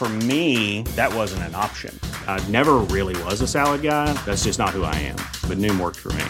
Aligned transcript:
For 0.00 0.08
me, 0.08 0.80
that 0.96 1.14
wasn't 1.14 1.42
an 1.42 1.54
option. 1.54 1.94
I 2.26 2.42
never 2.48 2.76
really 2.88 3.22
was 3.24 3.42
a 3.42 3.46
salad 3.46 3.82
guy. 3.82 4.10
That's 4.24 4.44
just 4.44 4.58
not 4.58 4.70
who 4.70 4.82
I 4.82 4.94
am. 4.96 5.16
But 5.46 5.58
Noom 5.58 5.78
worked 5.78 5.98
for 5.98 6.10
me. 6.14 6.24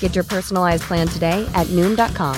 Get 0.00 0.16
your 0.16 0.24
personalized 0.24 0.82
plan 0.82 1.06
today 1.06 1.48
at 1.54 1.68
Noom.com. 1.68 2.36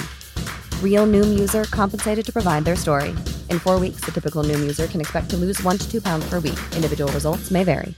Real 0.85 1.07
Noom 1.07 1.41
user 1.41 1.65
compensated 1.71 2.27
to 2.27 2.33
provide 2.35 2.67
their 2.67 2.77
story. 2.77 3.17
In 3.49 3.59
four 3.59 3.81
weeks, 3.81 4.03
the 4.05 4.13
typical 4.13 4.45
Noom 4.45 4.61
user 4.61 4.87
can 4.87 5.01
expect 5.01 5.31
to 5.31 5.39
lose 5.39 5.59
one 5.63 5.79
to 5.79 5.91
two 5.91 6.03
pounds 6.03 6.29
per 6.29 6.39
week. 6.39 6.61
Individual 6.77 7.11
results 7.13 7.51
may 7.51 7.65
vary. 7.65 7.95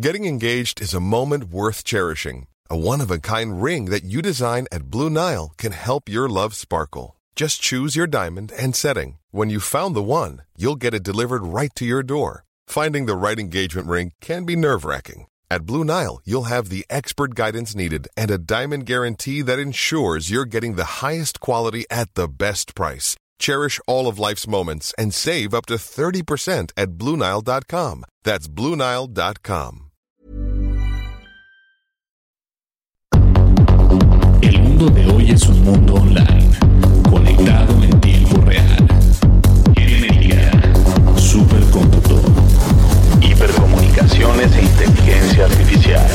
Getting 0.00 0.24
engaged 0.24 0.82
is 0.82 0.92
a 0.92 0.98
moment 0.98 1.44
worth 1.44 1.84
cherishing. 1.84 2.48
A 2.68 2.76
one 2.76 3.00
of 3.00 3.12
a 3.12 3.20
kind 3.20 3.62
ring 3.62 3.84
that 3.90 4.02
you 4.02 4.22
design 4.22 4.66
at 4.72 4.90
Blue 4.90 5.08
Nile 5.08 5.52
can 5.56 5.70
help 5.70 6.08
your 6.08 6.28
love 6.28 6.56
sparkle. 6.56 7.14
Just 7.36 7.60
choose 7.60 7.94
your 7.96 8.06
diamond 8.06 8.52
and 8.58 8.74
setting. 8.74 9.18
When 9.30 9.50
you've 9.50 9.62
found 9.62 9.94
the 9.94 10.02
one, 10.02 10.42
you'll 10.56 10.76
get 10.76 10.94
it 10.94 11.02
delivered 11.02 11.42
right 11.44 11.70
to 11.76 11.84
your 11.84 12.02
door. 12.02 12.44
Finding 12.66 13.06
the 13.06 13.16
right 13.16 13.38
engagement 13.38 13.88
ring 13.88 14.12
can 14.20 14.44
be 14.44 14.56
nerve 14.56 14.84
wracking. 14.84 15.26
At 15.50 15.66
Blue 15.66 15.84
Nile, 15.84 16.20
you'll 16.24 16.44
have 16.44 16.70
the 16.70 16.86
expert 16.88 17.34
guidance 17.34 17.74
needed 17.74 18.08
and 18.16 18.30
a 18.30 18.38
diamond 18.38 18.86
guarantee 18.86 19.42
that 19.42 19.58
ensures 19.58 20.30
you're 20.30 20.46
getting 20.46 20.76
the 20.76 21.02
highest 21.04 21.40
quality 21.40 21.84
at 21.90 22.14
the 22.14 22.28
best 22.28 22.74
price. 22.74 23.16
Cherish 23.38 23.80
all 23.86 24.08
of 24.08 24.18
life's 24.18 24.46
moments 24.46 24.94
and 24.96 25.12
save 25.12 25.52
up 25.52 25.66
to 25.66 25.74
30% 25.74 26.70
at 26.76 26.90
BlueNile.com. 26.92 28.04
That's 28.24 28.48
BlueNile.com. 28.48 29.90
El 34.42 34.58
mundo 34.58 34.88
de 34.90 35.06
hoy 35.10 35.30
es 35.30 35.46
un 35.48 35.64
mundo 35.64 35.94
online, 35.94 36.50
conectado 37.12 37.74
en 37.82 38.00
tiempo 38.00 38.40
real. 38.40 38.88
Genética, 39.76 40.50
supercómputo, 41.14 42.22
hipercomunicaciones 43.20 44.50
e 44.56 44.62
inteligencia 44.62 45.44
artificial. 45.44 46.06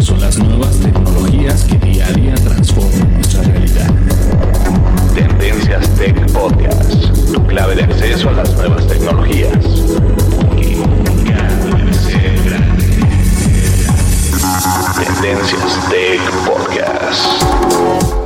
Son 0.00 0.18
las 0.18 0.38
nuevas 0.38 0.74
tecnologías 0.78 1.64
que 1.64 1.76
día 1.76 2.06
a 2.06 2.12
día 2.12 2.34
transforman 2.34 3.12
nuestra 3.12 3.42
realidad. 3.42 3.90
Tendencias 5.14 5.86
Tech 5.96 6.32
Podcast, 6.32 6.94
tu 7.30 7.46
clave 7.46 7.74
de 7.74 7.82
acceso 7.82 8.30
a 8.30 8.32
las 8.32 8.50
nuevas 8.54 8.86
tecnologías. 8.86 9.52
Tendencias 14.96 15.88
Tech 15.90 16.20
Podcast. 16.46 18.17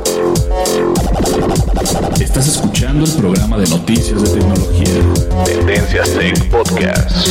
Estás 1.93 2.47
escuchando 2.47 3.05
el 3.05 3.11
programa 3.11 3.55
de 3.59 3.69
noticias 3.69 4.19
de 4.23 4.39
tecnología. 4.39 5.45
Tendencias 5.45 6.11
Tech 6.17 6.49
Podcast. 6.49 7.27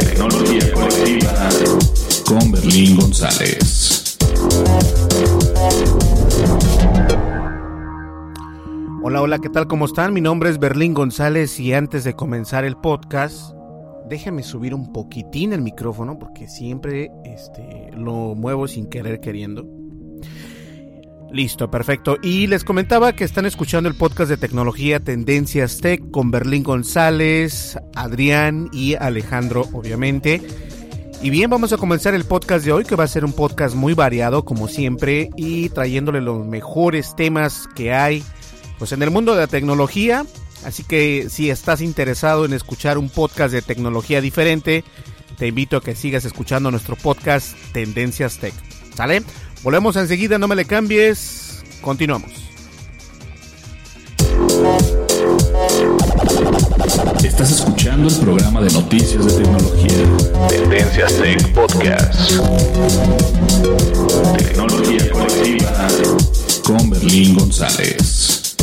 Tecnología 0.00 0.72
colectiva 0.72 1.48
con 2.26 2.50
Berlín 2.50 2.96
González. 2.96 4.18
Hola, 9.04 9.22
hola, 9.22 9.38
¿qué 9.38 9.50
tal? 9.50 9.68
¿Cómo 9.68 9.84
están? 9.84 10.12
Mi 10.12 10.20
nombre 10.20 10.50
es 10.50 10.58
Berlín 10.58 10.94
González 10.94 11.60
y 11.60 11.74
antes 11.74 12.02
de 12.02 12.14
comenzar 12.14 12.64
el 12.64 12.76
podcast, 12.76 13.54
déjenme 14.08 14.42
subir 14.42 14.74
un 14.74 14.92
poquitín 14.92 15.52
el 15.52 15.62
micrófono 15.62 16.18
porque 16.18 16.48
siempre 16.48 17.12
este, 17.24 17.92
lo 17.92 18.34
muevo 18.34 18.66
sin 18.66 18.88
querer 18.88 19.20
queriendo. 19.20 19.77
Listo, 21.30 21.70
perfecto. 21.70 22.16
Y 22.22 22.46
les 22.46 22.64
comentaba 22.64 23.12
que 23.12 23.24
están 23.24 23.44
escuchando 23.44 23.88
el 23.88 23.94
podcast 23.94 24.30
de 24.30 24.38
tecnología 24.38 24.98
Tendencias 25.00 25.78
Tech 25.78 26.10
con 26.10 26.30
Berlín 26.30 26.62
González, 26.62 27.78
Adrián 27.94 28.70
y 28.72 28.94
Alejandro, 28.94 29.68
obviamente. 29.72 30.40
Y 31.20 31.30
bien, 31.30 31.50
vamos 31.50 31.72
a 31.72 31.76
comenzar 31.76 32.14
el 32.14 32.24
podcast 32.24 32.64
de 32.64 32.72
hoy, 32.72 32.84
que 32.84 32.96
va 32.96 33.04
a 33.04 33.08
ser 33.08 33.24
un 33.24 33.32
podcast 33.32 33.74
muy 33.74 33.92
variado, 33.92 34.44
como 34.44 34.68
siempre, 34.68 35.30
y 35.36 35.68
trayéndole 35.68 36.20
los 36.20 36.46
mejores 36.46 37.14
temas 37.14 37.68
que 37.74 37.92
hay 37.92 38.22
pues 38.78 38.92
en 38.92 39.02
el 39.02 39.10
mundo 39.10 39.34
de 39.34 39.40
la 39.40 39.46
tecnología. 39.48 40.24
Así 40.64 40.82
que 40.84 41.26
si 41.28 41.50
estás 41.50 41.82
interesado 41.82 42.44
en 42.44 42.52
escuchar 42.52 42.98
un 42.98 43.10
podcast 43.10 43.52
de 43.52 43.62
tecnología 43.62 44.20
diferente, 44.20 44.84
te 45.36 45.48
invito 45.48 45.76
a 45.76 45.82
que 45.82 45.94
sigas 45.94 46.24
escuchando 46.24 46.70
nuestro 46.70 46.96
podcast 46.96 47.54
Tendencias 47.72 48.38
Tech. 48.38 48.54
¿Sale? 48.94 49.22
Volvemos 49.62 49.96
enseguida, 49.96 50.38
no 50.38 50.46
me 50.46 50.54
le 50.56 50.64
cambies. 50.64 51.62
Continuamos. 51.80 52.30
Estás 57.24 57.50
escuchando 57.50 58.08
el 58.08 58.16
programa 58.16 58.60
de 58.60 58.70
noticias 58.72 59.24
de 59.26 59.42
tecnología. 59.42 60.48
Tendencias 60.48 61.14
Tech 61.14 61.52
Podcast. 61.52 62.32
Tecnología 64.38 65.10
colectiva 65.10 65.88
con 66.64 66.90
Berlín 66.90 67.36
González. 67.36 68.56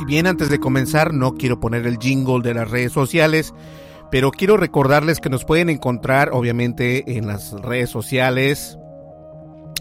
Y 0.00 0.04
bien, 0.04 0.26
antes 0.26 0.50
de 0.50 0.60
comenzar, 0.60 1.14
no 1.14 1.34
quiero 1.34 1.60
poner 1.60 1.86
el 1.86 1.98
jingle 1.98 2.42
de 2.42 2.54
las 2.54 2.70
redes 2.70 2.92
sociales, 2.92 3.54
pero 4.10 4.30
quiero 4.30 4.56
recordarles 4.56 5.20
que 5.20 5.30
nos 5.30 5.44
pueden 5.44 5.70
encontrar, 5.70 6.30
obviamente, 6.32 7.16
en 7.16 7.26
las 7.26 7.52
redes 7.52 7.90
sociales 7.90 8.78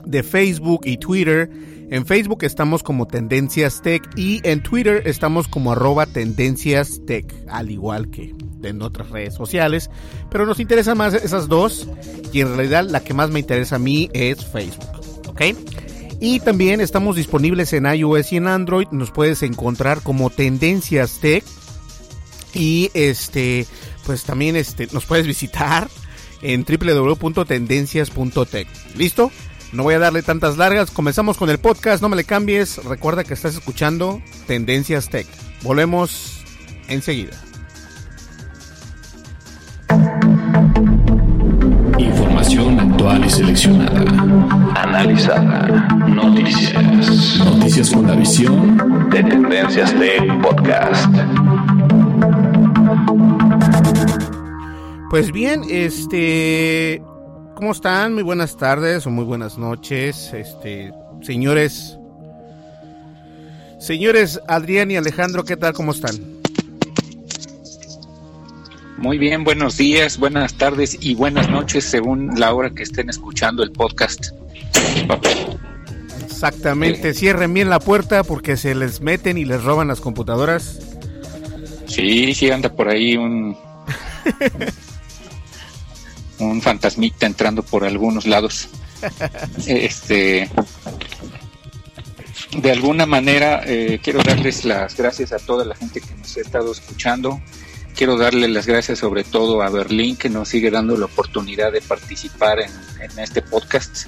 de 0.06 0.24
Facebook 0.24 0.82
y 0.86 0.98
Twitter. 0.98 1.50
En 1.90 2.06
Facebook 2.06 2.44
estamos 2.44 2.82
como 2.82 3.06
Tendencias 3.06 3.82
Tech 3.82 4.02
y 4.16 4.42
en 4.44 4.64
Twitter 4.64 5.04
estamos 5.06 5.48
como 5.48 5.72
arroba 5.72 6.06
Tendencias 6.06 7.02
Tech, 7.06 7.26
al 7.48 7.70
igual 7.70 8.10
que 8.10 8.34
en 8.64 8.82
otras 8.82 9.10
redes 9.10 9.34
sociales. 9.34 9.90
Pero 10.30 10.46
nos 10.46 10.60
interesan 10.60 10.98
más 10.98 11.14
esas 11.14 11.48
dos 11.48 11.88
y 12.32 12.42
en 12.42 12.56
realidad 12.56 12.86
la 12.90 13.04
que 13.04 13.14
más 13.14 13.30
me 13.30 13.40
interesa 13.40 13.76
a 13.76 13.80
mí 13.80 14.10
es 14.14 14.44
Facebook. 14.46 15.02
¿Ok? 15.28 15.42
Y 16.20 16.40
también 16.40 16.80
estamos 16.80 17.16
disponibles 17.16 17.74
en 17.74 17.86
iOS 17.86 18.32
y 18.34 18.38
en 18.38 18.48
Android. 18.48 18.88
Nos 18.92 19.12
puedes 19.12 19.44
encontrar 19.44 20.02
como 20.02 20.30
Tendencias 20.30 21.20
Tech. 21.20 21.44
Y 22.54 22.92
este, 22.94 23.66
pues 24.06 24.24
también 24.24 24.56
este, 24.56 24.88
nos 24.92 25.06
puedes 25.06 25.28
visitar 25.28 25.88
en 26.42 26.66
www.tendencias.tech. 26.66 28.68
¿Listo? 28.96 29.32
No 29.74 29.84
voy 29.84 29.96
a 29.96 30.00
darle 30.00 30.22
tantas 30.22 30.58
largas. 30.58 30.92
Comenzamos 30.92 31.38
con 31.38 31.50
el 31.50 31.58
podcast. 31.58 32.02
No 32.02 32.10
me 32.10 32.16
le 32.16 32.26
cambies. 32.26 32.84
Recuerda 32.84 33.24
que 33.24 33.34
estás 33.34 33.56
escuchando 33.56 34.22
Tendencias 34.46 35.10
Tech. 35.10 35.26
Volvemos 35.64 36.44
enseguida. 36.88 37.32
Información 41.98 42.80
actual 42.80 43.26
y 43.26 43.30
seleccionada. 43.32 44.02
Analizada. 44.76 45.88
Noticias. 46.08 47.40
Noticias 47.40 47.90
con 47.90 48.06
la 48.06 48.14
visión 48.14 49.10
de 49.10 49.24
Tendencias 49.24 49.92
Tech 49.96 50.42
Podcast. 50.42 51.10
Pues 55.14 55.32
bien, 55.32 55.62
este, 55.70 57.00
¿cómo 57.54 57.72
están? 57.72 58.16
Muy 58.16 58.24
buenas 58.24 58.58
tardes 58.58 59.06
o 59.06 59.12
muy 59.12 59.24
buenas 59.24 59.60
noches, 59.60 60.34
este, 60.34 60.92
señores, 61.22 62.00
señores 63.80 64.42
Adrián 64.48 64.90
y 64.90 64.96
Alejandro, 64.96 65.44
¿qué 65.44 65.56
tal? 65.56 65.74
¿Cómo 65.74 65.92
están? 65.92 66.16
Muy 68.98 69.20
bien, 69.20 69.44
buenos 69.44 69.78
días, 69.78 70.18
buenas 70.18 70.56
tardes 70.56 70.98
y 71.00 71.14
buenas 71.14 71.48
noches 71.48 71.84
según 71.84 72.32
la 72.40 72.52
hora 72.52 72.72
que 72.72 72.82
estén 72.82 73.08
escuchando 73.08 73.62
el 73.62 73.72
podcast. 73.72 74.30
Exactamente, 76.26 77.14
cierren 77.14 77.54
bien 77.54 77.70
la 77.70 77.80
puerta 77.80 78.24
porque 78.24 78.58
se 78.58 78.74
les 78.74 79.00
meten 79.00 79.38
y 79.38 79.46
les 79.46 79.64
roban 79.64 79.90
las 79.90 80.02
computadoras. 80.02 80.80
Sí, 81.86 82.34
sí 82.34 82.50
anda 82.50 82.70
por 82.70 82.90
ahí 82.90 83.16
un 83.16 83.56
un 86.44 86.62
fantasmita 86.62 87.26
entrando 87.26 87.64
por 87.64 87.84
algunos 87.84 88.26
lados. 88.26 88.70
Este 89.68 90.50
de 92.58 92.72
alguna 92.72 93.06
manera 93.06 93.64
eh, 93.66 94.00
quiero 94.02 94.22
darles 94.22 94.66
las 94.66 94.96
gracias 94.96 95.32
a 95.32 95.40
toda 95.40 95.66
la 95.66 95.76
gente 95.76 96.02
que 96.02 96.14
nos 96.16 96.38
ha 96.38 96.42
estado 96.42 96.72
escuchando. 96.72 97.42
Quiero 97.96 98.18
darle 98.18 98.48
las 98.48 98.66
gracias 98.66 99.00
sobre 99.00 99.24
todo 99.24 99.62
a 99.62 99.70
Berlín 99.70 100.16
que 100.16 100.30
nos 100.30 100.50
sigue 100.50 100.72
dando 100.72 100.98
la 100.98 101.06
oportunidad 101.06 101.72
de 101.72 101.82
participar 101.82 102.60
en, 102.60 102.72
este 103.20 103.42
podcast. 103.42 104.08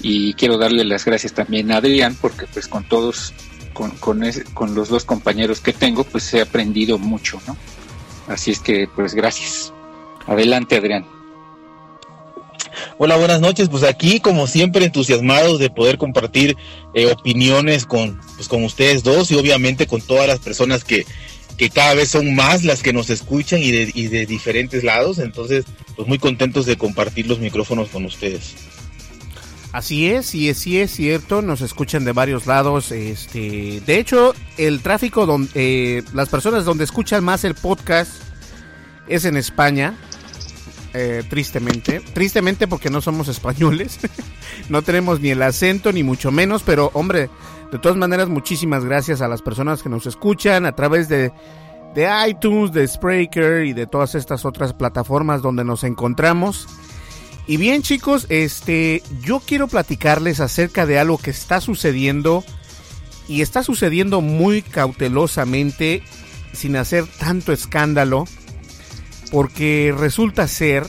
Y 0.00 0.34
quiero 0.34 0.58
darle 0.58 0.84
las 0.84 1.04
gracias 1.04 1.32
también 1.32 1.72
a 1.72 1.78
Adrián 1.78 2.16
porque 2.20 2.46
pues 2.52 2.68
con 2.68 2.84
todos 2.84 3.34
con, 3.72 3.92
con, 3.92 4.22
con 4.54 4.74
los 4.74 4.88
dos 4.88 5.04
compañeros 5.04 5.60
que 5.60 5.72
tengo 5.72 6.04
pues 6.04 6.32
he 6.34 6.40
aprendido 6.40 6.98
mucho 6.98 7.40
no 7.46 7.56
así 8.28 8.52
es 8.52 8.60
que 8.60 8.88
pues 8.94 9.14
gracias. 9.14 9.72
Adelante 10.26 10.76
Adrián 10.76 11.17
Hola, 12.98 13.16
buenas 13.16 13.40
noches. 13.40 13.68
Pues 13.68 13.82
aquí, 13.82 14.20
como 14.20 14.46
siempre, 14.46 14.84
entusiasmados 14.84 15.58
de 15.58 15.70
poder 15.70 15.98
compartir 15.98 16.56
eh, 16.94 17.06
opiniones 17.06 17.86
con, 17.86 18.20
pues, 18.36 18.48
con 18.48 18.64
ustedes 18.64 19.02
dos 19.02 19.30
y 19.30 19.36
obviamente 19.36 19.86
con 19.86 20.00
todas 20.00 20.26
las 20.26 20.38
personas 20.38 20.84
que, 20.84 21.06
que 21.56 21.70
cada 21.70 21.94
vez 21.94 22.10
son 22.10 22.34
más 22.34 22.64
las 22.64 22.82
que 22.82 22.92
nos 22.92 23.10
escuchan 23.10 23.60
y 23.60 23.70
de, 23.70 23.90
y 23.94 24.06
de 24.08 24.26
diferentes 24.26 24.84
lados. 24.84 25.18
Entonces, 25.18 25.64
pues 25.96 26.08
muy 26.08 26.18
contentos 26.18 26.66
de 26.66 26.76
compartir 26.76 27.26
los 27.26 27.38
micrófonos 27.38 27.88
con 27.88 28.04
ustedes. 28.04 28.54
Así 29.72 30.08
es, 30.08 30.34
y 30.34 30.52
sí 30.54 30.80
es 30.80 30.90
cierto, 30.90 31.42
nos 31.42 31.60
escuchan 31.60 32.04
de 32.04 32.12
varios 32.12 32.46
lados. 32.46 32.90
Este, 32.90 33.82
de 33.84 33.98
hecho, 33.98 34.34
el 34.56 34.80
tráfico 34.80 35.26
donde 35.26 35.50
eh, 35.54 36.02
las 36.14 36.30
personas 36.30 36.64
donde 36.64 36.84
escuchan 36.84 37.22
más 37.22 37.44
el 37.44 37.54
podcast 37.54 38.10
es 39.08 39.26
en 39.26 39.36
España. 39.36 39.94
Eh, 40.94 41.22
tristemente. 41.28 42.00
Tristemente 42.00 42.66
porque 42.66 42.90
no 42.90 43.00
somos 43.00 43.28
españoles. 43.28 43.98
no 44.68 44.82
tenemos 44.82 45.20
ni 45.20 45.30
el 45.30 45.42
acento 45.42 45.92
ni 45.92 46.02
mucho 46.02 46.30
menos, 46.30 46.62
pero 46.62 46.90
hombre, 46.94 47.28
de 47.70 47.78
todas 47.78 47.98
maneras 47.98 48.28
muchísimas 48.28 48.84
gracias 48.84 49.20
a 49.20 49.28
las 49.28 49.42
personas 49.42 49.82
que 49.82 49.90
nos 49.90 50.06
escuchan 50.06 50.64
a 50.64 50.72
través 50.72 51.08
de, 51.08 51.32
de 51.94 52.08
iTunes, 52.28 52.72
de 52.72 52.88
Spreaker 52.88 53.66
y 53.66 53.74
de 53.74 53.86
todas 53.86 54.14
estas 54.14 54.44
otras 54.44 54.72
plataformas 54.72 55.42
donde 55.42 55.64
nos 55.64 55.84
encontramos. 55.84 56.66
Y 57.46 57.56
bien 57.56 57.82
chicos, 57.82 58.26
este, 58.28 59.02
yo 59.22 59.40
quiero 59.40 59.68
platicarles 59.68 60.40
acerca 60.40 60.86
de 60.86 60.98
algo 60.98 61.18
que 61.18 61.30
está 61.30 61.60
sucediendo 61.60 62.44
y 63.26 63.42
está 63.42 63.62
sucediendo 63.62 64.20
muy 64.20 64.62
cautelosamente 64.62 66.02
sin 66.52 66.76
hacer 66.76 67.06
tanto 67.06 67.52
escándalo 67.52 68.24
porque 69.30 69.94
resulta 69.96 70.46
ser 70.48 70.86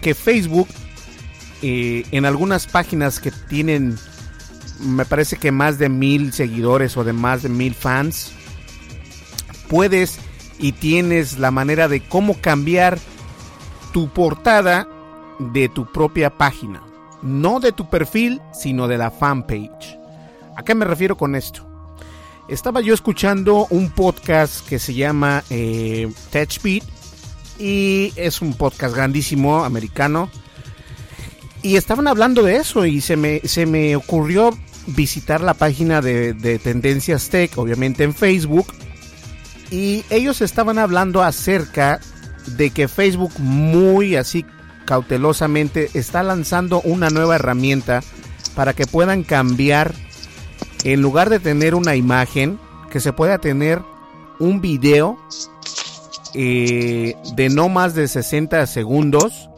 que 0.00 0.14
Facebook 0.14 0.68
eh, 1.62 2.04
en 2.10 2.24
algunas 2.24 2.66
páginas 2.66 3.20
que 3.20 3.30
tienen 3.30 3.98
me 4.80 5.04
parece 5.04 5.36
que 5.36 5.52
más 5.52 5.78
de 5.78 5.90
mil 5.90 6.32
seguidores 6.32 6.96
o 6.96 7.04
de 7.04 7.12
más 7.12 7.42
de 7.42 7.50
mil 7.50 7.74
fans 7.74 8.32
puedes 9.68 10.18
y 10.58 10.72
tienes 10.72 11.38
la 11.38 11.50
manera 11.50 11.86
de 11.86 12.00
cómo 12.00 12.40
cambiar 12.40 12.98
tu 13.92 14.08
portada 14.08 14.88
de 15.38 15.68
tu 15.68 15.90
propia 15.92 16.30
página 16.30 16.82
no 17.22 17.60
de 17.60 17.72
tu 17.72 17.90
perfil 17.90 18.40
sino 18.52 18.88
de 18.88 18.96
la 18.96 19.10
fanpage 19.10 19.98
¿a 20.56 20.62
qué 20.62 20.74
me 20.74 20.86
refiero 20.86 21.16
con 21.16 21.34
esto? 21.34 21.66
estaba 22.48 22.80
yo 22.80 22.94
escuchando 22.94 23.66
un 23.68 23.90
podcast 23.90 24.66
que 24.66 24.78
se 24.78 24.94
llama 24.94 25.44
eh, 25.50 26.10
TechBeat 26.30 26.99
y 27.60 28.12
es 28.16 28.40
un 28.40 28.54
podcast 28.54 28.94
grandísimo 28.94 29.64
americano. 29.64 30.30
Y 31.62 31.76
estaban 31.76 32.08
hablando 32.08 32.42
de 32.42 32.56
eso 32.56 32.86
y 32.86 33.02
se 33.02 33.16
me, 33.16 33.40
se 33.44 33.66
me 33.66 33.94
ocurrió 33.94 34.56
visitar 34.86 35.42
la 35.42 35.52
página 35.54 36.00
de, 36.00 36.32
de 36.32 36.58
Tendencias 36.58 37.28
Tech, 37.28 37.56
obviamente 37.58 38.02
en 38.02 38.14
Facebook. 38.14 38.72
Y 39.70 40.04
ellos 40.08 40.40
estaban 40.40 40.78
hablando 40.78 41.22
acerca 41.22 42.00
de 42.46 42.70
que 42.70 42.88
Facebook 42.88 43.32
muy 43.38 44.16
así 44.16 44.44
cautelosamente 44.86 45.90
está 45.94 46.22
lanzando 46.22 46.80
una 46.80 47.10
nueva 47.10 47.36
herramienta 47.36 48.02
para 48.54 48.72
que 48.72 48.86
puedan 48.86 49.22
cambiar, 49.22 49.94
en 50.82 51.02
lugar 51.02 51.28
de 51.28 51.38
tener 51.38 51.74
una 51.74 51.94
imagen, 51.94 52.58
que 52.90 53.00
se 53.00 53.12
pueda 53.12 53.38
tener 53.38 53.82
un 54.38 54.60
video 54.60 55.18
eh, 56.34 57.16
de 57.34 57.48
no 57.48 57.68
más 57.68 57.94
de 57.94 58.06
60 58.08 58.66
segundos 58.66 59.48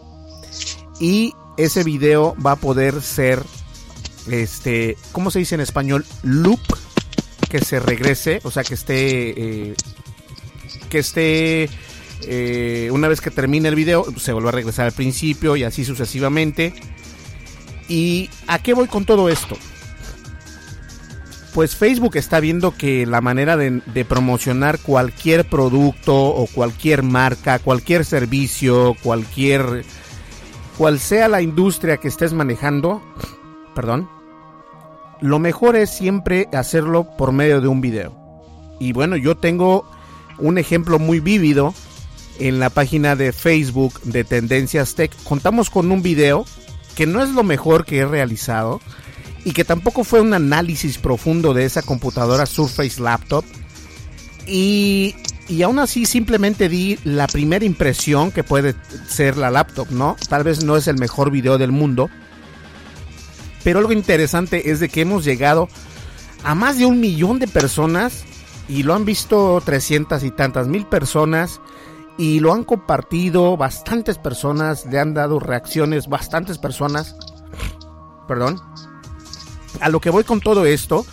y 1.00 1.34
ese 1.56 1.84
video 1.84 2.34
va 2.44 2.52
a 2.52 2.56
poder 2.56 3.02
ser 3.02 3.42
este 4.30 4.96
¿cómo 5.12 5.30
se 5.30 5.40
dice 5.40 5.54
en 5.54 5.60
español? 5.60 6.06
loop 6.22 6.60
que 7.50 7.60
se 7.60 7.80
regrese 7.80 8.40
o 8.44 8.50
sea 8.50 8.64
que 8.64 8.74
esté 8.74 9.70
eh, 9.70 9.74
que 10.88 10.98
esté 10.98 11.68
eh, 12.22 12.88
una 12.92 13.08
vez 13.08 13.20
que 13.20 13.30
termine 13.30 13.68
el 13.68 13.74
video 13.74 14.06
se 14.16 14.32
vuelva 14.32 14.50
a 14.50 14.52
regresar 14.52 14.86
al 14.86 14.92
principio 14.92 15.56
y 15.56 15.64
así 15.64 15.84
sucesivamente 15.84 16.72
y 17.88 18.30
a 18.46 18.60
qué 18.60 18.74
voy 18.74 18.88
con 18.88 19.04
todo 19.04 19.28
esto 19.28 19.56
pues 21.54 21.76
Facebook 21.76 22.16
está 22.16 22.40
viendo 22.40 22.72
que 22.72 23.06
la 23.06 23.20
manera 23.20 23.56
de, 23.56 24.04
promocionar 24.04 24.78
cualquier 24.78 25.44
producto 25.44 26.14
o 26.16 26.46
cualquier 26.46 27.02
marca, 27.02 27.58
cualquier 27.58 28.04
servicio, 28.04 28.96
cualquier 29.02 29.84
cual 30.78 30.98
sea 30.98 31.28
la 31.28 31.42
industria 31.42 31.98
que 31.98 32.08
estés 32.08 32.32
manejando, 32.32 33.02
perdón, 33.74 34.08
lo 35.20 35.38
mejor 35.38 35.76
es 35.76 35.90
siempre 35.90 36.48
hacerlo 36.52 37.06
por 37.16 37.32
medio 37.32 37.60
de 37.60 37.68
un 37.68 37.80
video. 37.80 38.16
Y 38.80 38.92
bueno, 38.92 39.16
yo 39.16 39.36
tengo 39.36 39.88
un 40.38 40.58
ejemplo 40.58 40.98
muy 40.98 41.20
vívido 41.20 41.74
en 42.38 42.58
la 42.58 42.70
página 42.70 43.14
de 43.14 43.32
Facebook 43.32 44.00
de 44.02 44.24
Tendencias 44.24 44.94
Tech. 44.94 45.12
Contamos 45.22 45.70
con 45.70 45.92
un 45.92 46.02
video 46.02 46.44
que 46.96 47.06
no 47.06 47.22
es 47.22 47.30
lo 47.30 47.44
mejor 47.44 47.84
que 47.84 47.98
he 47.98 48.06
realizado, 48.06 48.80
y 49.44 49.52
que 49.52 49.64
tampoco 49.64 50.04
fue 50.04 50.20
un 50.20 50.34
análisis 50.34 50.98
profundo 50.98 51.54
de 51.54 51.64
esa 51.64 51.82
computadora 51.82 52.46
Surface 52.46 53.00
Laptop. 53.00 53.44
Y, 54.46 55.14
y 55.48 55.62
aún 55.62 55.78
así 55.78 56.06
simplemente 56.06 56.68
di 56.68 56.98
la 57.04 57.26
primera 57.26 57.64
impresión 57.64 58.30
que 58.30 58.44
puede 58.44 58.74
ser 59.08 59.36
la 59.36 59.50
laptop, 59.50 59.90
¿no? 59.90 60.16
Tal 60.28 60.44
vez 60.44 60.64
no 60.64 60.76
es 60.76 60.86
el 60.86 60.98
mejor 60.98 61.30
video 61.30 61.58
del 61.58 61.72
mundo. 61.72 62.08
Pero 63.64 63.78
algo 63.78 63.92
interesante 63.92 64.70
es 64.70 64.80
de 64.80 64.88
que 64.88 65.02
hemos 65.02 65.24
llegado 65.24 65.68
a 66.44 66.54
más 66.54 66.78
de 66.78 66.86
un 66.86 67.00
millón 67.00 67.38
de 67.38 67.48
personas 67.48 68.24
y 68.68 68.82
lo 68.82 68.94
han 68.94 69.04
visto 69.04 69.60
300 69.64 70.22
y 70.24 70.30
tantas 70.30 70.68
mil 70.68 70.86
personas 70.86 71.60
y 72.18 72.40
lo 72.40 72.52
han 72.52 72.64
compartido 72.64 73.56
bastantes 73.56 74.18
personas, 74.18 74.86
le 74.86 74.98
han 74.98 75.14
dado 75.14 75.38
reacciones 75.38 76.08
bastantes 76.08 76.58
personas. 76.58 77.16
Perdón 78.26 78.60
a 79.80 79.88
lo 79.88 80.00
que 80.00 80.10
voy 80.10 80.24
con 80.24 80.40
todo 80.40 80.66
esto 80.66 81.06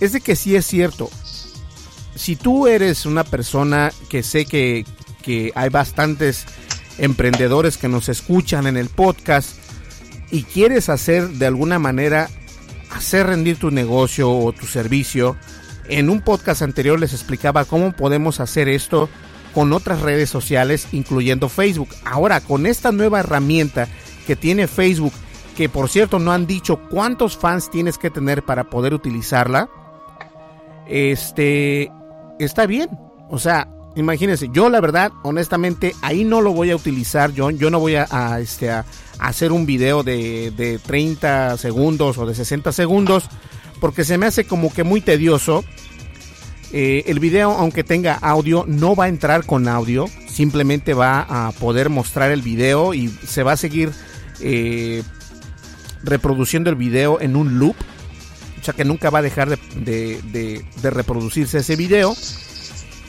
es 0.00 0.12
de 0.12 0.20
que 0.20 0.36
sí 0.36 0.56
es 0.56 0.66
cierto. 0.66 1.10
Si 2.14 2.36
tú 2.36 2.66
eres 2.66 3.06
una 3.06 3.24
persona 3.24 3.92
que 4.08 4.22
sé 4.22 4.46
que, 4.46 4.84
hay 5.54 5.68
bastantes 5.70 6.44
emprendedores 6.98 7.78
que 7.78 7.88
nos 7.88 8.10
escuchan 8.10 8.66
en 8.66 8.76
el 8.76 8.90
podcast 8.90 9.56
y 10.30 10.42
quieres 10.42 10.90
hacer 10.90 11.28
de 11.28 11.46
alguna 11.46 11.78
manera 11.78 12.28
hacer 12.90 13.26
rendir 13.26 13.58
tu 13.58 13.70
negocio 13.70 14.30
o 14.30 14.52
tu 14.52 14.66
servicio, 14.66 15.36
en 15.88 16.10
un 16.10 16.20
podcast 16.20 16.62
anterior 16.62 17.00
les 17.00 17.14
explicaba 17.14 17.64
cómo 17.64 17.92
podemos 17.92 18.38
hacer 18.40 18.68
esto 18.68 19.08
con 19.54 19.72
otras 19.72 20.02
redes 20.02 20.28
sociales, 20.28 20.88
incluyendo 20.92 21.48
Facebook. 21.48 21.88
Ahora, 22.04 22.40
con 22.40 22.66
esta 22.66 22.92
nueva 22.92 23.20
herramienta 23.20 23.88
que 24.26 24.36
tiene 24.36 24.66
Facebook 24.66 25.12
que 25.56 25.68
por 25.68 25.88
cierto 25.88 26.18
no 26.18 26.32
han 26.32 26.46
dicho 26.46 26.80
cuántos 26.90 27.36
fans 27.36 27.70
tienes 27.70 27.98
que 27.98 28.10
tener 28.10 28.42
para 28.44 28.64
poder 28.64 28.94
utilizarla, 28.94 29.68
este, 30.86 31.90
está 32.38 32.66
bien. 32.66 32.88
O 33.30 33.38
sea, 33.38 33.68
imagínense, 33.96 34.48
yo 34.52 34.68
la 34.68 34.80
verdad, 34.80 35.12
honestamente, 35.22 35.94
ahí 36.02 36.24
no 36.24 36.40
lo 36.40 36.52
voy 36.52 36.70
a 36.70 36.76
utilizar, 36.76 37.32
yo, 37.32 37.50
yo 37.50 37.70
no 37.70 37.80
voy 37.80 37.96
a, 37.96 38.38
este, 38.40 38.70
hacer 39.18 39.52
un 39.52 39.66
video 39.66 40.02
de, 40.02 40.50
de 40.50 40.78
30 40.78 41.56
segundos 41.56 42.18
o 42.18 42.26
de 42.26 42.34
60 42.34 42.72
segundos, 42.72 43.28
porque 43.80 44.04
se 44.04 44.18
me 44.18 44.26
hace 44.26 44.44
como 44.44 44.72
que 44.72 44.84
muy 44.84 45.00
tedioso. 45.00 45.64
Eh, 46.72 47.04
el 47.06 47.20
video, 47.20 47.52
aunque 47.52 47.84
tenga 47.84 48.14
audio, 48.14 48.64
no 48.66 48.96
va 48.96 49.04
a 49.04 49.08
entrar 49.08 49.46
con 49.46 49.68
audio, 49.68 50.06
simplemente 50.26 50.92
va 50.92 51.20
a 51.20 51.52
poder 51.52 51.88
mostrar 51.88 52.32
el 52.32 52.42
video 52.42 52.94
y 52.94 53.08
se 53.08 53.44
va 53.44 53.52
a 53.52 53.56
seguir 53.56 53.92
eh, 54.40 55.04
reproduciendo 56.04 56.70
el 56.70 56.76
video 56.76 57.20
en 57.20 57.36
un 57.36 57.58
loop. 57.58 57.76
O 58.60 58.64
sea 58.64 58.74
que 58.74 58.84
nunca 58.84 59.10
va 59.10 59.18
a 59.18 59.22
dejar 59.22 59.58
de, 59.58 60.64
reproducirse 60.82 61.58
ese 61.58 61.76
video. 61.76 62.14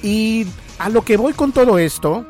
Y 0.03 0.45
a 0.79 0.89
lo 0.89 1.03
que 1.03 1.17
voy 1.17 1.33
con 1.33 1.51
todo 1.51 1.77
esto 1.77 2.25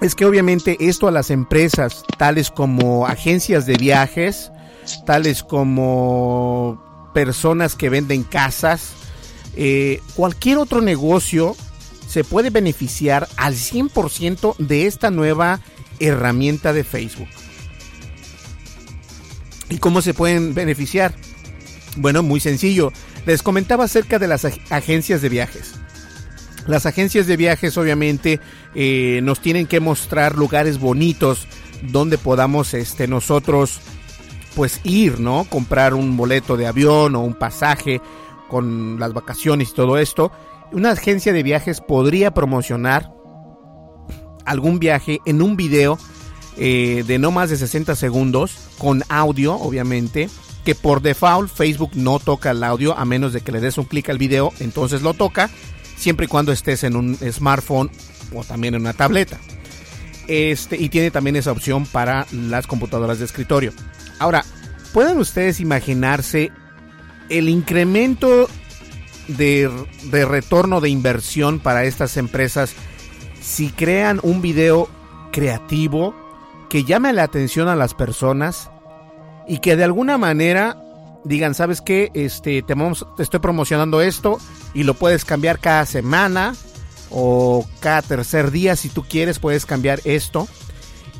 es 0.00 0.14
que 0.14 0.24
obviamente 0.24 0.76
esto 0.80 1.06
a 1.06 1.10
las 1.10 1.30
empresas 1.30 2.02
tales 2.18 2.50
como 2.50 3.06
agencias 3.06 3.66
de 3.66 3.76
viajes, 3.76 4.50
tales 5.06 5.42
como 5.42 6.82
personas 7.12 7.76
que 7.76 7.90
venden 7.90 8.22
casas, 8.22 8.92
eh, 9.56 10.00
cualquier 10.14 10.58
otro 10.58 10.80
negocio 10.80 11.54
se 12.08 12.24
puede 12.24 12.50
beneficiar 12.50 13.28
al 13.36 13.54
100% 13.54 14.56
de 14.58 14.86
esta 14.86 15.10
nueva 15.10 15.60
herramienta 16.00 16.72
de 16.72 16.84
Facebook. 16.84 17.28
¿Y 19.70 19.78
cómo 19.78 20.02
se 20.02 20.14
pueden 20.14 20.54
beneficiar? 20.54 21.14
Bueno, 21.96 22.22
muy 22.22 22.40
sencillo. 22.40 22.92
Les 23.26 23.42
comentaba 23.42 23.84
acerca 23.84 24.18
de 24.18 24.28
las 24.28 24.44
agencias 24.70 25.22
de 25.22 25.28
viajes. 25.28 25.74
Las 26.66 26.86
agencias 26.86 27.26
de 27.26 27.36
viajes 27.36 27.76
obviamente 27.76 28.40
eh, 28.74 29.20
nos 29.22 29.40
tienen 29.40 29.66
que 29.66 29.80
mostrar 29.80 30.36
lugares 30.36 30.78
bonitos 30.78 31.46
donde 31.82 32.16
podamos 32.16 32.72
este, 32.74 33.06
nosotros 33.06 33.80
pues 34.54 34.80
ir, 34.84 35.20
¿no? 35.20 35.44
Comprar 35.44 35.94
un 35.94 36.16
boleto 36.16 36.56
de 36.56 36.66
avión 36.66 37.16
o 37.16 37.20
un 37.20 37.34
pasaje 37.34 38.00
con 38.48 38.98
las 38.98 39.12
vacaciones 39.12 39.70
y 39.70 39.74
todo 39.74 39.98
esto. 39.98 40.32
Una 40.72 40.92
agencia 40.92 41.32
de 41.32 41.42
viajes 41.42 41.80
podría 41.80 42.32
promocionar 42.32 43.12
algún 44.46 44.78
viaje 44.78 45.20
en 45.26 45.42
un 45.42 45.56
video 45.56 45.98
eh, 46.56 47.04
de 47.06 47.18
no 47.18 47.30
más 47.30 47.50
de 47.50 47.56
60 47.56 47.96
segundos 47.96 48.56
con 48.78 49.02
audio, 49.08 49.54
obviamente, 49.54 50.28
que 50.64 50.74
por 50.74 51.02
default 51.02 51.50
Facebook 51.52 51.92
no 51.94 52.18
toca 52.18 52.52
el 52.52 52.62
audio 52.64 52.96
a 52.96 53.04
menos 53.04 53.32
de 53.32 53.40
que 53.40 53.52
le 53.52 53.60
des 53.60 53.76
un 53.76 53.84
clic 53.84 54.08
al 54.08 54.18
video, 54.18 54.52
entonces 54.60 55.02
lo 55.02 55.14
toca, 55.14 55.50
siempre 55.96 56.26
y 56.26 56.28
cuando 56.28 56.52
estés 56.52 56.84
en 56.84 56.96
un 56.96 57.16
smartphone 57.16 57.90
o 58.32 58.44
también 58.44 58.74
en 58.74 58.82
una 58.82 58.92
tableta. 58.92 59.38
Este, 60.26 60.76
y 60.80 60.88
tiene 60.88 61.10
también 61.10 61.36
esa 61.36 61.52
opción 61.52 61.86
para 61.86 62.26
las 62.32 62.66
computadoras 62.66 63.18
de 63.18 63.26
escritorio. 63.26 63.72
Ahora, 64.18 64.44
¿pueden 64.92 65.18
ustedes 65.18 65.60
imaginarse 65.60 66.50
el 67.28 67.48
incremento 67.48 68.48
de, 69.28 69.70
de 70.04 70.24
retorno 70.24 70.80
de 70.80 70.88
inversión 70.88 71.58
para 71.58 71.84
estas 71.84 72.16
empresas 72.16 72.74
si 73.42 73.70
crean 73.70 74.20
un 74.22 74.40
video 74.40 74.88
creativo 75.30 76.23
que 76.74 76.82
llame 76.82 77.12
la 77.12 77.22
atención 77.22 77.68
a 77.68 77.76
las 77.76 77.94
personas 77.94 78.68
y 79.46 79.58
que 79.58 79.76
de 79.76 79.84
alguna 79.84 80.18
manera 80.18 80.76
digan, 81.22 81.54
¿sabes 81.54 81.80
qué? 81.80 82.10
Este, 82.14 82.62
te, 82.62 82.74
estoy 83.20 83.38
promocionando 83.38 84.00
esto 84.00 84.40
y 84.74 84.82
lo 84.82 84.94
puedes 84.94 85.24
cambiar 85.24 85.60
cada 85.60 85.86
semana 85.86 86.56
o 87.10 87.64
cada 87.78 88.02
tercer 88.02 88.50
día 88.50 88.74
si 88.74 88.88
tú 88.88 89.04
quieres 89.08 89.38
puedes 89.38 89.66
cambiar 89.66 90.00
esto. 90.02 90.48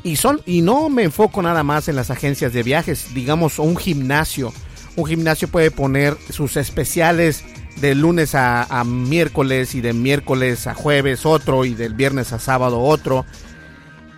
Y 0.03 0.17
son 0.17 0.41
y 0.45 0.61
no 0.61 0.89
me 0.89 1.05
enfoco 1.05 1.41
nada 1.41 1.63
más 1.63 1.87
en 1.87 1.95
las 1.95 2.11
agencias 2.11 2.53
de 2.53 2.65
viajes, 2.65 3.15
digamos 3.15 3.61
un 3.61 3.77
gimnasio. 3.77 4.53
Un 4.97 5.07
gimnasio 5.07 5.47
puede 5.47 5.71
poner 5.71 6.17
sus 6.31 6.57
especiales 6.57 7.45
de 7.77 7.95
lunes 7.95 8.35
a, 8.35 8.65
a 8.65 8.83
miércoles 8.83 9.77
y 9.77 9.81
de 9.81 9.93
miércoles 9.93 10.67
a 10.67 10.75
jueves 10.75 11.25
otro 11.25 11.65
y 11.65 11.75
del 11.75 11.95
viernes 11.95 12.33
a 12.33 12.41
sábado 12.41 12.81
otro. 12.81 13.25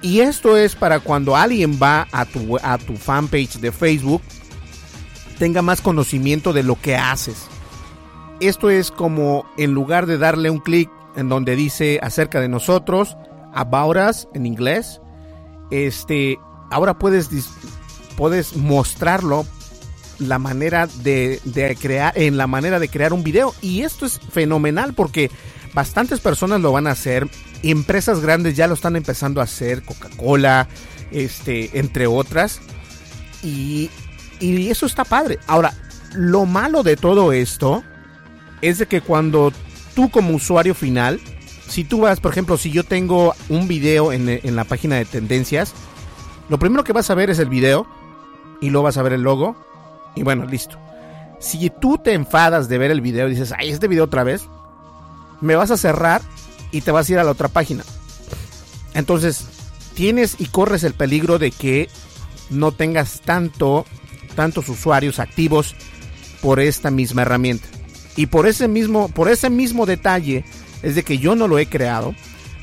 Y 0.03 0.21
esto 0.21 0.57
es 0.57 0.75
para 0.75 1.01
cuando 1.01 1.37
alguien 1.37 1.79
va 1.83 2.07
a 2.13 2.25
tu, 2.25 2.59
a 2.63 2.79
tu 2.79 2.97
fanpage 2.97 3.59
de 3.59 3.73
Facebook, 3.73 4.23
tenga 5.39 5.63
más 5.63 5.81
conocimiento 5.81 6.53
de 6.53 6.63
lo 6.63 6.81
que 6.81 6.97
haces. 6.97 7.49
Esto 8.41 8.71
es 8.71 8.91
como 8.91 9.47
en 9.57 9.73
lugar 9.73 10.07
de 10.07 10.19
darle 10.19 10.51
un 10.51 10.61
clic 10.61 10.91
en 11.17 11.29
donde 11.29 11.57
dice 11.57 11.99
acerca 12.03 12.41
de 12.41 12.49
nosotros, 12.49 13.17
about 13.55 13.97
us 13.97 14.29
en 14.35 14.45
inglés, 14.45 15.01
este, 15.71 16.39
ahora 16.71 16.99
puedes, 16.99 17.31
puedes 18.17 18.55
mostrarlo 18.57 19.47
la 20.19 20.39
manera 20.39 20.87
de, 20.87 21.41
de, 21.45 21.77
crear, 21.77 22.13
en 22.17 22.37
la 22.37 22.47
manera 22.47 22.79
de 22.79 22.89
crear 22.89 23.13
un 23.13 23.25
video. 23.25 23.55
Y 23.63 23.83
esto 23.83 24.07
es 24.07 24.21
fenomenal 24.31 24.95
porque 24.95 25.31
bastantes 25.75 26.21
personas 26.21 26.61
lo 26.61 26.73
van 26.73 26.87
a 26.87 26.93
hacer. 26.93 27.29
Empresas 27.71 28.21
grandes 28.21 28.57
ya 28.57 28.67
lo 28.67 28.75
están 28.75 28.97
empezando 28.97 29.41
a 29.41 29.45
hacer, 29.45 29.83
Coca-Cola, 29.83 30.69
este, 31.11 31.79
entre 31.79 32.07
otras. 32.07 32.61
Y, 33.43 33.91
y 34.41 34.69
eso 34.69 34.87
está 34.87 35.05
padre. 35.05 35.39
Ahora, 35.47 35.73
lo 36.15 36.47
malo 36.47 36.83
de 36.83 36.97
todo 36.97 37.33
esto 37.33 37.83
es 38.63 38.79
de 38.79 38.87
que 38.87 39.01
cuando 39.01 39.53
tú 39.95 40.11
como 40.11 40.35
usuario 40.35 40.75
final, 40.75 41.21
si 41.69 41.85
tú 41.85 42.01
vas, 42.01 42.21
por 42.21 42.33
ejemplo, 42.33 42.57
si 42.57 42.71
yo 42.71 42.85
tengo 42.85 43.35
un 43.49 43.69
video 43.69 44.13
en, 44.13 44.29
en 44.29 44.57
la 44.57 44.65
página 44.65 44.97
de 44.97 45.05
tendencias, 45.05 45.75
lo 46.49 46.59
primero 46.59 46.85
que 46.85 46.93
vas 46.93 47.11
a 47.11 47.15
ver 47.15 47.31
es 47.31 47.39
el 47.39 47.49
video 47.49 47.87
y 48.61 48.71
luego 48.71 48.85
vas 48.85 48.97
a 48.97 49.03
ver 49.03 49.13
el 49.13 49.23
logo 49.23 49.57
y 50.15 50.23
bueno, 50.23 50.47
listo. 50.47 50.79
Si 51.39 51.71
tú 51.71 51.99
te 51.99 52.15
enfadas 52.15 52.69
de 52.69 52.79
ver 52.79 52.91
el 52.91 53.01
video 53.01 53.29
y 53.29 53.33
dices, 53.33 53.53
ay, 53.57 53.71
este 53.71 53.89
video 53.89 54.05
otra 54.05 54.25
vez, 54.25 54.49
me 55.41 55.55
vas 55.55 55.71
a 55.71 55.77
cerrar 55.77 56.23
y 56.71 56.81
te 56.83 56.91
vas 56.91 57.09
a 57.09 57.13
ir 57.13 57.19
a 57.19 57.25
la 57.25 57.31
otra 57.31 57.49
página. 57.49 57.85
Entonces, 58.95 59.47
tienes 59.95 60.37
y 60.39 60.47
corres 60.47 60.85
el 60.85 60.95
peligro 60.95 61.39
de 61.39 61.51
que 61.51 61.89
no 62.51 62.73
tengas 62.73 63.21
tanto, 63.23 63.85
tantos 64.35 64.69
usuarios 64.69 65.19
activos 65.19 65.75
por 66.41 66.61
esta 66.61 66.91
misma 66.91 67.23
herramienta. 67.23 67.67
Y 68.17 68.27
por 68.27 68.47
ese 68.47 68.69
mismo, 68.69 69.09
por 69.09 69.29
ese 69.29 69.51
mismo 69.51 69.85
detalle 69.87 70.45
es 70.83 70.95
de 70.95 71.03
que 71.03 71.19
yo 71.19 71.35
no 71.35 71.49
lo 71.49 71.59
he 71.59 71.67
creado, 71.67 72.15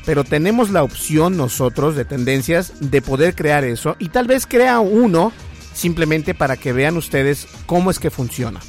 pero 0.04 0.24
tenemos 0.24 0.70
la 0.70 0.82
opción 0.82 1.36
nosotros 1.36 1.94
de 1.96 2.04
tendencias 2.04 2.72
de 2.80 3.02
poder 3.02 3.34
crear 3.34 3.64
eso 3.64 3.96
y 3.98 4.08
tal 4.08 4.26
vez 4.26 4.46
crea 4.46 4.80
uno 4.80 5.32
simplemente 5.72 6.34
para 6.34 6.56
que 6.56 6.72
vean 6.72 6.96
ustedes 6.96 7.46
cómo 7.66 7.90
es 7.90 7.98
que 7.98 8.10
funciona. 8.10 8.60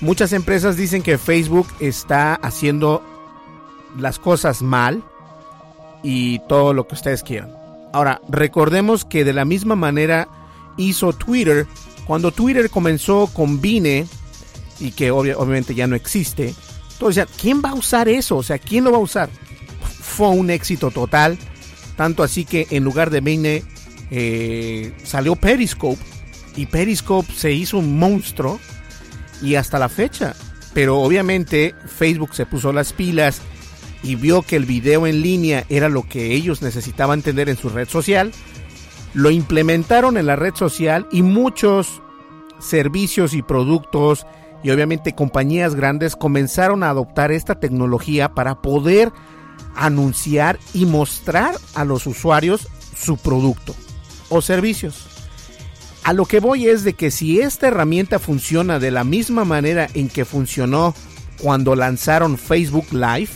Muchas 0.00 0.32
empresas 0.32 0.76
dicen 0.76 1.02
que 1.02 1.18
Facebook 1.18 1.68
está 1.80 2.34
haciendo 2.34 3.02
las 3.98 4.18
cosas 4.18 4.62
mal 4.62 5.02
y 6.02 6.40
todo 6.40 6.72
lo 6.74 6.86
que 6.86 6.94
ustedes 6.94 7.22
quieran. 7.22 7.54
Ahora, 7.92 8.20
recordemos 8.28 9.04
que 9.04 9.24
de 9.24 9.32
la 9.32 9.44
misma 9.44 9.76
manera 9.76 10.28
hizo 10.76 11.12
Twitter 11.12 11.66
cuando 12.06 12.32
Twitter 12.32 12.68
comenzó 12.70 13.28
con 13.32 13.60
Vine 13.60 14.06
y 14.80 14.90
que 14.90 15.10
obviamente 15.10 15.74
ya 15.74 15.86
no 15.86 15.96
existe. 15.96 16.54
Entonces, 16.92 17.26
¿quién 17.40 17.62
va 17.64 17.70
a 17.70 17.74
usar 17.74 18.08
eso? 18.08 18.36
O 18.36 18.42
sea, 18.42 18.58
¿quién 18.58 18.84
lo 18.84 18.92
va 18.92 18.98
a 18.98 19.00
usar? 19.00 19.30
Fue 20.00 20.28
un 20.28 20.50
éxito 20.50 20.90
total. 20.90 21.38
Tanto 21.96 22.22
así 22.22 22.44
que 22.44 22.66
en 22.70 22.84
lugar 22.84 23.10
de 23.10 23.20
Vine 23.20 23.62
eh, 24.10 24.92
salió 25.04 25.36
Periscope 25.36 26.02
y 26.56 26.66
Periscope 26.66 27.32
se 27.32 27.52
hizo 27.52 27.78
un 27.78 27.98
monstruo 27.98 28.60
y 29.40 29.54
hasta 29.54 29.78
la 29.78 29.88
fecha. 29.88 30.34
Pero 30.72 30.98
obviamente 30.98 31.74
Facebook 31.86 32.34
se 32.34 32.46
puso 32.46 32.72
las 32.72 32.92
pilas 32.92 33.40
y 34.04 34.16
vio 34.16 34.42
que 34.42 34.56
el 34.56 34.66
video 34.66 35.06
en 35.06 35.22
línea 35.22 35.64
era 35.70 35.88
lo 35.88 36.02
que 36.02 36.34
ellos 36.34 36.62
necesitaban 36.62 37.22
tener 37.22 37.48
en 37.48 37.56
su 37.56 37.70
red 37.70 37.88
social. 37.88 38.32
Lo 39.14 39.30
implementaron 39.30 40.18
en 40.18 40.26
la 40.26 40.36
red 40.36 40.54
social 40.54 41.08
y 41.10 41.22
muchos 41.22 42.02
servicios 42.60 43.32
y 43.32 43.42
productos 43.42 44.26
y 44.62 44.70
obviamente 44.70 45.14
compañías 45.14 45.74
grandes 45.74 46.16
comenzaron 46.16 46.82
a 46.82 46.90
adoptar 46.90 47.32
esta 47.32 47.58
tecnología 47.58 48.34
para 48.34 48.60
poder 48.60 49.10
anunciar 49.74 50.58
y 50.72 50.86
mostrar 50.86 51.54
a 51.74 51.84
los 51.84 52.06
usuarios 52.06 52.68
su 52.96 53.16
producto 53.16 53.74
o 54.28 54.42
servicios. 54.42 55.06
A 56.02 56.12
lo 56.12 56.26
que 56.26 56.40
voy 56.40 56.68
es 56.68 56.84
de 56.84 56.92
que 56.92 57.10
si 57.10 57.40
esta 57.40 57.68
herramienta 57.68 58.18
funciona 58.18 58.78
de 58.78 58.90
la 58.90 59.04
misma 59.04 59.44
manera 59.44 59.88
en 59.94 60.08
que 60.08 60.26
funcionó 60.26 60.94
cuando 61.40 61.74
lanzaron 61.74 62.36
Facebook 62.36 62.86
Live, 62.92 63.30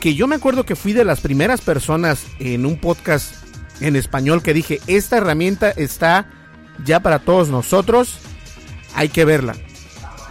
que 0.00 0.14
yo 0.14 0.26
me 0.26 0.36
acuerdo 0.36 0.64
que 0.64 0.76
fui 0.76 0.92
de 0.92 1.04
las 1.04 1.20
primeras 1.20 1.60
personas 1.60 2.24
en 2.38 2.66
un 2.66 2.78
podcast 2.78 3.34
en 3.80 3.96
español 3.96 4.42
que 4.42 4.54
dije, 4.54 4.80
esta 4.86 5.18
herramienta 5.18 5.70
está 5.70 6.30
ya 6.84 7.00
para 7.00 7.18
todos 7.18 7.48
nosotros, 7.48 8.18
hay 8.94 9.08
que 9.08 9.24
verla. 9.24 9.54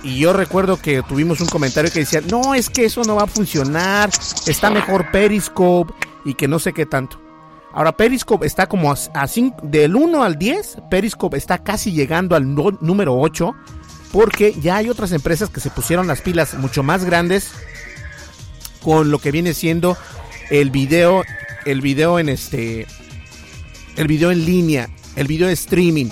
Y 0.04 0.20
yo 0.20 0.34
recuerdo 0.34 0.78
que 0.78 1.04
tuvimos 1.04 1.42
un 1.42 1.48
comentario 1.48 1.92
que 1.92 2.00
decía, 2.00 2.22
no, 2.22 2.54
es 2.54 2.70
que 2.70 2.86
eso 2.86 3.04
no 3.04 3.16
va 3.16 3.24
a 3.24 3.28
funcionar, 3.28 4.10
está 4.46 4.70
mejor 4.70 5.12
Periscope 5.12 5.94
y 6.24 6.34
que 6.36 6.48
no 6.48 6.60
sé 6.60 6.74
qué 6.74 6.86
tanto. 6.86 7.22
Ahora 7.74 7.96
Periscope 7.96 8.46
está 8.46 8.68
como 8.68 8.92
a, 8.92 8.98
del 9.64 9.96
1 9.96 10.24
al 10.24 10.38
10, 10.38 10.78
Periscope 10.90 11.38
está 11.38 11.60
casi 11.60 11.92
llegando 11.92 12.36
al 12.36 12.56
número 12.56 13.20
8 13.20 13.56
porque 14.12 14.54
ya 14.60 14.78
hay 14.78 14.90
otras 14.90 15.12
empresas 15.12 15.50
que 15.50 15.60
se 15.60 15.70
pusieron 15.70 16.08
las 16.08 16.22
pilas 16.22 16.54
mucho 16.56 16.82
más 16.82 17.04
grandes 17.04 17.52
con 18.88 19.12
lo 19.12 19.20
que 19.20 19.32
viene 19.32 19.54
siendo 19.54 19.98
el 20.50 20.72
video, 20.72 21.26
el 21.66 21.82
video 21.82 22.20
en 22.20 22.30
este 22.30 22.88
el 23.98 24.08
video 24.08 24.32
en 24.32 24.46
línea, 24.46 24.88
el 25.18 25.28
video 25.28 25.48
de 25.48 25.54
streaming. 25.56 26.08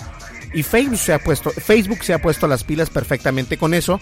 Y 0.53 0.62
Facebook 0.63 1.00
se 1.00 1.13
ha 1.13 1.20
puesto 1.20 1.51
Facebook 1.51 2.03
se 2.03 2.13
ha 2.13 2.22
puesto 2.22 2.50
las 2.50 2.65
pilas 2.65 2.89
perfectamente 2.89 3.58
con 3.58 3.74
eso. 3.74 4.01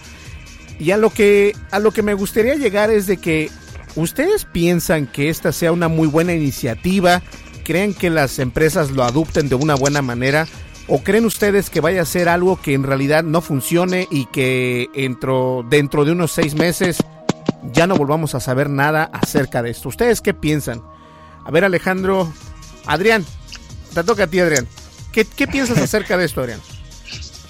Y 0.80 0.90
a 0.90 0.98
lo 0.98 1.12
que 1.12 1.56
a 1.70 1.78
lo 1.78 1.92
que 1.92 2.02
me 2.02 2.16
gustaría 2.16 2.56
llegar 2.56 2.90
es 2.90 3.06
de 3.06 3.18
que 3.18 3.52
ustedes 3.96 4.46
piensan 4.46 5.06
que 5.06 5.30
esta 5.30 5.52
sea 5.52 5.72
una 5.72 5.88
muy 5.88 6.08
buena 6.08 6.34
iniciativa 6.34 7.22
¿Creen 7.64 7.94
que 7.94 8.10
las 8.10 8.40
empresas 8.40 8.90
lo 8.90 9.04
adopten 9.04 9.50
de 9.50 9.56
una 9.56 9.76
buena 9.76 10.02
manera? 10.02 10.48
¿O 10.88 11.04
creen 11.04 11.26
ustedes 11.26 11.70
que 11.70 11.80
vaya 11.80 12.02
a 12.02 12.06
ser 12.06 12.28
algo 12.28 12.60
que 12.60 12.74
en 12.74 12.82
realidad 12.82 13.24
no 13.24 13.40
funcione 13.40 14.08
y 14.10 14.26
que 14.26 14.90
dentro, 14.96 15.64
dentro 15.70 16.06
de 16.06 16.12
unos 16.12 16.32
seis 16.32 16.56
meses 16.56 16.98
ya 17.72 17.88
no 17.88 17.96
volvamos 17.96 18.36
a 18.36 18.40
saber 18.40 18.70
nada 18.70 19.10
acerca 19.14 19.62
de 19.62 19.72
esto. 19.72 19.90
¿Ustedes 19.90 20.22
qué 20.22 20.34
piensan? 20.34 20.84
A 21.46 21.52
ver, 21.52 21.64
Alejandro, 21.66 22.32
Adrián, 22.86 23.26
te 23.94 24.04
toca 24.04 24.24
a 24.24 24.28
ti, 24.28 24.40
Adrián. 24.40 24.68
¿Qué, 25.12 25.26
qué 25.26 25.48
piensas 25.48 25.78
acerca 25.80 26.18
de 26.18 26.26
esto, 26.26 26.42
Adrián? 26.42 26.60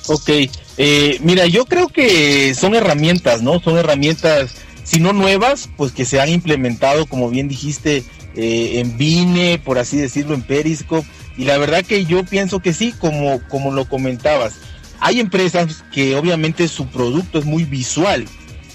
Ok, 0.07 0.29
eh, 0.77 1.17
mira, 1.21 1.45
yo 1.47 1.65
creo 1.65 1.87
que 1.87 2.53
son 2.55 2.75
herramientas, 2.75 3.41
¿no? 3.41 3.61
Son 3.61 3.77
herramientas, 3.77 4.55
si 4.83 4.99
no 4.99 5.13
nuevas, 5.13 5.69
pues 5.77 5.93
que 5.93 6.03
se 6.03 6.19
han 6.19 6.29
implementado, 6.29 7.05
como 7.05 7.29
bien 7.29 7.47
dijiste, 7.47 8.03
eh, 8.35 8.79
en 8.79 8.97
Vine, 8.97 9.61
por 9.63 9.79
así 9.79 9.97
decirlo, 9.97 10.33
en 10.33 10.41
Periscope. 10.41 11.07
Y 11.37 11.45
la 11.45 11.57
verdad 11.57 11.85
que 11.85 12.05
yo 12.05 12.23
pienso 12.25 12.59
que 12.59 12.73
sí, 12.73 12.93
como, 12.99 13.41
como 13.47 13.71
lo 13.71 13.85
comentabas. 13.85 14.55
Hay 14.99 15.19
empresas 15.19 15.83
que 15.91 16.15
obviamente 16.15 16.67
su 16.67 16.87
producto 16.87 17.39
es 17.39 17.45
muy 17.45 17.63
visual, 17.63 18.25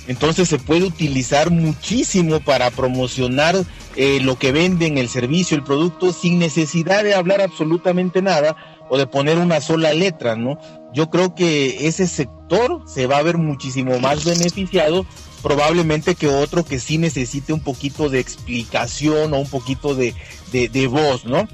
entonces 0.08 0.48
se 0.48 0.58
puede 0.58 0.84
utilizar 0.84 1.50
muchísimo 1.50 2.40
para 2.40 2.70
promocionar 2.70 3.56
eh, 3.94 4.20
lo 4.22 4.38
que 4.38 4.52
venden, 4.52 4.96
el 4.96 5.10
servicio, 5.10 5.54
el 5.54 5.62
producto, 5.62 6.14
sin 6.14 6.38
necesidad 6.38 7.04
de 7.04 7.14
hablar 7.14 7.42
absolutamente 7.42 8.22
nada 8.22 8.56
o 8.88 8.96
de 8.96 9.06
poner 9.06 9.36
una 9.36 9.60
sola 9.60 9.92
letra, 9.92 10.34
¿no? 10.34 10.58
Yo 10.94 11.10
creo 11.10 11.34
que 11.34 11.86
ese 11.86 12.06
sector 12.06 12.82
se 12.86 13.06
va 13.06 13.18
a 13.18 13.22
ver 13.22 13.36
muchísimo 13.36 13.98
más 14.00 14.24
beneficiado 14.24 15.04
probablemente 15.42 16.14
que 16.14 16.26
otro 16.26 16.64
que 16.64 16.80
sí 16.80 16.96
necesite 16.96 17.52
un 17.52 17.60
poquito 17.60 18.08
de 18.08 18.18
explicación 18.18 19.34
o 19.34 19.38
un 19.38 19.48
poquito 19.48 19.94
de, 19.94 20.14
de, 20.50 20.86
voz, 20.86 21.26
¿no? 21.26 21.46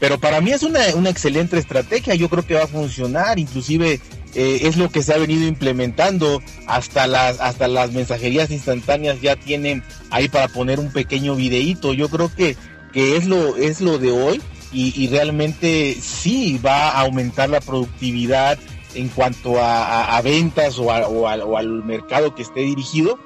Pero 0.00 0.18
para 0.18 0.40
mí 0.40 0.50
es 0.50 0.64
una, 0.64 0.80
una 0.96 1.10
excelente 1.10 1.56
estrategia, 1.58 2.16
yo 2.16 2.28
creo 2.28 2.44
que 2.44 2.54
va 2.54 2.64
a 2.64 2.66
funcionar, 2.66 3.38
inclusive 3.38 4.00
eh, 4.34 4.60
es 4.62 4.76
lo 4.76 4.90
que 4.90 5.02
se 5.02 5.14
ha 5.14 5.18
venido 5.18 5.46
implementando. 5.46 6.42
Hasta 6.66 7.06
las 7.06 7.40
hasta 7.40 7.68
las 7.68 7.92
mensajerías 7.92 8.50
instantáneas 8.50 9.20
ya 9.20 9.36
tienen 9.36 9.82
ahí 10.10 10.28
para 10.28 10.48
poner 10.48 10.78
un 10.78 10.92
pequeño 10.92 11.34
videíto. 11.34 11.92
Yo 11.92 12.08
creo 12.08 12.32
que 12.34 12.56
que 12.92 13.16
es 13.16 13.26
lo 13.26 13.56
es 13.56 13.80
lo 13.80 13.98
de 13.98 14.10
hoy 14.10 14.40
y, 14.72 15.08
realmente 15.08 15.96
sí 16.00 16.60
va 16.64 16.90
a 16.90 17.00
aumentar 17.00 17.50
la 17.50 17.60
productividad 17.60 18.56
en 18.94 19.08
cuanto 19.08 19.54
a, 19.58 20.20
ventas 20.22 20.78
o, 20.78 20.84
o, 20.84 21.28
o, 21.28 21.56
al 21.56 21.84
mercado 21.84 22.36
que 22.36 22.42
esté 22.42 22.60
dirigido. 22.60 23.18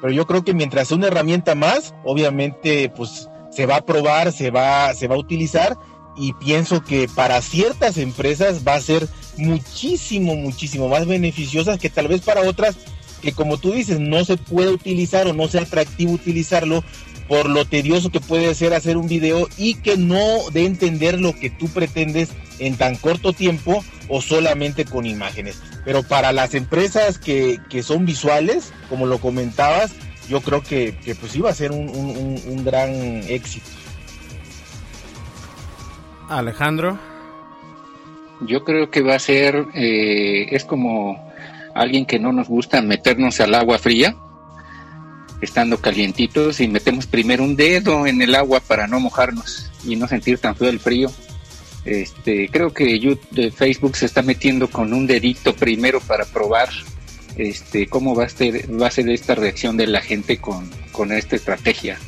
Pero 0.00 0.12
yo 0.12 0.26
creo 0.26 0.44
que 0.44 0.54
mientras 0.54 0.88
sea 0.88 0.96
una 0.96 1.08
herramienta 1.08 1.56
más 1.56 1.94
obviamente 2.04 2.88
pues 2.88 3.28
se 3.50 3.66
va 3.66 3.76
a 3.76 3.84
probar 3.84 4.32
se 4.32 4.50
va 4.50 4.94
se 4.94 5.08
va 5.08 5.16
a 5.16 5.18
utilizar 5.18 5.76
y 6.16 6.32
pienso 6.34 6.82
que 6.82 7.08
para 7.08 7.40
ciertas 7.40 7.96
empresas 7.96 8.66
va 8.66 8.74
a 8.74 8.80
ser 8.80 9.08
muchísimo, 9.36 10.34
muchísimo 10.36 10.88
más 10.88 11.06
beneficiosas 11.06 11.78
que 11.78 11.90
tal 11.90 12.08
vez 12.08 12.20
para 12.20 12.42
otras 12.42 12.76
que 13.22 13.32
como 13.32 13.56
tú 13.56 13.72
dices 13.72 14.00
no 14.00 14.24
se 14.24 14.36
puede 14.36 14.70
utilizar 14.70 15.26
o 15.28 15.32
no 15.32 15.48
sea 15.48 15.62
atractivo 15.62 16.12
utilizarlo 16.12 16.84
por 17.28 17.48
lo 17.48 17.64
tedioso 17.64 18.10
que 18.10 18.20
puede 18.20 18.54
ser 18.54 18.74
hacer 18.74 18.96
un 18.96 19.08
video 19.08 19.48
y 19.56 19.74
que 19.74 19.96
no 19.96 20.50
de 20.52 20.66
entender 20.66 21.20
lo 21.20 21.32
que 21.32 21.50
tú 21.50 21.68
pretendes 21.68 22.28
en 22.58 22.76
tan 22.76 22.96
corto 22.96 23.32
tiempo 23.32 23.82
o 24.08 24.20
solamente 24.20 24.84
con 24.84 25.06
imágenes. 25.06 25.62
Pero 25.84 26.02
para 26.02 26.32
las 26.32 26.54
empresas 26.54 27.18
que, 27.18 27.58
que 27.70 27.82
son 27.82 28.04
visuales, 28.04 28.72
como 28.90 29.06
lo 29.06 29.18
comentabas, 29.18 29.92
yo 30.28 30.40
creo 30.42 30.62
que, 30.62 30.96
que 31.04 31.14
pues 31.14 31.34
iba 31.34 31.48
a 31.48 31.54
ser 31.54 31.72
un, 31.72 31.88
un, 31.88 32.40
un 32.44 32.64
gran 32.64 32.90
éxito. 33.28 33.66
Alejandro. 36.28 36.98
Yo 38.46 38.64
creo 38.64 38.90
que 38.90 39.02
va 39.02 39.14
a 39.14 39.18
ser, 39.18 39.66
eh, 39.74 40.46
es 40.50 40.64
como 40.64 41.32
alguien 41.74 42.06
que 42.06 42.18
no 42.18 42.32
nos 42.32 42.48
gusta 42.48 42.82
meternos 42.82 43.40
al 43.40 43.54
agua 43.54 43.78
fría, 43.78 44.16
estando 45.40 45.80
calientitos 45.80 46.60
y 46.60 46.68
metemos 46.68 47.06
primero 47.06 47.42
un 47.44 47.56
dedo 47.56 48.06
en 48.06 48.22
el 48.22 48.34
agua 48.34 48.60
para 48.60 48.86
no 48.86 49.00
mojarnos 49.00 49.70
y 49.84 49.96
no 49.96 50.06
sentir 50.06 50.38
tan 50.38 50.54
feo 50.54 50.68
el 50.68 50.80
frío. 50.80 51.10
Este, 51.84 52.48
creo 52.48 52.72
que 52.72 52.98
YouTube, 52.98 53.52
Facebook 53.52 53.96
se 53.96 54.06
está 54.06 54.22
metiendo 54.22 54.70
con 54.70 54.92
un 54.92 55.06
dedito 55.06 55.54
primero 55.54 56.00
para 56.00 56.24
probar 56.24 56.68
este, 57.36 57.88
cómo 57.88 58.14
va 58.14 58.24
a, 58.24 58.28
ser, 58.28 58.80
va 58.80 58.86
a 58.86 58.90
ser 58.90 59.08
esta 59.08 59.34
reacción 59.34 59.76
de 59.76 59.88
la 59.88 60.00
gente 60.00 60.38
con, 60.38 60.70
con 60.92 61.10
esta 61.12 61.36
estrategia 61.36 61.98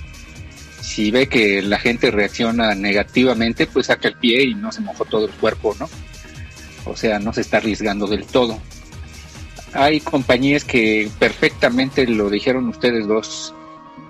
si 0.84 1.10
ve 1.10 1.28
que 1.28 1.62
la 1.62 1.78
gente 1.78 2.10
reacciona 2.10 2.74
negativamente, 2.74 3.66
pues 3.66 3.86
saca 3.86 4.08
el 4.08 4.14
pie 4.16 4.44
y 4.44 4.54
no 4.54 4.70
se 4.70 4.82
mojó 4.82 5.04
todo 5.04 5.24
el 5.24 5.32
cuerpo, 5.32 5.74
¿no? 5.80 5.88
O 6.84 6.96
sea, 6.96 7.18
no 7.18 7.32
se 7.32 7.40
está 7.40 7.58
arriesgando 7.58 8.06
del 8.06 8.24
todo. 8.26 8.58
Hay 9.72 10.00
compañías 10.00 10.64
que 10.64 11.10
perfectamente 11.18 12.06
lo 12.06 12.30
dijeron 12.30 12.68
ustedes 12.68 13.06
dos. 13.06 13.54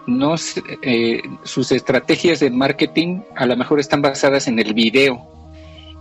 No, 0.06 0.34
eh, 0.82 1.22
sus 1.44 1.72
estrategias 1.72 2.40
de 2.40 2.50
marketing 2.50 3.20
a 3.36 3.46
lo 3.46 3.56
mejor 3.56 3.80
están 3.80 4.02
basadas 4.02 4.48
en 4.48 4.58
el 4.58 4.74
video. 4.74 5.26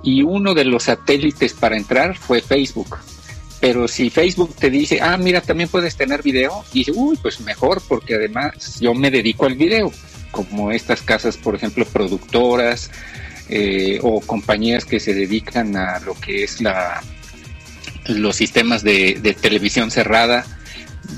Y 0.03 0.23
uno 0.23 0.53
de 0.53 0.65
los 0.65 0.83
satélites 0.83 1.53
para 1.53 1.77
entrar 1.77 2.17
fue 2.17 2.41
Facebook. 2.41 2.97
Pero 3.61 3.87
si 3.87 4.09
Facebook 4.09 4.53
te 4.55 4.69
dice, 4.69 4.99
ah, 5.01 5.15
mira, 5.15 5.39
también 5.39 5.69
puedes 5.69 5.95
tener 5.95 6.21
video, 6.21 6.65
dice, 6.73 6.91
uy, 6.93 7.17
pues 7.21 7.39
mejor, 7.39 7.81
porque 7.87 8.15
además 8.15 8.81
yo 8.81 8.93
me 8.93 9.09
dedico 9.09 9.45
al 9.45 9.55
video 9.55 9.89
como 10.31 10.71
estas 10.71 11.01
casas, 11.01 11.37
por 11.37 11.55
ejemplo, 11.55 11.85
productoras 11.85 12.91
eh, 13.49 13.99
o 14.01 14.21
compañías 14.21 14.85
que 14.85 14.99
se 14.99 15.13
dedican 15.13 15.75
a 15.75 15.99
lo 15.99 16.13
que 16.15 16.43
es 16.43 16.61
la 16.61 17.01
los 18.07 18.35
sistemas 18.35 18.83
de, 18.83 19.35
televisión 19.41 19.91
cerrada, 19.91 20.45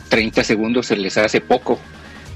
30 0.09 0.43
segundos 0.43 0.87
se 0.87 0.95
les 0.95 1.17
hace 1.17 1.41
poco, 1.41 1.79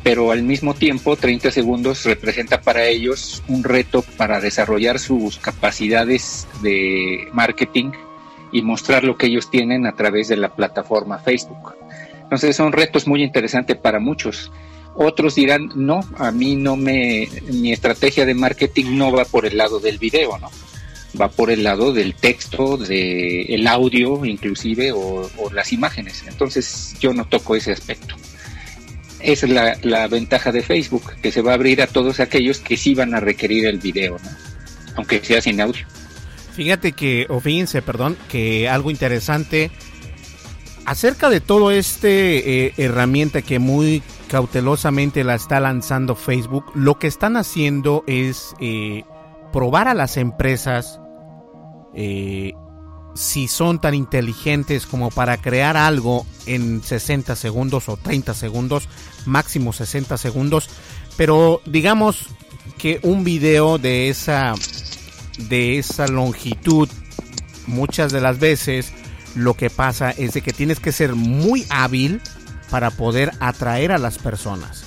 pero 0.03 0.31
al 0.31 0.43
mismo 0.43 0.73
tiempo 0.73 1.15
30 1.15 1.51
segundos 1.51 2.05
representa 2.05 2.61
para 2.61 2.85
ellos 2.85 3.43
un 3.47 3.63
reto 3.63 4.03
para 4.17 4.39
desarrollar 4.39 4.99
sus 4.99 5.37
capacidades 5.37 6.47
de 6.61 7.27
marketing 7.33 7.91
y 8.51 8.61
mostrar 8.61 9.03
lo 9.03 9.17
que 9.17 9.27
ellos 9.27 9.51
tienen 9.51 9.85
a 9.85 9.95
través 9.95 10.27
de 10.27 10.37
la 10.37 10.55
plataforma 10.55 11.19
Facebook. 11.19 11.75
Entonces 12.23 12.55
son 12.55 12.71
retos 12.71 13.07
muy 13.07 13.23
interesantes 13.23 13.77
para 13.77 13.99
muchos. 13.99 14.51
Otros 15.01 15.35
dirán, 15.35 15.71
no, 15.75 16.01
a 16.17 16.29
mí 16.29 16.57
no 16.57 16.75
me, 16.75 17.29
mi 17.53 17.71
estrategia 17.71 18.25
de 18.25 18.33
marketing 18.33 18.97
no 18.97 19.13
va 19.13 19.23
por 19.23 19.45
el 19.45 19.55
lado 19.55 19.79
del 19.79 19.97
video, 19.97 20.37
¿no? 20.39 20.51
Va 21.19 21.29
por 21.29 21.51
el 21.51 21.63
lado 21.63 21.93
del 21.93 22.15
texto, 22.15 22.75
del 22.75 23.65
audio 23.67 24.25
inclusive 24.25 24.91
o, 24.91 25.29
las 25.53 25.71
imágenes. 25.71 26.25
Entonces 26.27 26.97
yo 26.99 27.13
no 27.13 27.23
toco 27.23 27.55
ese 27.55 27.71
aspecto. 27.71 28.13
Esa 29.21 29.45
es 29.45 29.51
la, 29.53 29.77
la, 29.83 30.09
ventaja 30.09 30.51
de 30.51 30.63
Facebook, 30.63 31.13
que 31.21 31.31
se 31.31 31.41
va 31.41 31.51
a 31.51 31.55
abrir 31.55 31.81
a 31.81 31.87
todos 31.87 32.19
aquellos 32.19 32.59
que 32.59 32.75
sí 32.75 32.93
van 32.93 33.13
a 33.13 33.21
requerir 33.21 33.67
el 33.67 33.77
video, 33.77 34.17
¿no? 34.21 34.29
Aunque 34.97 35.23
sea 35.23 35.41
sin 35.41 35.61
audio. 35.61 35.85
Fíjate 36.57 36.91
que, 36.91 37.25
o 37.29 37.39
fíjense, 37.39 37.81
perdón, 37.81 38.17
que 38.27 38.67
algo 38.67 38.91
interesante 38.91 39.71
acerca 40.83 41.29
de 41.29 41.39
todo 41.39 41.71
este 41.71 42.65
eh, 42.65 42.73
herramienta 42.75 43.41
que 43.41 43.59
muy 43.59 44.03
cautelosamente 44.29 45.23
la 45.23 45.35
está 45.35 45.59
lanzando 45.59 46.15
Facebook, 46.15 46.65
lo 46.75 46.99
que 46.99 47.07
están 47.07 47.35
haciendo 47.35 48.03
es 48.07 48.53
eh, 48.61 49.03
probar 49.51 49.87
a 49.87 49.93
las 49.93 50.15
empresas 50.17 51.01
eh, 51.95 52.53
si 53.15 53.47
son 53.47 53.81
tan 53.81 53.95
inteligentes 53.95 54.85
como 54.85 55.09
para 55.09 55.37
crear 55.37 55.75
algo 55.75 56.25
en 56.45 56.83
60 56.83 57.35
segundos 57.35 57.89
o 57.89 57.97
30 57.97 58.33
segundos, 58.35 58.87
máximo 59.25 59.73
60 59.73 60.17
segundos, 60.17 60.69
pero 61.17 61.61
digamos 61.65 62.27
que 62.77 62.99
un 63.03 63.23
video 63.23 63.77
de 63.79 64.09
esa 64.09 64.53
de 65.49 65.79
esa 65.79 66.07
longitud 66.07 66.87
muchas 67.65 68.11
de 68.11 68.21
las 68.21 68.39
veces 68.39 68.93
lo 69.35 69.53
que 69.53 69.69
pasa 69.69 70.11
es 70.11 70.33
de 70.33 70.41
que 70.41 70.53
tienes 70.53 70.79
que 70.79 70.91
ser 70.91 71.15
muy 71.15 71.65
hábil 71.69 72.21
para 72.69 72.91
poder 72.91 73.31
atraer 73.39 73.91
a 73.91 73.97
las 73.97 74.17
personas. 74.17 74.85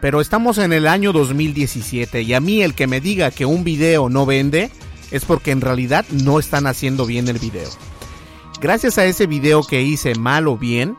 Pero 0.00 0.20
estamos 0.20 0.58
en 0.58 0.72
el 0.72 0.86
año 0.86 1.12
2017 1.12 2.22
y 2.22 2.34
a 2.34 2.40
mí 2.40 2.62
el 2.62 2.74
que 2.74 2.86
me 2.86 3.00
diga 3.00 3.30
que 3.30 3.46
un 3.46 3.64
video 3.64 4.08
no 4.08 4.26
vende 4.26 4.70
es 5.10 5.24
porque 5.24 5.50
en 5.50 5.60
realidad 5.60 6.04
no 6.10 6.38
están 6.38 6.66
haciendo 6.66 7.06
bien 7.06 7.28
el 7.28 7.38
video. 7.38 7.68
Gracias 8.60 8.98
a 8.98 9.04
ese 9.04 9.26
video 9.26 9.62
que 9.62 9.82
hice 9.82 10.14
mal 10.14 10.48
o 10.48 10.56
bien, 10.56 10.96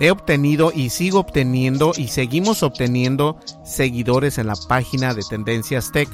he 0.00 0.10
obtenido 0.10 0.72
y 0.74 0.90
sigo 0.90 1.20
obteniendo 1.20 1.92
y 1.96 2.08
seguimos 2.08 2.62
obteniendo 2.62 3.38
seguidores 3.64 4.38
en 4.38 4.46
la 4.46 4.56
página 4.68 5.14
de 5.14 5.22
Tendencias 5.28 5.92
Tech. 5.92 6.08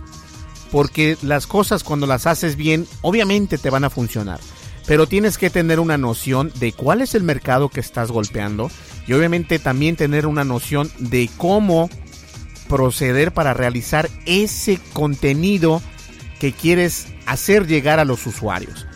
Porque 0.73 1.17
las 1.23 1.47
cosas 1.47 1.85
cuando 1.85 2.07
las 2.07 2.27
haces 2.27 2.57
bien, 2.57 2.87
obviamente 3.01 3.57
te 3.57 3.71
van 3.71 3.85
a 3.85 3.91
funcionar 3.91 4.41
pero 4.87 5.07
tienes 5.07 5.37
que 5.37 5.51
tener 5.51 5.81
una 5.81 5.99
noción 5.99 6.53
de 6.59 6.73
cuál 6.73 7.03
es 7.03 7.15
el 7.15 7.25
mercado 7.25 7.69
que 7.69 7.81
estás 7.81 8.11
golpeando 8.11 8.71
y 9.07 9.13
obviamente 9.13 9.59
también 9.59 9.97
tener 9.97 10.27
una 10.27 10.45
noción 10.45 10.91
de 10.99 11.31
cómo 11.37 11.89
proceder 12.69 13.33
para 13.33 13.55
realizar 13.55 14.09
ese 14.25 14.81
contenido 14.93 15.81
que 16.41 16.53
quieres 16.53 17.09
hacer 17.27 17.67
llegar 17.67 18.01
a 18.01 18.05
los 18.05 18.27
usuarios. 18.27 18.87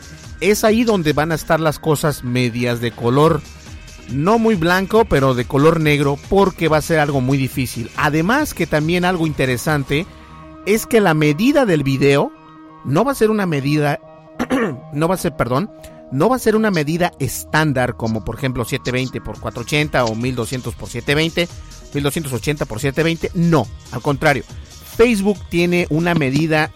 Es 0.40 0.64
ahí 0.64 0.84
donde 0.84 1.12
van 1.12 1.32
a 1.32 1.36
estar 1.36 1.60
las 1.60 1.78
cosas 1.78 2.24
medias 2.24 2.80
de 2.80 2.90
color 2.90 3.40
no 4.10 4.38
muy 4.38 4.56
blanco, 4.56 5.04
pero 5.04 5.34
de 5.34 5.44
color 5.44 5.80
negro, 5.80 6.18
porque 6.28 6.68
va 6.68 6.78
a 6.78 6.82
ser 6.82 6.98
algo 6.98 7.20
muy 7.20 7.38
difícil. 7.38 7.90
Además 7.96 8.54
que 8.54 8.66
también 8.66 9.04
algo 9.04 9.26
interesante 9.26 10.06
es 10.66 10.86
que 10.86 11.00
la 11.00 11.14
medida 11.14 11.64
del 11.64 11.82
video 11.82 12.32
no 12.84 13.04
va 13.04 13.12
a 13.12 13.16
ser 13.16 13.30
una 13.30 13.46
medida, 13.46 14.00
no 14.92 15.08
va 15.08 15.14
a 15.14 15.18
ser, 15.18 15.36
perdón, 15.36 15.70
no 16.12 16.28
va 16.28 16.36
a 16.36 16.40
ser 16.40 16.56
una 16.56 16.70
medida 16.70 17.12
estándar 17.18 17.96
como 17.96 18.24
por 18.24 18.36
ejemplo 18.36 18.64
720 18.64 19.18
x 19.18 19.40
480 19.40 20.04
o 20.04 20.14
1200 20.14 20.74
x 20.74 20.88
720, 20.92 21.48
1280 21.94 22.64
x 22.64 22.80
720, 22.80 23.30
no, 23.34 23.66
al 23.92 24.02
contrario. 24.02 24.44
Facebook 24.96 25.38
tiene 25.48 25.86
una 25.90 26.14
medida 26.14 26.70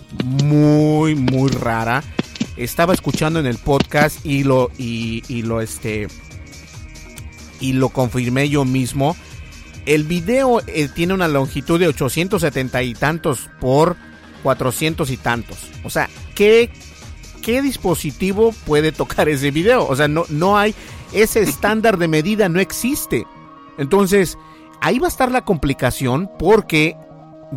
muy 0.44 1.14
muy 1.14 1.50
rara. 1.50 2.02
Estaba 2.56 2.94
escuchando 2.94 3.40
en 3.40 3.46
el 3.46 3.58
podcast 3.58 4.24
y 4.24 4.44
lo 4.44 4.70
y, 4.78 5.22
y 5.28 5.42
lo 5.42 5.60
este 5.60 6.08
y 7.60 7.72
lo 7.72 7.88
confirmé 7.88 8.48
yo 8.48 8.64
mismo. 8.64 9.16
El 9.86 10.04
video 10.04 10.62
eh, 10.66 10.88
tiene 10.94 11.12
una 11.12 11.28
longitud 11.28 11.78
de 11.78 11.88
870 11.88 12.82
y 12.82 12.94
tantos 12.94 13.50
por 13.60 13.96
400 14.42 15.10
y 15.10 15.16
tantos. 15.16 15.58
O 15.82 15.90
sea, 15.90 16.08
¿qué, 16.34 16.70
qué 17.44 17.62
dispositivo 17.62 18.52
puede 18.66 18.90
tocar 18.90 19.28
ese 19.28 19.50
video? 19.50 19.86
O 19.86 19.94
sea, 19.94 20.08
no, 20.08 20.24
no 20.28 20.56
hay 20.56 20.74
ese 21.12 21.40
estándar 21.40 21.98
de 21.98 22.08
medida, 22.08 22.48
no 22.48 22.58
existe. 22.58 23.26
Entonces, 23.78 24.38
ahí 24.80 24.98
va 24.98 25.06
a 25.06 25.10
estar 25.10 25.30
la 25.30 25.44
complicación 25.44 26.30
porque 26.38 26.96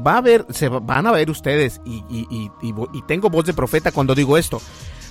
va 0.06 0.14
a 0.14 0.18
haber, 0.18 0.46
se 0.50 0.68
van 0.68 1.08
a 1.08 1.12
ver 1.12 1.30
ustedes, 1.30 1.82
y, 1.86 2.04
y, 2.10 2.52
y 2.62 3.02
tengo 3.08 3.30
voz 3.30 3.46
de 3.46 3.54
profeta 3.54 3.92
cuando 3.92 4.14
digo 4.14 4.38
esto 4.38 4.62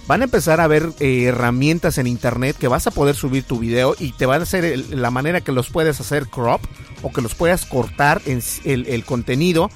van 0.07 0.21
a 0.21 0.25
empezar 0.25 0.61
a 0.61 0.67
ver 0.67 0.91
eh, 1.01 1.25
herramientas 1.25 1.99
en 1.99 2.07
internet 2.07 2.57
que 2.59 2.69
vas 2.69 2.87
a 2.87 2.91
poder 2.91 3.15
subir 3.15 3.45
tu 3.45 3.59
video 3.59 3.95
y 3.99 4.13
te 4.13 4.27
van 4.27 4.41
a 4.41 4.45
hacer 4.45 4.79
la 4.91 5.11
manera 5.11 5.41
que 5.41 5.53
los 5.53 5.71
puedes 5.71 6.01
hacer 6.01 6.29
crop 6.29 6.61
o 7.03 7.13
que 7.13 7.23
los 7.23 7.35
puedas 7.35 7.67
cortar 7.67 8.23
en 8.27 8.41
el, 8.65 9.05
contenido 9.05 9.71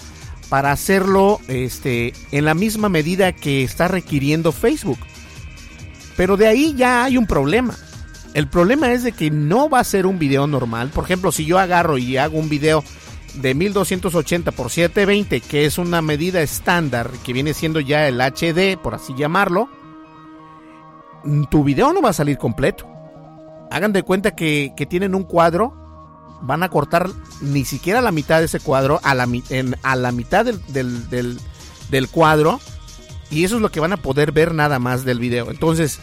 para 0.51 0.73
hacerlo 0.73 1.41
este, 1.49 2.13
en 2.33 2.45
la 2.45 2.55
misma 2.55 2.91
medida 2.91 3.33
que 3.33 3.63
está 3.63 3.89
requiriendo 3.89 4.53
Facebook. 4.53 4.99
Pero 6.17 6.37
de 6.37 6.49
ahí 6.49 6.75
ya 6.77 7.05
hay 7.05 7.17
un 7.17 7.27
problema. 7.27 7.75
El 8.35 8.49
problema 8.49 8.93
es 8.93 9.03
de 9.03 9.13
que 9.13 9.31
no 9.31 9.71
va 9.71 9.81
a 9.81 9.85
ser 9.85 10.07
un 10.07 10.19
video 10.19 10.47
normal. 10.47 10.91
Por 10.91 11.05
ejemplo, 11.05 11.33
si 11.33 11.47
yo 11.47 11.59
agarro 11.59 11.97
y 11.97 12.17
hago 12.17 12.39
un 12.39 12.49
video 12.49 12.85
de 13.35 13.55
1280 13.55 14.53
por 14.53 14.71
720, 14.71 15.41
que 15.41 15.65
es 15.65 15.79
una 15.79 16.03
medida 16.03 16.43
estándar, 16.43 17.11
que 17.25 17.33
viene 17.33 17.55
siendo 17.55 17.81
ya 17.81 18.07
el 18.09 18.21
HD, 18.21 18.77
por 18.77 18.95
así 18.95 19.15
llamarlo, 19.17 19.69
tu 21.51 21.65
video 21.65 21.93
no 21.93 22.03
va 22.03 22.11
a 22.11 22.15
salir 22.15 22.39
completo. 22.39 22.87
Hagan 23.71 23.93
de 23.93 24.03
cuenta 24.03 24.35
que, 24.35 24.73
tienen 24.89 25.15
un 25.15 25.23
cuadro, 25.23 25.80
van 26.43 26.63
a 26.63 26.69
cortar 26.69 27.11
ni 27.41 27.65
siquiera 27.65 28.01
la 28.01 28.13
mitad 28.13 28.39
de 28.39 28.47
ese 28.47 28.61
cuadro, 28.61 29.01
a 29.03 29.15
la, 29.15 29.29
a 29.83 29.97
la 29.97 30.13
mitad 30.13 30.45
del, 30.45 31.39
del, 31.91 32.09
cuadro, 32.11 32.61
y 33.31 33.45
eso 33.45 33.57
es 33.57 33.63
lo 33.63 33.71
que 33.71 33.81
van 33.81 33.93
a 33.93 33.99
poder 33.99 34.33
ver 34.33 34.55
nada 34.55 34.79
más 34.79 35.05
del 35.05 35.19
video. 35.19 35.51
Entonces, 35.51 35.99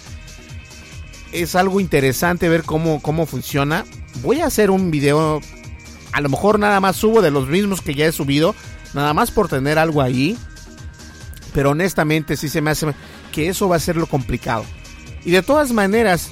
es 1.31 1.55
algo 1.55 1.79
interesante 1.79 2.49
ver 2.49 2.63
cómo, 2.63 3.01
cómo 3.01 3.25
funciona. 3.25 3.85
Voy 4.21 4.41
a 4.41 4.47
hacer 4.47 4.71
un 4.71 4.91
video, 4.91 5.41
a 6.11 6.21
lo 6.21 6.29
mejor 6.29 6.59
nada 6.59 6.79
más 6.79 6.95
subo 6.95 7.21
de 7.21 7.31
los 7.31 7.47
mismos 7.47 7.81
que 7.81 7.95
ya 7.95 8.05
he 8.05 8.11
subido, 8.11 8.55
nada 8.93 9.13
más 9.13 9.31
por 9.31 9.49
tener 9.49 9.79
algo 9.79 10.01
ahí. 10.01 10.37
Pero 11.53 11.71
honestamente 11.71 12.37
sí 12.37 12.49
se 12.49 12.61
me 12.61 12.71
hace 12.71 12.93
que 13.31 13.49
eso 13.49 13.67
va 13.67 13.77
a 13.77 13.79
ser 13.79 13.95
lo 13.95 14.05
complicado. 14.05 14.63
Y 15.25 15.31
de 15.31 15.41
todas 15.41 15.71
maneras, 15.71 16.29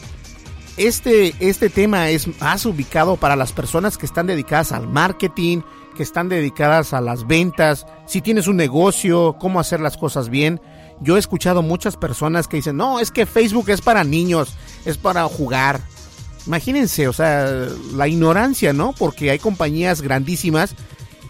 este, 0.77 1.33
este 1.39 1.69
tema 1.69 2.09
es 2.09 2.27
más 2.39 2.65
ubicado 2.65 3.15
para 3.15 3.35
las 3.35 3.53
personas 3.53 3.97
que 3.97 4.05
están 4.05 4.27
dedicadas 4.27 4.71
al 4.71 4.87
marketing, 4.87 5.61
que 5.95 6.03
están 6.03 6.29
dedicadas 6.29 6.93
a 6.93 7.01
las 7.01 7.25
ventas, 7.27 7.85
si 8.05 8.21
tienes 8.21 8.47
un 8.47 8.57
negocio, 8.57 9.37
cómo 9.39 9.59
hacer 9.59 9.79
las 9.79 9.97
cosas 9.97 10.29
bien. 10.29 10.61
Yo 11.01 11.15
he 11.15 11.19
escuchado 11.19 11.61
muchas 11.61 11.97
personas 11.97 12.47
que 12.47 12.57
dicen, 12.57 12.77
no, 12.77 12.99
es 12.99 13.11
que 13.11 13.25
Facebook 13.25 13.69
es 13.69 13.81
para 13.81 14.03
niños, 14.03 14.53
es 14.85 14.97
para 14.97 15.23
jugar. 15.25 15.81
Imagínense, 16.45 17.07
o 17.07 17.13
sea, 17.13 17.49
la 17.93 18.07
ignorancia, 18.07 18.71
¿no? 18.71 18.93
Porque 18.93 19.31
hay 19.31 19.39
compañías 19.39 20.01
grandísimas 20.01 20.75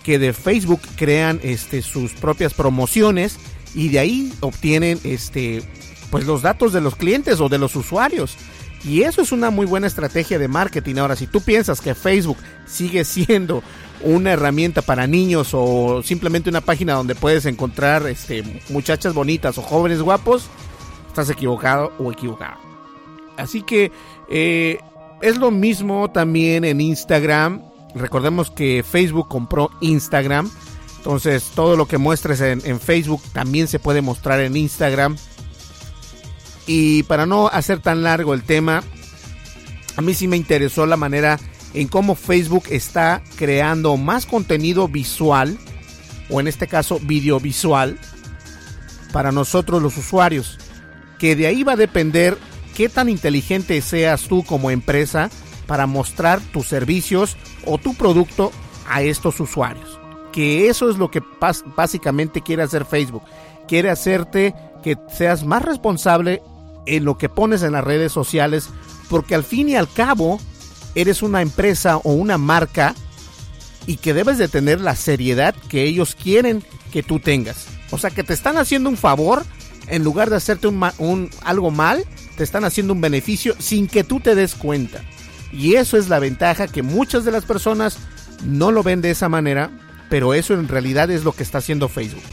que 0.03 0.19
de 0.19 0.33
Facebook 0.33 0.81
crean 0.95 1.39
este, 1.41 1.81
sus 1.81 2.13
propias 2.13 2.53
promociones 2.53 3.37
y 3.73 3.89
de 3.89 3.99
ahí 3.99 4.33
obtienen 4.41 4.99
este, 5.03 5.63
pues 6.11 6.25
los 6.25 6.41
datos 6.41 6.73
de 6.73 6.81
los 6.81 6.95
clientes 6.95 7.39
o 7.39 7.49
de 7.49 7.57
los 7.57 7.75
usuarios. 7.75 8.37
Y 8.85 9.01
eso 9.01 9.23
es 9.23 9.31
una 9.31 9.49
muy 9.49 9.65
buena 9.65 9.87
estrategia 9.87 10.37
de 10.37 10.47
marketing. 10.47 10.97
Ahora, 10.97 11.15
si 11.15 11.25
tú 11.25 11.41
piensas 11.41 11.81
que 11.81 11.95
Facebook 11.95 12.37
sigue 12.67 13.03
siendo 13.03 13.63
una 14.01 14.33
herramienta 14.33 14.83
para 14.83 15.07
niños 15.07 15.49
o 15.53 16.03
simplemente 16.03 16.49
una 16.49 16.61
página 16.61 16.93
donde 16.93 17.15
puedes 17.15 17.47
encontrar 17.47 18.05
este, 18.07 18.61
muchachas 18.69 19.15
bonitas 19.15 19.57
o 19.57 19.63
jóvenes 19.63 20.01
guapos, 20.01 20.47
estás 21.07 21.31
equivocado 21.31 21.93
o 21.97 22.11
equivocado. 22.11 22.57
Así 23.37 23.63
que 23.63 23.91
eh, 24.29 24.79
es 25.21 25.37
lo 25.37 25.49
mismo 25.49 26.11
también 26.11 26.63
en 26.63 26.79
Instagram. 26.79 27.63
Recordemos 27.95 28.51
que 28.51 28.83
Facebook 28.87 29.27
compró 29.27 29.71
Instagram. 29.81 30.51
Entonces 30.97 31.51
todo 31.55 31.75
lo 31.75 31.87
que 31.87 31.97
muestres 31.97 32.41
en 32.41 32.79
Facebook 32.79 33.21
también 33.33 33.67
se 33.67 33.79
puede 33.79 34.01
mostrar 34.01 34.39
en 34.41 34.55
Instagram. 34.55 35.17
Y 36.67 37.03
para 37.03 37.25
no 37.25 37.47
hacer 37.47 37.79
tan 37.79 38.03
largo 38.03 38.33
el 38.33 38.43
tema, 38.43 38.83
a 39.95 40.01
mí 40.01 40.13
sí 40.13 40.27
me 40.27 40.37
interesó 40.37 40.85
la 40.85 40.97
manera 40.97 41.39
en 41.73 41.87
cómo 41.87 42.15
Facebook 42.15 42.65
está 42.69 43.21
creando 43.35 43.97
más 43.97 44.25
contenido 44.25 44.87
visual, 44.87 45.57
o 46.29 46.39
en 46.39 46.47
este 46.47 46.67
caso 46.67 46.99
videovisual, 46.99 47.99
para 49.11 49.31
nosotros 49.31 49.81
los 49.81 49.97
usuarios. 49.97 50.57
Que 51.19 51.35
de 51.35 51.47
ahí 51.47 51.63
va 51.63 51.73
a 51.73 51.77
depender 51.77 52.37
qué 52.75 52.89
tan 52.89 53.09
inteligente 53.09 53.79
seas 53.81 54.23
tú 54.23 54.43
como 54.43 54.71
empresa 54.71 55.29
para 55.67 55.87
mostrar 55.87 56.39
tus 56.41 56.67
servicios 56.67 57.37
o 57.65 57.77
tu 57.77 57.93
producto 57.95 58.51
a 58.89 59.01
estos 59.01 59.39
usuarios. 59.39 59.99
Que 60.31 60.67
eso 60.67 60.89
es 60.89 60.97
lo 60.97 61.09
que 61.09 61.21
básicamente 61.75 62.41
quiere 62.41 62.63
hacer 62.63 62.85
Facebook. 62.85 63.23
Quiere 63.67 63.89
hacerte 63.89 64.53
que 64.83 64.97
seas 65.09 65.45
más 65.45 65.63
responsable 65.63 66.41
en 66.85 67.05
lo 67.05 67.17
que 67.17 67.29
pones 67.29 67.63
en 67.63 67.73
las 67.73 67.83
redes 67.83 68.11
sociales, 68.11 68.69
porque 69.09 69.35
al 69.35 69.43
fin 69.43 69.69
y 69.69 69.75
al 69.75 69.91
cabo 69.91 70.39
eres 70.95 71.21
una 71.21 71.41
empresa 71.41 71.97
o 71.97 72.13
una 72.13 72.37
marca 72.37 72.95
y 73.87 73.97
que 73.97 74.13
debes 74.13 74.37
de 74.37 74.47
tener 74.47 74.81
la 74.81 74.95
seriedad 74.95 75.55
que 75.69 75.83
ellos 75.83 76.15
quieren 76.15 76.63
que 76.91 77.03
tú 77.03 77.19
tengas. 77.19 77.67
O 77.91 77.97
sea, 77.97 78.09
que 78.09 78.23
te 78.23 78.33
están 78.33 78.57
haciendo 78.57 78.89
un 78.89 78.97
favor 78.97 79.43
en 79.87 80.03
lugar 80.03 80.29
de 80.29 80.37
hacerte 80.37 80.67
un, 80.67 81.29
algo 81.43 81.71
mal, 81.71 82.03
te 82.37 82.43
están 82.43 82.65
haciendo 82.65 82.93
un 82.93 83.01
beneficio 83.01 83.55
sin 83.59 83.87
que 83.87 84.03
tú 84.03 84.19
te 84.19 84.35
des 84.35 84.55
cuenta. 84.55 85.03
Y 85.51 85.75
eso 85.75 85.97
es 85.97 86.09
la 86.09 86.19
ventaja 86.19 86.67
que 86.67 86.81
muchas 86.81 87.23
de 87.23 87.31
las 87.31 87.45
personas 87.45 87.97
no 88.43 88.71
lo 88.71 88.83
ven 88.83 89.01
de 89.01 89.11
esa 89.11 89.29
manera, 89.29 89.69
pero 90.09 90.33
eso 90.33 90.53
en 90.53 90.67
realidad 90.67 91.11
es 91.11 91.23
lo 91.23 91.33
que 91.33 91.43
está 91.43 91.59
haciendo 91.59 91.87
Facebook. 91.87 92.23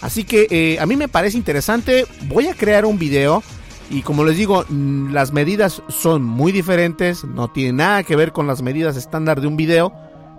Así 0.00 0.24
que 0.24 0.46
eh, 0.50 0.80
a 0.80 0.86
mí 0.86 0.96
me 0.96 1.08
parece 1.08 1.36
interesante, 1.36 2.06
voy 2.22 2.46
a 2.46 2.54
crear 2.54 2.86
un 2.86 2.98
video 2.98 3.42
y 3.90 4.02
como 4.02 4.24
les 4.24 4.36
digo, 4.36 4.64
mm, 4.68 5.12
las 5.12 5.32
medidas 5.32 5.82
son 5.88 6.22
muy 6.22 6.52
diferentes, 6.52 7.24
no 7.24 7.48
tiene 7.48 7.72
nada 7.72 8.04
que 8.04 8.14
ver 8.14 8.30
con 8.30 8.46
las 8.46 8.62
medidas 8.62 8.96
estándar 8.96 9.40
de 9.40 9.48
un 9.48 9.56
video, 9.56 9.92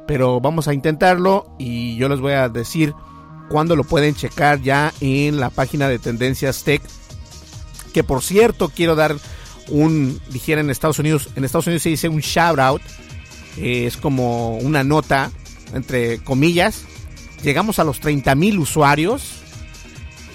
pero 0.08 0.40
vamos 0.40 0.70
a 0.70 0.74
intentarlo 0.74 1.54
y 1.60 1.98
yo 1.98 2.08
les 2.08 2.22
voy 2.22 2.32
a 2.32 2.48
decir 2.48 2.96
cuándo 3.50 3.76
lo 3.76 3.84
pueden 3.84 4.16
checar 4.16 4.62
ya 4.62 4.94
en 5.02 5.40
la 5.42 5.50
página 5.50 5.90
de 5.90 6.00
Tendencias 6.00 6.64
Tech. 6.64 6.82
Que 7.94 8.06
por 8.06 8.24
cierto, 8.24 8.70
quiero 8.70 8.96
dar 8.96 9.18
un, 9.68 10.20
dijera 10.30 10.62
en 10.62 10.70
Estados 10.70 11.00
Unidos, 11.00 11.30
en 11.36 11.44
Estados 11.44 11.68
Unidos 11.68 11.84
se 11.84 11.90
dice 11.90 12.08
un 12.08 12.22
shout 12.22 12.58
out, 12.58 12.82
eh, 13.58 13.86
es 13.86 13.98
como 13.98 14.58
una 14.60 14.86
nota, 14.86 15.30
entre 15.74 16.20
comillas. 16.20 16.86
Llegamos 17.44 17.80
a 17.80 17.84
los 17.84 18.00
30 18.00 18.34
mil 18.36 18.60
usuarios 18.60 19.41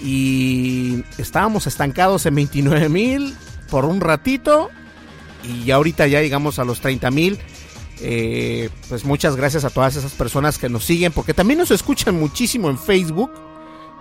y 0.03 1.03
estábamos 1.17 1.67
estancados 1.67 2.25
en 2.25 2.35
29 2.35 2.89
mil 2.89 3.35
por 3.69 3.85
un 3.85 4.01
ratito 4.01 4.69
y 5.43 5.71
ahorita 5.71 6.07
ya 6.07 6.21
llegamos 6.21 6.59
a 6.59 6.65
los 6.65 6.81
30 6.81 7.11
mil. 7.11 7.39
Eh, 7.99 8.69
pues 8.89 9.05
muchas 9.05 9.35
gracias 9.35 9.65
a 9.65 9.71
todas 9.71 9.95
esas 9.95 10.11
personas 10.11 10.59
que 10.59 10.69
nos 10.69 10.85
siguen 10.85 11.11
porque 11.11 11.33
también 11.33 11.59
nos 11.59 11.71
escuchan 11.71 12.19
muchísimo 12.19 12.69
en 12.69 12.77
Facebook. 12.77 13.31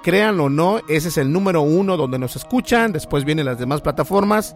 Créanlo 0.03 0.45
o 0.45 0.51
no, 0.51 0.81
ese 0.89 1.09
es 1.09 1.19
el 1.19 1.33
número 1.33 1.63
uno 1.63 1.97
donde 1.97 2.19
nos 2.19 2.37
escuchan. 2.37 2.93
Después 2.93 3.25
vienen 3.25 3.47
las 3.47 3.59
demás 3.59 3.81
plataformas, 3.81 4.55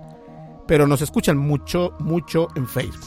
pero 0.69 0.87
nos 0.87 1.03
escuchan 1.03 1.39
mucho, 1.39 1.95
mucho 1.99 2.49
en 2.55 2.69
Facebook. 2.69 3.01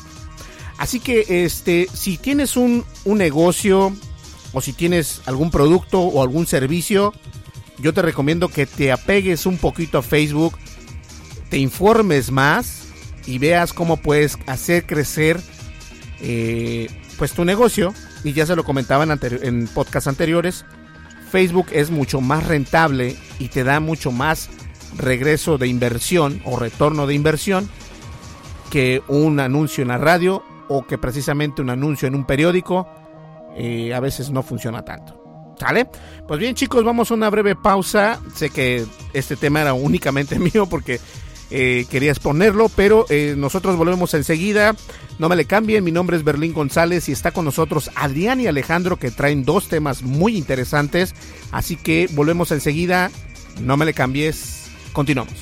Así 0.77 0.99
que 0.99 1.45
este, 1.45 1.87
si 1.93 2.17
tienes 2.17 2.57
un, 2.57 2.83
un 3.05 3.17
negocio 3.17 3.93
o 4.51 4.61
si 4.61 4.73
tienes 4.73 5.21
algún 5.25 5.51
producto 5.51 5.99
o 6.01 6.21
algún 6.21 6.47
servicio, 6.47 7.13
yo 7.83 7.93
te 7.93 8.01
recomiendo 8.01 8.47
que 8.47 8.65
te 8.65 8.93
apegues 8.93 9.45
un 9.45 9.57
poquito 9.57 9.97
a 9.97 10.01
Facebook, 10.01 10.57
te 11.49 11.57
informes 11.57 12.31
más 12.31 12.87
y 13.27 13.37
veas 13.37 13.73
cómo 13.73 13.97
puedes 13.97 14.39
hacer 14.47 14.85
crecer 14.85 15.39
eh, 16.21 16.87
pues 17.17 17.33
tu 17.33 17.43
negocio, 17.43 17.93
y 18.23 18.31
ya 18.31 18.45
se 18.45 18.55
lo 18.55 18.63
comentaban 18.63 19.19
en 19.21 19.67
podcast 19.67 20.07
anteriores, 20.07 20.65
Facebook 21.29 21.67
es 21.71 21.91
mucho 21.91 22.21
más 22.21 22.47
rentable 22.47 23.17
y 23.37 23.49
te 23.49 23.65
da 23.65 23.81
mucho 23.81 24.11
más 24.11 24.49
regreso 24.97 25.57
de 25.57 25.67
inversión 25.67 26.41
o 26.45 26.57
retorno 26.57 27.05
de 27.05 27.15
inversión 27.15 27.69
que 28.69 29.03
un 29.09 29.41
anuncio 29.41 29.81
en 29.81 29.89
la 29.89 29.97
radio 29.97 30.43
o 30.69 30.87
que 30.87 30.97
precisamente 30.97 31.61
un 31.61 31.69
anuncio 31.69 32.07
en 32.07 32.15
un 32.15 32.25
periódico 32.25 32.87
eh, 33.57 33.93
a 33.93 33.99
veces 33.99 34.29
no 34.29 34.41
funciona 34.41 34.85
tanto. 34.85 35.22
¿Sale? 35.63 35.87
Pues 36.27 36.41
bien 36.41 36.55
chicos, 36.55 36.83
vamos 36.83 37.09
a 37.09 37.13
una 37.13 37.29
breve 37.29 37.55
pausa. 37.55 38.19
Sé 38.35 38.49
que 38.49 38.85
este 39.13 39.37
tema 39.37 39.61
era 39.61 39.73
únicamente 39.73 40.37
mío 40.53 40.65
porque 40.67 40.99
eh, 41.51 41.85
quería 41.89 42.11
exponerlo, 42.11 42.69
pero 42.75 43.05
eh, 43.09 43.35
nosotros 43.37 43.77
volvemos 43.77 44.13
enseguida. 44.13 44.75
No 45.19 45.29
me 45.29 45.37
le 45.37 45.45
cambien, 45.45 45.85
mi 45.85 45.91
nombre 45.93 46.17
es 46.17 46.25
Berlín 46.25 46.51
González 46.51 47.07
y 47.07 47.13
está 47.13 47.31
con 47.31 47.45
nosotros 47.45 47.91
Adrián 47.95 48.41
y 48.41 48.47
Alejandro 48.47 48.97
que 48.97 49.09
traen 49.09 49.45
dos 49.45 49.69
temas 49.69 50.01
muy 50.01 50.35
interesantes. 50.35 51.15
Así 51.51 51.77
que 51.77 52.09
volvemos 52.11 52.51
enseguida. 52.51 53.09
No 53.61 53.77
me 53.77 53.85
le 53.85 53.93
cambies. 53.93 54.65
Continuamos. 54.91 55.33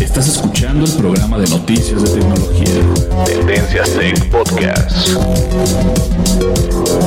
Estás 0.00 0.28
escuchando 0.28 0.86
el 0.86 0.92
programa 0.92 1.38
de 1.38 1.46
noticias 1.48 2.02
de 2.02 2.10
tecnología. 2.20 3.24
Tendencias 3.26 3.90
Tech 3.90 4.30
Podcast. 4.30 5.08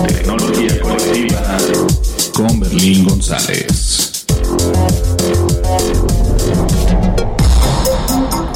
Tecnología 0.07 0.79
colectiva 0.79 1.57
con 2.35 2.59
Berlín 2.59 3.05
González. 3.05 4.25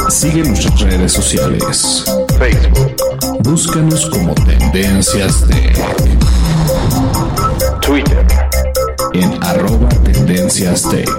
Sigue 0.10 0.44
nuestras 0.44 0.80
redes 0.82 1.14
sociales. 1.14 2.06
Facebook. 2.38 2.96
Búscanos 3.40 4.06
como 4.06 4.36
Tendencias 4.36 5.46
Tech. 5.48 5.78
Twitter. 7.82 8.28
En 9.14 9.44
arroba 9.44 9.90
Tendencias 10.04 10.84
Tech. 10.84 11.10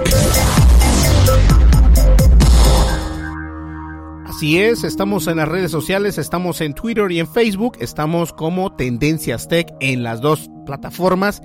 Así 4.39 4.57
es, 4.57 4.85
estamos 4.85 5.27
en 5.27 5.35
las 5.35 5.49
redes 5.49 5.69
sociales, 5.69 6.17
estamos 6.17 6.61
en 6.61 6.73
Twitter 6.73 7.11
y 7.11 7.19
en 7.19 7.27
Facebook, 7.27 7.75
estamos 7.81 8.31
como 8.31 8.73
Tendencias 8.73 9.49
Tech 9.49 9.67
en 9.81 10.01
las 10.01 10.21
dos 10.21 10.49
plataformas. 10.65 11.41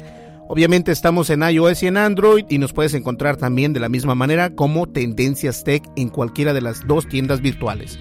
Obviamente 0.48 0.92
estamos 0.92 1.28
en 1.30 1.42
iOS 1.42 1.82
y 1.82 1.88
en 1.88 1.96
Android 1.96 2.44
y 2.48 2.58
nos 2.58 2.72
puedes 2.72 2.94
encontrar 2.94 3.36
también 3.36 3.72
de 3.72 3.80
la 3.80 3.88
misma 3.88 4.14
manera 4.14 4.54
como 4.54 4.86
Tendencias 4.86 5.64
Tech 5.64 5.82
en 5.96 6.08
cualquiera 6.08 6.52
de 6.52 6.60
las 6.60 6.86
dos 6.86 7.08
tiendas 7.08 7.40
virtuales. 7.40 7.98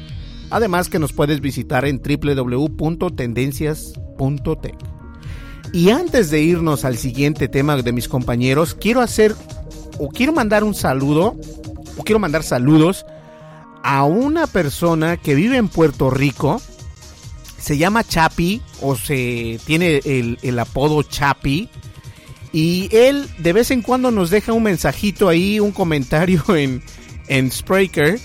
Además 0.51 0.89
que 0.89 0.99
nos 0.99 1.11
puedes 1.11 1.41
visitar 1.41 1.85
en 1.85 1.99
www.tendencias.tech. 1.99 4.77
Y 5.73 5.89
antes 5.89 6.29
de 6.29 6.43
irnos 6.43 6.85
al 6.85 6.97
siguiente 6.97 7.47
tema 7.47 7.77
de 7.77 7.93
mis 7.93 8.07
compañeros, 8.07 8.75
quiero 8.75 9.01
hacer 9.01 9.33
o 9.97 10.09
quiero 10.09 10.33
mandar 10.33 10.63
un 10.63 10.75
saludo 10.75 11.35
o 11.97 12.03
quiero 12.03 12.19
mandar 12.19 12.43
saludos 12.43 13.07
a 13.83 14.05
una 14.05 14.47
persona 14.47 15.17
que 15.17 15.35
vive 15.35 15.57
en 15.57 15.67
Puerto 15.67 16.09
Rico. 16.09 16.61
Se 17.59 17.77
llama 17.77 18.03
Chapi 18.03 18.61
o 18.81 18.95
se 18.95 19.59
tiene 19.65 20.01
el, 20.03 20.59
apodo 20.59 21.03
Chapi. 21.03 21.69
Y 22.51 22.89
él 22.95 23.29
de 23.39 23.53
vez 23.53 23.71
en 23.71 23.81
cuando 23.81 24.11
nos 24.11 24.29
deja 24.29 24.53
un 24.53 24.63
mensajito 24.63 25.27
ahí, 25.27 25.59
un 25.59 25.71
comentario 25.71 26.43
en, 26.55 26.81
en 27.27 27.51
Spreaker. 27.51 28.19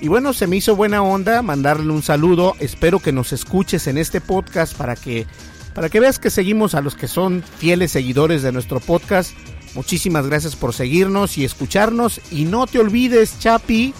Y 0.00 0.08
bueno, 0.08 0.32
se 0.32 0.46
me 0.46 0.56
hizo 0.56 0.76
buena 0.76 1.02
onda 1.02 1.40
mandarle 1.40 1.92
un 1.92 2.02
saludo. 2.02 2.54
Espero 2.58 2.98
que 2.98 3.12
nos 3.12 3.32
escuches 3.32 3.86
en 3.86 3.98
este 3.98 4.20
podcast 4.20 4.76
para 4.76 4.94
que, 4.94 5.26
para 5.74 5.88
que 5.88 6.00
veas 6.00 6.18
que 6.18 6.30
seguimos 6.30 6.74
a 6.74 6.82
los 6.82 6.96
que 6.96 7.08
son 7.08 7.42
fieles 7.58 7.92
seguidores 7.92 8.42
de 8.42 8.52
nuestro 8.52 8.80
podcast. 8.80 9.32
Muchísimas 9.74 10.26
gracias 10.26 10.56
por 10.56 10.74
seguirnos 10.74 11.38
y 11.38 11.44
escucharnos. 11.44 12.20
Y 12.30 12.44
no 12.44 12.66
te 12.66 12.78
olvides, 12.78 13.38
Chapi, 13.38 13.94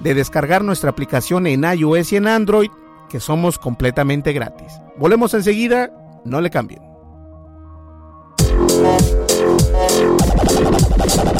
de 0.00 0.14
descargar 0.14 0.64
nuestra 0.64 0.90
aplicación 0.90 1.46
en 1.46 1.64
iOS 1.64 2.12
y 2.12 2.16
en 2.16 2.26
Android, 2.26 2.70
que 3.08 3.20
somos 3.20 3.58
completamente 3.58 4.32
gratis. 4.32 4.72
Volvemos 4.96 5.34
enseguida, 5.34 5.90
no 6.24 6.40
le 6.40 6.50
cambien. 6.50 6.82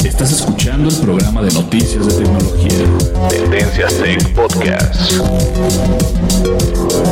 Estás 0.05 0.31
escuchando 0.31 0.89
el 0.89 0.95
programa 0.97 1.41
de 1.41 1.51
noticias 1.53 2.05
de 2.05 2.23
tecnología. 2.23 3.29
Tendencias 3.29 3.97
Tech 3.97 4.33
Podcast. 4.33 5.11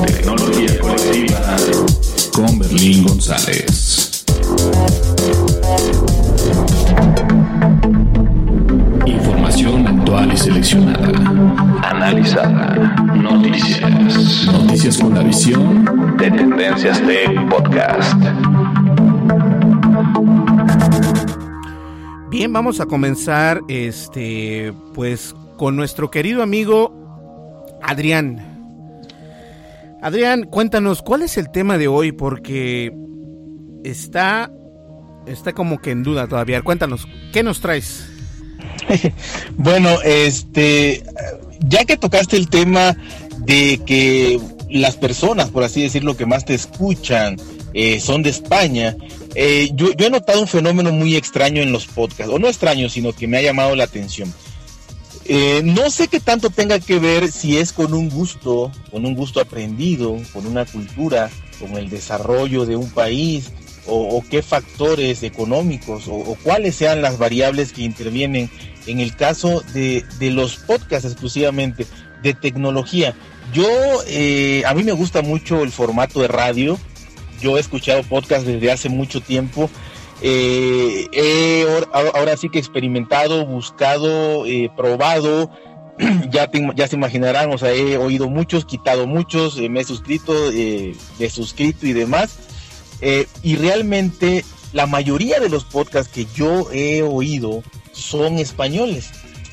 Tecnología 0.06 0.80
colectiva 0.80 1.56
con 2.34 2.60
Berlín 2.60 3.04
González. 3.04 4.26
Y 10.22 10.38
seleccionada. 10.38 11.08
Analizada. 11.82 12.76
Noticias. 13.16 14.46
Noticias 14.52 14.98
con 14.98 15.16
la 15.16 15.24
visión 15.24 16.18
de 16.18 16.30
Tendencias 16.30 17.02
Tech 17.02 17.50
Podcast. 17.50 18.14
Bien, 22.30 22.52
vamos 22.52 22.82
a 22.82 22.86
comenzar 22.86 23.62
este 23.70 24.74
pues 24.94 25.34
con 25.58 25.78
nuestro 25.78 26.12
querido 26.12 26.44
amigo 26.44 27.78
Adrián. 27.82 28.46
Adrián, 30.02 30.44
cuéntanos 30.44 31.02
cuál 31.02 31.22
es 31.22 31.38
el 31.38 31.50
tema 31.50 31.78
de 31.78 31.88
hoy 31.88 32.12
porque 32.12 32.94
está 33.86 34.52
está 35.26 35.54
como 35.54 35.80
que 35.80 35.92
en 35.92 36.04
duda 36.04 36.28
todavía. 36.28 36.62
Cuéntanos, 36.62 37.08
¿qué 37.32 37.42
nos 37.42 37.62
traes? 37.62 38.19
bueno, 39.58 40.02
este, 40.04 41.04
ya 41.60 41.86
que 41.86 41.98
tocaste 41.98 42.38
el 42.38 42.50
tema 42.50 42.96
de 43.40 43.82
que 43.86 44.40
las 44.70 44.96
personas, 44.96 45.50
por 45.50 45.64
así 45.64 45.82
decirlo, 45.82 46.16
que 46.16 46.26
más 46.26 46.46
te 46.46 46.54
escuchan 46.54 47.38
eh, 47.74 48.00
son 48.00 48.24
de 48.24 48.30
España, 48.30 48.96
eh, 49.36 49.70
yo, 49.74 49.90
he 49.98 50.10
notado 50.10 50.42
un 50.42 50.48
fenómeno 50.48 50.92
muy 50.92 51.16
extraño 51.16 51.62
en 51.62 51.72
los 51.72 51.86
podcasts, 51.86 52.34
o 52.34 52.40
no 52.40 52.48
extraño, 52.48 52.90
sino 52.90 53.14
que 53.14 53.28
me 53.28 53.38
ha 53.38 53.42
llamado 53.42 53.76
la 53.76 53.84
atención. 53.84 54.34
Eh, 55.26 55.62
no 55.64 55.92
sé 55.92 56.08
qué 56.08 56.20
tanto 56.20 56.50
tenga 56.50 56.80
que 56.80 56.98
ver 56.98 57.32
si 57.32 57.58
es 57.58 57.72
con 57.72 57.94
un 57.94 58.10
gusto, 58.10 58.72
con 58.90 59.06
un 59.06 59.14
gusto 59.14 59.40
aprendido, 59.40 60.18
con 60.34 60.48
una 60.48 60.66
cultura, 60.66 61.30
con 61.60 61.78
el 61.78 61.90
desarrollo 61.90 62.66
de 62.66 62.76
un 62.76 62.90
país, 62.90 63.52
o, 63.90 64.24
qué 64.30 64.42
factores 64.42 65.24
económicos 65.24 66.06
o, 66.08 66.38
cuáles 66.44 66.76
sean 66.76 67.02
las 67.02 67.18
variables 67.18 67.74
que 67.74 67.84
intervienen 67.84 68.50
en 68.88 69.00
el 69.00 69.16
caso 69.16 69.64
de, 69.74 70.04
los 70.20 70.58
podcasts 70.58 71.06
exclusivamente 71.06 71.86
de 72.24 72.34
tecnología. 72.34 73.16
Yo, 73.54 73.68
eh, 74.08 74.64
a 74.66 74.74
mí 74.74 74.84
me 74.84 74.92
gusta 74.92 75.22
mucho 75.22 75.64
el 75.64 75.72
formato 75.72 76.22
de 76.22 76.28
radio. 76.28 76.78
Yo 77.42 77.58
he 77.58 77.60
escuchado 77.60 78.04
podcasts 78.04 78.46
desde 78.46 78.72
hace 78.72 78.90
mucho 78.90 79.22
tiempo. 79.22 79.70
Eh, 80.22 81.66
ahora 81.92 82.36
sí 82.38 82.50
que 82.50 82.58
he 82.58 82.62
experimentado, 82.62 83.46
buscado, 83.46 84.46
eh, 84.46 84.70
probado. 84.76 85.50
ya, 86.30 86.50
ya 86.76 86.88
se 86.88 86.96
imaginarán, 86.96 87.52
o 87.52 87.58
sea, 87.58 87.74
he 87.74 87.98
oído 87.98 88.30
muchos, 88.30 88.66
quitado 88.66 89.06
muchos, 89.06 89.58
me 89.58 89.82
he 89.82 89.84
suscrito, 89.84 90.34
he 90.52 91.30
suscrito 91.30 91.88
y 91.88 91.94
demás 91.94 92.38
eh, 93.02 93.28
y 93.44 93.56
realmente 93.56 94.44
la 94.74 94.86
mayoría 94.86 95.40
de 95.40 95.50
los 95.50 95.66
podcasts 95.66 96.12
que 96.14 96.28
yo 96.36 96.72
he 96.72 97.02
oído 97.02 97.64
son 97.92 98.38
españoles. 98.38 99.10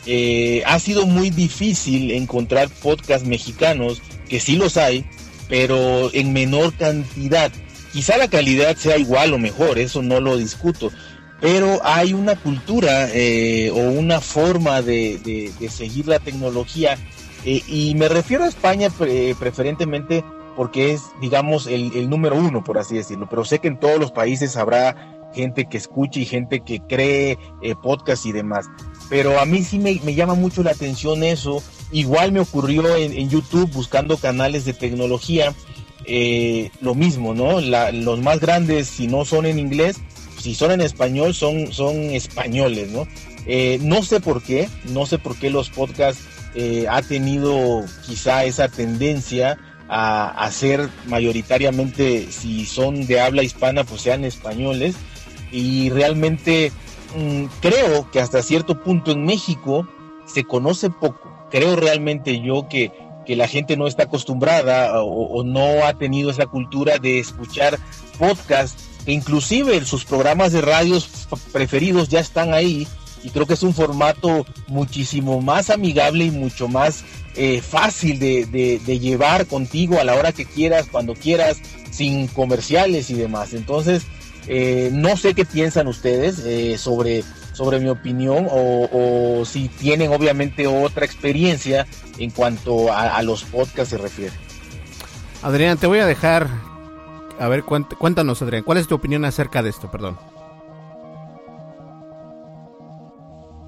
Eh, 0.07 0.63
ha 0.67 0.79
sido 0.79 1.07
muy 1.07 1.31
difícil 1.31 2.13
encontrar 2.13 2.69
podcasts 2.69 3.27
mexicanos, 3.27 4.03
que 4.29 4.41
sí 4.41 4.57
los 4.57 4.77
hay, 4.77 5.05
pero 5.49 6.13
en 6.13 6.33
menor 6.33 6.75
cantidad. 6.75 7.51
Quizá 7.93 8.17
la 8.17 8.29
calidad 8.29 8.77
sea 8.77 8.99
igual 8.99 9.33
o 9.33 9.39
mejor, 9.39 9.79
eso 9.79 10.03
no 10.03 10.21
lo 10.21 10.37
discuto, 10.37 10.93
pero 11.41 11.81
hay 11.83 12.13
una 12.13 12.37
cultura 12.37 13.09
eh, 13.13 13.71
o 13.71 13.77
una 13.77 14.21
forma 14.21 14.83
de, 14.83 15.51
seguir 15.71 16.07
la 16.07 16.19
tecnología, 16.19 16.99
y 17.45 17.95
me 17.95 18.09
refiero 18.09 18.43
a 18.43 18.49
España 18.49 18.91
preferentemente 18.91 20.25
porque 20.57 20.93
es, 20.93 21.03
digamos, 21.21 21.67
el, 21.67 22.09
número 22.09 22.37
uno, 22.37 22.65
por 22.65 22.79
así 22.79 22.97
decirlo. 22.97 23.29
Pero 23.29 23.45
sé 23.45 23.59
que 23.59 23.69
en 23.69 23.79
todos 23.79 23.99
los 23.99 24.13
países 24.13 24.57
habrá 24.57 25.31
gente 25.35 25.67
que 25.67 25.77
escuche 25.77 26.21
y 26.21 26.25
gente 26.25 26.61
que 26.61 26.81
cree 26.81 27.39
eh, 27.63 27.75
podcast 27.83 28.25
y 28.27 28.33
demás. 28.33 28.67
Pero 29.11 29.39
a 29.39 29.45
mí 29.45 29.63
sí 29.63 29.79
me, 29.79 29.99
llama 30.15 30.35
mucho 30.35 30.63
la 30.63 30.71
atención 30.71 31.23
eso. 31.23 31.63
Igual 31.93 32.33
me 32.33 32.41
ocurrió 32.41 32.97
en, 32.97 33.29
YouTube 33.29 33.71
buscando 33.73 34.17
canales 34.17 34.65
de 34.65 34.73
tecnología. 34.73 35.55
Eh, 36.07 36.71
lo 36.81 36.95
mismo, 36.95 37.35
¿no? 37.35 37.61
los 37.61 38.21
más 38.21 38.39
grandes, 38.39 38.87
si 38.87 39.09
no 39.09 39.25
son 39.25 39.45
en 39.45 39.59
inglés, 39.59 39.97
si 40.39 40.55
son 40.55 40.71
en 40.71 40.81
español, 40.81 41.35
son, 41.35 41.73
son 41.73 41.97
españoles, 41.97 42.91
¿no? 42.93 43.09
Eh, 43.47 43.79
no 43.83 44.03
sé 44.03 44.21
por 44.21 44.43
qué, 44.43 44.69
no 44.93 45.07
sé 45.07 45.19
por 45.19 45.37
qué 45.37 45.51
los 45.51 45.71
podcasts 45.71 46.25
eh, 46.55 46.87
ha 46.89 47.03
tenido 47.03 47.85
quizá 48.07 48.45
esa 48.45 48.69
tendencia 48.69 49.59
a 49.89 50.29
hacer 50.45 50.89
mayoritariamente, 51.07 52.31
si 52.31 52.67
son 52.67 53.07
de 53.07 53.21
habla 53.21 53.43
hispana, 53.43 53.85
pues 53.85 54.03
sean 54.03 54.25
españoles. 54.25 54.97
Y 55.53 55.91
realmente 55.91 56.73
mm, 57.17 57.45
creo 57.61 58.11
que 58.11 58.21
hasta 58.21 58.43
cierto 58.43 58.83
punto 58.83 59.13
en 59.13 59.25
México 59.25 59.89
se 60.27 60.45
conoce 60.45 60.91
poco. 60.91 61.33
Creo 61.51 61.77
realmente 61.77 62.41
yo 62.41 62.69
que, 62.69 62.93
que 63.25 63.37
la 63.37 63.49
gente 63.49 63.77
no 63.77 63.87
está 63.87 64.05
acostumbrada 64.05 65.03
o, 65.03 65.45
no 65.45 65.85
ha 65.85 65.95
tenido 65.95 66.31
esa 66.31 66.47
cultura 66.47 66.99
de 66.99 67.19
escuchar 67.21 67.79
podcasts, 68.19 68.89
inclusive 69.07 69.85
sus 69.85 70.05
programas 70.05 70.53
de 70.53 70.63
radios 70.63 71.29
preferidos 71.53 72.09
ya 72.09 72.21
están 72.21 72.55
ahí 72.55 72.89
y 73.27 73.31
creo 73.31 73.45
que 73.45 73.55
es 73.55 73.63
un 73.65 73.75
formato 73.75 74.47
muchísimo 74.69 75.41
más 75.41 75.71
amigable 75.71 76.27
y 76.27 76.31
mucho 76.31 76.69
más 76.69 77.03
eh, 77.35 77.61
fácil 77.61 78.21
de, 78.21 78.79
llevar 79.01 79.47
contigo 79.47 79.99
a 79.99 80.05
la 80.05 80.15
hora 80.15 80.31
que 80.31 80.45
quieras, 80.45 80.87
cuando 80.89 81.15
quieras, 81.15 81.61
sin 81.91 82.29
comerciales 82.29 83.11
y 83.11 83.15
demás. 83.15 83.53
Entonces, 83.53 84.05
eh, 84.47 84.91
no 84.93 85.17
sé 85.17 85.35
qué 85.35 85.45
piensan 85.45 85.89
ustedes 85.89 86.39
eh, 86.47 86.79
sobre, 86.79 87.25
sobre 87.53 87.81
mi 87.81 87.89
opinión 87.89 88.47
o, 88.49 89.43
si 89.45 89.69
tienen 89.71 90.13
obviamente 90.13 90.69
otra 90.69 91.05
experiencia 91.05 91.85
en 92.19 92.31
cuanto 92.31 92.93
a, 92.93 93.21
los 93.25 93.43
podcasts 93.43 93.91
se 93.91 93.99
refiere. 93.99 94.35
Adrián, 95.43 95.79
te 95.79 95.89
voy 95.89 95.99
a 95.99 96.07
dejar, 96.07 96.49
a 97.41 97.49
ver, 97.49 97.65
cuéntanos 97.65 98.41
Adrián, 98.41 98.63
¿cuál 98.63 98.79
es 98.79 98.87
tu 98.87 98.95
opinión 98.95 99.25
acerca 99.25 99.65
de 99.65 99.71
esto? 99.71 99.91
Perdón. 99.91 100.17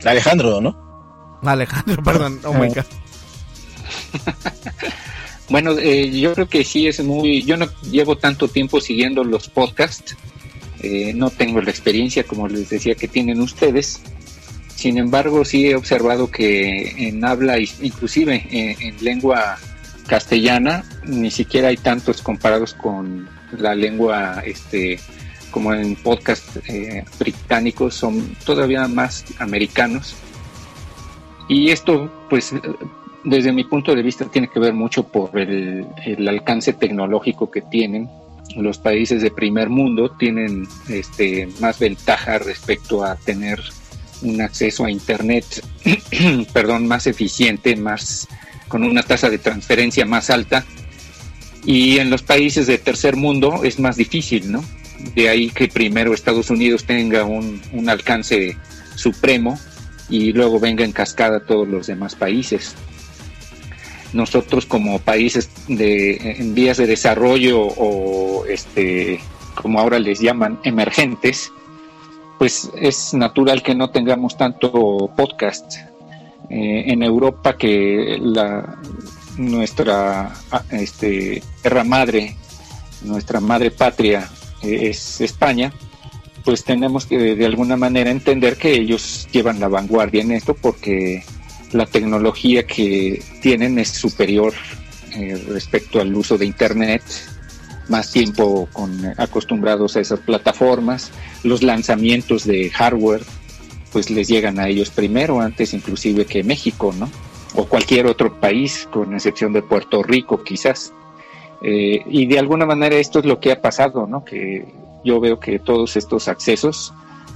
Alejandro, 0.04 0.61
¿no? 0.61 1.40
Alejandro, 1.42 2.02
perdón. 2.02 2.40
Oh 2.44 2.52
my 2.52 2.68
God. 2.68 2.84
bueno, 5.48 5.72
eh, 5.78 6.11
yo 6.11 6.34
creo 6.34 6.48
que 6.48 6.64
sí 6.64 6.87
es 6.87 7.02
muy. 7.02 7.42
Yo 7.42 7.56
no 7.56 7.66
llevo 7.90 8.16
tanto 8.16 8.48
tiempo 8.48 8.80
siguiendo 8.80 9.24
los 9.24 9.48
podcasts. 9.48 10.16
Eh, 10.80 11.12
no 11.14 11.30
tengo 11.30 11.61
la 11.61 11.70
experiencia, 11.70 12.24
como 12.24 12.48
les 12.48 12.70
decía, 12.70 12.94
que 12.94 13.08
tienen 13.08 13.40
ustedes. 13.40 14.00
Sin 14.74 14.96
embargo, 14.96 15.44
sí 15.44 15.66
he 15.66 15.74
observado 15.74 16.30
que 16.30 17.08
en 17.08 17.24
habla, 17.24 17.58
inclusive 17.58 18.46
en, 18.48 19.04
lengua 19.04 19.58
castellana, 20.06 20.84
ni 21.04 21.32
siquiera 21.32 21.68
hay 21.68 21.76
tantos 21.76 22.22
comparados 22.22 22.74
con 22.74 23.28
la 23.58 23.74
lengua 23.74 24.40
este, 24.46 25.00
como 25.50 25.72
en 25.74 25.96
podcast 25.96 26.56
eh, 26.68 27.04
británicos, 27.18 27.94
son 27.94 28.37
todavía 28.44 28.87
más 28.88 29.24
americanos. 29.38 30.14
Y 31.48 31.70
esto, 31.70 32.11
pues, 32.28 32.54
desde 33.24 33.52
mi 33.52 33.64
punto 33.64 33.94
de 33.94 34.02
vista, 34.02 34.26
tiene 34.26 34.48
que 34.48 34.61
ver 34.61 34.74
mucho 34.74 35.04
por 35.04 35.38
el, 35.38 35.87
alcance 36.28 36.72
tecnológico 36.72 37.50
que 37.50 37.62
tienen. 37.62 38.08
Los 38.56 38.78
países 38.78 39.22
de 39.22 39.30
primer 39.30 39.68
mundo 39.68 40.11
tienen 40.18 40.66
este, 40.88 41.48
más 41.61 41.78
ventaja 41.78 42.38
respecto 42.38 43.04
a 43.04 43.16
tener 43.16 43.61
un 44.22 44.40
acceso 44.40 44.84
a 44.84 44.90
Internet, 44.90 45.44
perdón, 46.52 46.87
más 46.87 47.06
eficiente, 47.06 47.76
más 47.76 48.26
con 48.68 48.84
una 48.84 49.02
tasa 49.02 49.30
de 49.30 49.38
transferencia 49.38 50.04
más 50.04 50.30
alta. 50.30 50.64
Y 51.64 51.98
en 51.98 52.11
los 52.11 52.22
países 52.22 52.66
de 52.66 52.78
tercer 52.78 53.16
mundo 53.16 53.64
es 53.64 53.78
más 53.78 53.96
difícil, 53.96 54.50
¿no? 54.50 54.64
De 55.14 55.28
ahí 55.28 55.50
que 55.50 55.68
primero 55.68 56.12
Estados 56.12 56.50
Unidos 56.50 56.84
tenga 56.84 57.24
un, 57.24 57.61
alcance 57.88 58.56
supremo 58.94 59.58
y 60.08 60.32
luego 60.32 60.58
venga 60.58 60.84
en 60.84 60.92
cascada 60.92 61.40
todos 61.40 61.68
los 61.68 61.87
demás 61.87 62.14
países. 62.14 62.74
Nosotros 64.12 64.66
como 64.66 64.98
países 64.98 65.50
de, 65.68 66.16
en 66.38 66.54
vías 66.54 66.78
de 66.78 66.87
desarrollo 66.87 67.61
o 67.61 68.46
este, 68.46 69.20
como 69.54 69.80
ahora 69.80 69.98
les 69.98 70.20
llaman, 70.20 70.58
emergentes, 70.64 71.52
pues 72.38 72.70
es 72.80 73.12
natural 73.14 73.62
que 73.62 73.74
no 73.74 73.90
tengamos 73.90 74.37
tanto 74.37 75.11
podcast. 75.16 75.76
Eh, 76.50 76.84
en 76.87 77.02
Europa 77.02 77.58
que 77.58 78.16
la, 78.22 78.78
nuestra 79.37 80.32
este, 80.70 81.42
tierra 81.62 81.84
madre, 81.84 82.37
nuestra 83.02 83.40
madre 83.40 83.70
patria, 83.70 84.28
es 84.62 85.20
España, 85.20 85.72
pues 86.44 86.64
tenemos 86.64 87.06
que 87.06 87.36
de 87.36 87.46
alguna 87.46 87.76
manera 87.76 88.10
entender 88.10 88.56
que 88.56 88.72
ellos 88.72 89.28
llevan 89.32 89.60
la 89.60 89.68
vanguardia 89.68 90.22
en 90.22 90.32
esto 90.32 90.54
porque 90.54 91.22
la 91.72 91.86
tecnología 91.86 92.66
que 92.66 93.22
tienen 93.42 93.78
es 93.78 93.88
superior 93.88 94.54
eh, 95.14 95.42
respecto 95.48 96.00
al 96.00 96.14
uso 96.14 96.38
de 96.38 96.46
Internet, 96.46 97.02
más 97.88 98.12
tiempo 98.12 98.68
con, 98.72 99.12
acostumbrados 99.18 99.96
a 99.96 100.00
esas 100.00 100.20
plataformas, 100.20 101.10
los 101.42 101.62
lanzamientos 101.62 102.44
de 102.44 102.70
hardware 102.70 103.22
pues 103.92 104.10
les 104.10 104.28
llegan 104.28 104.58
a 104.58 104.68
ellos 104.68 104.90
primero, 104.90 105.40
antes 105.40 105.72
inclusive 105.72 106.26
que 106.26 106.44
México, 106.44 106.94
¿no? 106.98 107.10
O 107.54 107.64
cualquier 107.64 108.06
otro 108.06 108.38
país, 108.38 108.86
con 108.92 109.14
excepción 109.14 109.52
de 109.52 109.62
Puerto 109.62 110.02
Rico 110.02 110.42
quizás. 110.44 110.92
Eh, 111.62 112.02
y 112.06 112.26
de 112.26 112.38
alguna 112.38 112.66
manera 112.66 112.96
esto 112.96 113.18
es 113.18 113.24
lo 113.24 113.40
que 113.40 113.52
ha 113.52 113.60
pasado, 113.60 114.06
¿no? 114.06 114.24
Que 114.24 114.66
yo 115.04 115.20
veo 115.20 115.40
que 115.40 115.58
todos 115.58 115.96
estos 115.96 116.28
accesos 116.28 116.92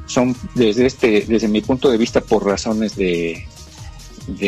son 0.06 0.36
desde 0.54 0.86
este, 0.86 1.22
desde 1.22 1.48
mi 1.48 1.60
punto 1.60 1.90
de 1.90 1.98
vista, 1.98 2.20
por 2.20 2.44
razones 2.44 2.96
de, 2.96 3.46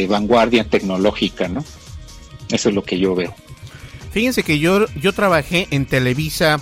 vanguardia 0.09 0.65
tecnológica, 0.65 1.49
¿no? 1.49 1.65
Eso 2.51 2.69
es 2.69 2.75
lo 2.75 2.83
que 2.83 2.99
yo 2.99 3.15
veo. 3.15 3.35
Fíjense 4.13 4.45
que 4.45 4.61
yo, 4.61 4.87
yo 4.95 5.13
trabajé 5.13 5.67
en 5.71 5.87
Televisa 5.87 6.61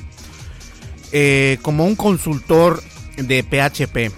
eh, 1.11 1.59
como 1.61 1.85
un 1.85 1.97
consultor 1.97 2.83
de 3.19 3.43
PHP, 3.43 4.11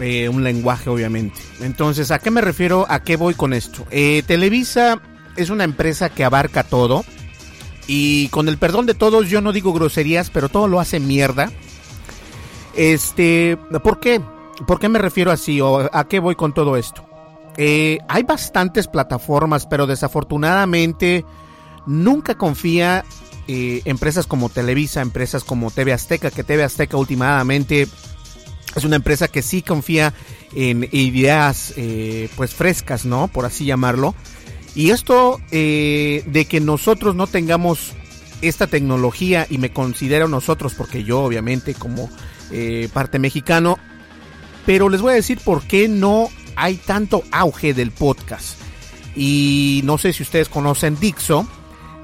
eh, 0.00 0.28
un 0.28 0.42
lenguaje 0.42 0.90
obviamente. 0.90 1.40
Entonces, 1.60 2.10
¿a 2.10 2.18
qué 2.18 2.32
me 2.32 2.40
refiero? 2.40 2.84
¿A 2.88 3.04
qué 3.04 3.14
voy 3.14 3.34
con 3.34 3.52
esto? 3.52 3.86
Televisa 4.26 5.00
es 5.36 5.50
una 5.50 5.62
empresa 5.62 6.08
que 6.08 6.24
abarca 6.24 6.64
todo 6.64 7.04
y 7.86 8.28
con 8.28 8.48
el 8.48 8.58
perdón 8.58 8.86
de 8.86 8.94
todos, 8.94 9.28
yo 9.28 9.40
no 9.40 9.52
digo 9.52 9.72
groserías, 9.72 10.30
pero 10.30 10.48
todo 10.48 10.68
lo 10.68 10.80
hace 10.80 11.00
mierda. 11.00 11.52
Este, 12.74 13.56
¿por 13.82 14.00
qué? 14.00 14.20
¿Por 14.66 14.78
qué 14.78 14.88
me 14.88 14.98
refiero 14.98 15.30
así 15.30 15.60
o 15.60 15.88
a 15.92 16.08
qué 16.08 16.18
voy 16.20 16.34
con 16.34 16.54
todo 16.54 16.76
esto? 16.76 17.04
Eh, 17.56 17.98
hay 18.08 18.22
bastantes 18.22 18.88
plataformas, 18.88 19.66
pero 19.66 19.86
desafortunadamente 19.86 21.24
nunca 21.86 22.36
confía 22.36 23.04
eh, 23.46 23.82
empresas 23.84 24.26
como 24.26 24.48
Televisa, 24.48 25.02
empresas 25.02 25.44
como 25.44 25.70
TV 25.70 25.92
Azteca, 25.92 26.30
que 26.30 26.44
TV 26.44 26.64
Azteca 26.64 26.96
últimamente 26.96 27.86
es 28.74 28.84
una 28.84 28.96
empresa 28.96 29.28
que 29.28 29.42
sí 29.42 29.62
confía 29.62 30.12
en 30.54 30.88
ideas 30.92 31.72
eh, 31.76 32.28
pues 32.36 32.54
frescas, 32.54 33.04
¿no? 33.04 33.28
Por 33.28 33.44
así 33.44 33.64
llamarlo. 33.64 34.14
Y 34.74 34.90
esto 34.90 35.40
eh, 35.50 36.24
de 36.26 36.46
que 36.46 36.60
nosotros 36.60 37.14
no 37.14 37.26
tengamos 37.26 37.92
esta 38.42 38.66
tecnología 38.66 39.46
y 39.48 39.58
me 39.58 39.72
considero 39.72 40.28
nosotros 40.28 40.74
porque 40.74 41.04
yo 41.04 41.20
obviamente 41.20 41.74
como 41.74 42.10
eh, 42.50 42.88
parte 42.92 43.18
mexicano, 43.18 43.78
pero 44.66 44.88
les 44.88 45.00
voy 45.00 45.12
a 45.12 45.16
decir 45.16 45.40
por 45.44 45.62
qué 45.62 45.88
no 45.88 46.28
hay 46.56 46.76
tanto 46.76 47.22
auge 47.30 47.72
del 47.74 47.90
podcast. 47.90 48.58
Y 49.16 49.82
no 49.84 49.96
sé 49.96 50.12
si 50.12 50.22
ustedes 50.22 50.48
conocen 50.48 50.98
Dixo. 50.98 51.46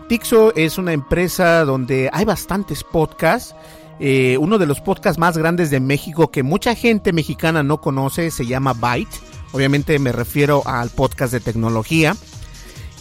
Dixo 0.09 0.55
es 0.55 0.79
una 0.79 0.93
empresa 0.93 1.65
donde 1.65 2.09
hay 2.13 2.25
bastantes 2.25 2.85
podcasts. 2.85 3.55
Eh, 3.99 4.39
uno 4.39 4.59
de 4.59 4.67
los 4.67 4.81
podcasts 4.81 5.19
más 5.19 5.37
grandes 5.37 5.71
de 5.71 5.81
México 5.81 6.31
que 6.31 6.43
mucha 6.43 6.75
gente 6.75 7.13
mexicana 7.13 7.63
no 7.63 7.81
conoce 7.81 8.31
se 8.31 8.47
llama 8.47 8.73
Byte. 8.73 9.21
Obviamente 9.53 9.99
me 9.99 10.13
refiero 10.13 10.63
al 10.67 10.91
podcast 10.91 11.33
de 11.33 11.41
tecnología 11.41 12.17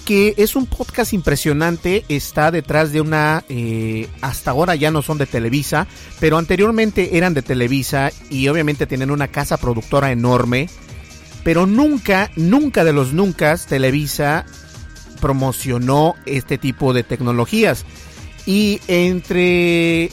que 0.09 0.33
es 0.37 0.55
un 0.55 0.65
podcast 0.65 1.13
impresionante, 1.13 2.03
está 2.09 2.49
detrás 2.49 2.91
de 2.91 2.99
una, 2.99 3.43
eh, 3.47 4.07
hasta 4.21 4.49
ahora 4.49 4.73
ya 4.73 4.89
no 4.89 5.03
son 5.03 5.19
de 5.19 5.27
Televisa, 5.27 5.85
pero 6.19 6.39
anteriormente 6.39 7.15
eran 7.15 7.35
de 7.35 7.43
Televisa 7.43 8.11
y 8.27 8.47
obviamente 8.47 8.87
tienen 8.87 9.11
una 9.11 9.27
casa 9.27 9.57
productora 9.57 10.11
enorme, 10.11 10.67
pero 11.43 11.67
nunca, 11.67 12.31
nunca 12.35 12.83
de 12.83 12.91
los 12.91 13.13
nunca 13.13 13.55
Televisa 13.57 14.47
promocionó 15.21 16.15
este 16.25 16.57
tipo 16.57 16.91
de 16.91 17.03
tecnologías. 17.03 17.85
Y 18.47 18.81
entre 18.87 20.09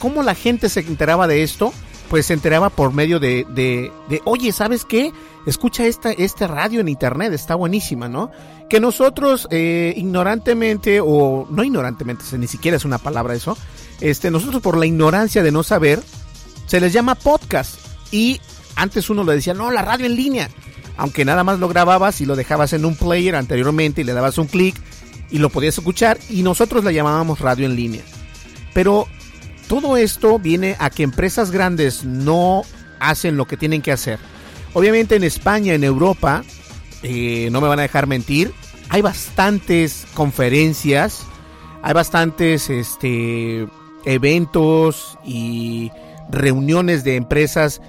cómo 0.00 0.24
la 0.24 0.34
gente 0.34 0.68
se 0.68 0.80
enteraba 0.80 1.28
de 1.28 1.44
esto, 1.44 1.72
pues 2.08 2.26
se 2.26 2.32
enteraba 2.32 2.70
por 2.70 2.92
medio 2.92 3.20
de, 3.20 3.46
de, 3.54 3.92
de 4.08 4.20
oye, 4.24 4.50
¿sabes 4.50 4.84
qué? 4.84 5.12
Escucha 5.46 5.86
esta, 5.86 6.10
este 6.12 6.46
radio 6.46 6.80
en 6.80 6.88
internet, 6.88 7.32
está 7.32 7.54
buenísima, 7.54 8.08
¿no? 8.08 8.30
Que 8.68 8.80
nosotros 8.80 9.48
eh, 9.50 9.94
ignorantemente, 9.96 11.00
o 11.00 11.46
no 11.50 11.64
ignorantemente, 11.64 12.24
ni 12.38 12.46
siquiera 12.46 12.76
es 12.76 12.84
una 12.84 12.98
palabra 12.98 13.34
eso, 13.34 13.56
este, 14.00 14.30
nosotros 14.30 14.62
por 14.62 14.76
la 14.76 14.86
ignorancia 14.86 15.42
de 15.42 15.52
no 15.52 15.62
saber, 15.62 16.02
se 16.66 16.80
les 16.80 16.92
llama 16.92 17.14
podcast. 17.14 17.78
Y 18.12 18.40
antes 18.76 19.10
uno 19.10 19.24
le 19.24 19.34
decía, 19.34 19.54
no, 19.54 19.70
la 19.70 19.82
radio 19.82 20.06
en 20.06 20.16
línea. 20.16 20.48
aunque 20.96 21.24
nada 21.24 21.44
más 21.44 21.58
lo 21.58 21.68
grababas 21.68 22.20
y 22.20 22.26
lo 22.26 22.36
dejabas 22.36 22.74
en 22.74 22.84
un 22.84 22.94
player 22.94 23.34
anteriormente 23.34 24.02
y 24.02 24.04
le 24.04 24.12
dabas 24.12 24.36
un 24.36 24.46
clic 24.46 24.76
y 25.30 25.38
lo 25.38 25.48
podías 25.48 25.78
escuchar 25.78 26.18
y 26.28 26.42
nosotros 26.42 26.84
la 26.84 26.92
llamábamos 26.92 27.40
radio 27.40 27.64
en 27.64 27.74
línea. 27.74 28.02
Pero 28.74 29.06
todo 29.66 29.96
esto 29.96 30.38
viene 30.38 30.76
a 30.78 30.90
que 30.90 31.02
empresas 31.02 31.50
grandes 31.50 32.04
no 32.04 32.62
hacen 32.98 33.36
lo 33.36 33.46
que 33.46 33.56
tienen 33.56 33.82
que 33.82 33.92
hacer. 33.92 34.18
Obviamente 34.72 35.16
en 35.16 35.24
España, 35.24 35.74
en 35.74 35.84
Europa, 35.84 36.44
eh, 37.02 37.48
no 37.50 37.60
me 37.60 37.68
van 37.68 37.78
a 37.78 37.82
dejar 37.82 38.06
mentir, 38.06 38.52
hay 38.88 39.02
bastantes 39.02 40.06
conferencias, 40.14 41.22
hay 41.82 41.94
bastantes 41.94 42.70
este, 42.70 43.66
eventos 44.04 45.18
y 45.24 45.90
reuniones 46.30 47.04
de 47.04 47.16
empresas 47.16 47.80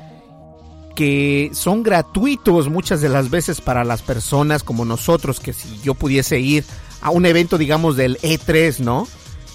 que 0.95 1.49
son 1.53 1.83
gratuitos 1.83 2.69
muchas 2.69 3.01
de 3.01 3.09
las 3.09 3.29
veces 3.29 3.61
para 3.61 3.83
las 3.83 4.01
personas 4.01 4.63
como 4.63 4.85
nosotros, 4.85 5.39
que 5.39 5.53
si 5.53 5.79
yo 5.81 5.93
pudiese 5.93 6.39
ir 6.39 6.65
a 7.01 7.09
un 7.09 7.25
evento, 7.25 7.57
digamos, 7.57 7.95
del 7.95 8.17
E3, 8.19 8.79
¿no? 8.79 9.07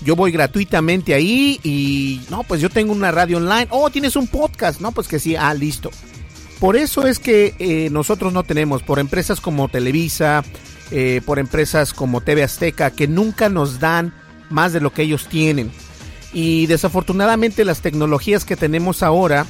Yo 0.02 0.16
voy 0.16 0.32
gratuitamente 0.32 1.14
ahí 1.14 1.60
y, 1.62 2.20
no, 2.30 2.42
pues 2.42 2.60
yo 2.60 2.68
tengo 2.68 2.92
una 2.92 3.12
radio 3.12 3.38
online. 3.38 3.68
Oh, 3.70 3.88
tienes 3.90 4.16
un 4.16 4.26
podcast, 4.26 4.80
¿no? 4.80 4.92
Pues 4.92 5.08
que 5.08 5.18
sí, 5.18 5.36
ah, 5.36 5.54
listo. 5.54 5.90
Por 6.60 6.76
eso 6.76 7.06
es 7.06 7.18
que 7.18 7.54
eh, 7.58 7.90
nosotros 7.90 8.32
no 8.32 8.42
tenemos, 8.42 8.82
por 8.82 8.98
empresas 8.98 9.40
como 9.40 9.68
Televisa, 9.68 10.42
eh, 10.90 11.20
por 11.26 11.38
empresas 11.38 11.92
como 11.92 12.20
TV 12.20 12.42
Azteca, 12.42 12.90
que 12.90 13.06
nunca 13.06 13.48
nos 13.48 13.78
dan 13.78 14.14
más 14.48 14.72
de 14.72 14.80
lo 14.80 14.92
que 14.92 15.02
ellos 15.02 15.26
tienen. 15.28 15.70
Y 16.32 16.66
desafortunadamente 16.66 17.64
las 17.64 17.80
tecnologías 17.80 18.44
que 18.44 18.56
tenemos 18.56 19.02
ahora, 19.02 19.46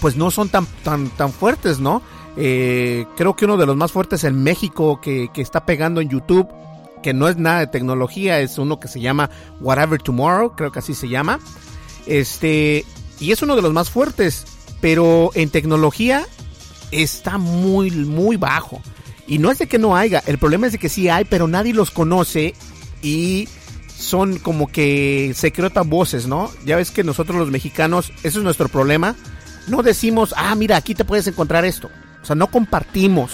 pues 0.00 0.16
no 0.16 0.30
son 0.30 0.48
tan, 0.48 0.66
tan, 0.82 1.08
tan 1.10 1.32
fuertes, 1.32 1.78
¿no? 1.78 2.02
Eh, 2.36 3.06
creo 3.16 3.36
que 3.36 3.44
uno 3.44 3.56
de 3.56 3.66
los 3.66 3.76
más 3.76 3.92
fuertes 3.92 4.24
en 4.24 4.42
México 4.42 5.00
que, 5.00 5.28
que, 5.32 5.40
está 5.40 5.64
pegando 5.64 6.00
en 6.00 6.08
YouTube, 6.08 6.48
que 7.02 7.14
no 7.14 7.28
es 7.28 7.36
nada 7.36 7.60
de 7.60 7.66
tecnología, 7.68 8.40
es 8.40 8.58
uno 8.58 8.80
que 8.80 8.88
se 8.88 9.00
llama 9.00 9.30
Whatever 9.60 10.02
Tomorrow, 10.02 10.56
creo 10.56 10.72
que 10.72 10.80
así 10.80 10.94
se 10.94 11.08
llama. 11.08 11.38
Este, 12.06 12.84
y 13.20 13.32
es 13.32 13.40
uno 13.42 13.56
de 13.56 13.62
los 13.62 13.72
más 13.72 13.90
fuertes, 13.90 14.44
pero 14.84 15.30
en 15.32 15.48
tecnología 15.48 16.26
está 16.90 17.38
muy, 17.38 17.90
muy 17.90 18.36
bajo. 18.36 18.82
Y 19.26 19.38
no 19.38 19.50
es 19.50 19.56
de 19.56 19.66
que 19.66 19.78
no 19.78 19.96
haya, 19.96 20.22
el 20.26 20.36
problema 20.36 20.66
es 20.66 20.72
de 20.72 20.78
que 20.78 20.90
sí 20.90 21.08
hay, 21.08 21.24
pero 21.24 21.48
nadie 21.48 21.72
los 21.72 21.90
conoce 21.90 22.54
y 23.00 23.48
son 23.96 24.36
como 24.36 24.66
que 24.66 25.32
secretas 25.34 25.88
voces, 25.88 26.26
¿no? 26.26 26.50
Ya 26.66 26.76
ves 26.76 26.90
que 26.90 27.02
nosotros 27.02 27.38
los 27.38 27.50
mexicanos, 27.50 28.12
eso 28.24 28.40
es 28.40 28.44
nuestro 28.44 28.68
problema, 28.68 29.16
no 29.68 29.82
decimos, 29.82 30.34
ah, 30.36 30.54
mira, 30.54 30.76
aquí 30.76 30.94
te 30.94 31.06
puedes 31.06 31.26
encontrar 31.28 31.64
esto. 31.64 31.88
O 32.22 32.26
sea, 32.26 32.36
no 32.36 32.48
compartimos. 32.48 33.30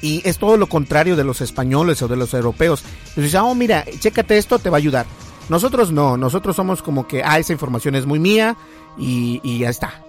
Y 0.00 0.22
es 0.24 0.38
todo 0.38 0.56
lo 0.56 0.68
contrario 0.68 1.16
de 1.16 1.24
los 1.24 1.40
españoles 1.40 2.02
o 2.02 2.06
de 2.06 2.14
los 2.14 2.34
europeos. 2.34 2.84
Entonces, 3.08 3.34
oh, 3.34 3.56
mira, 3.56 3.84
chécate 3.98 4.38
esto, 4.38 4.60
te 4.60 4.70
va 4.70 4.76
a 4.76 4.78
ayudar. 4.78 5.06
Nosotros 5.48 5.90
no, 5.90 6.16
nosotros 6.16 6.54
somos 6.54 6.82
como 6.82 7.08
que, 7.08 7.24
ah, 7.24 7.40
esa 7.40 7.52
información 7.52 7.96
es 7.96 8.06
muy 8.06 8.20
mía 8.20 8.56
y 8.96 9.58
ya 9.58 9.70
está. 9.70 10.04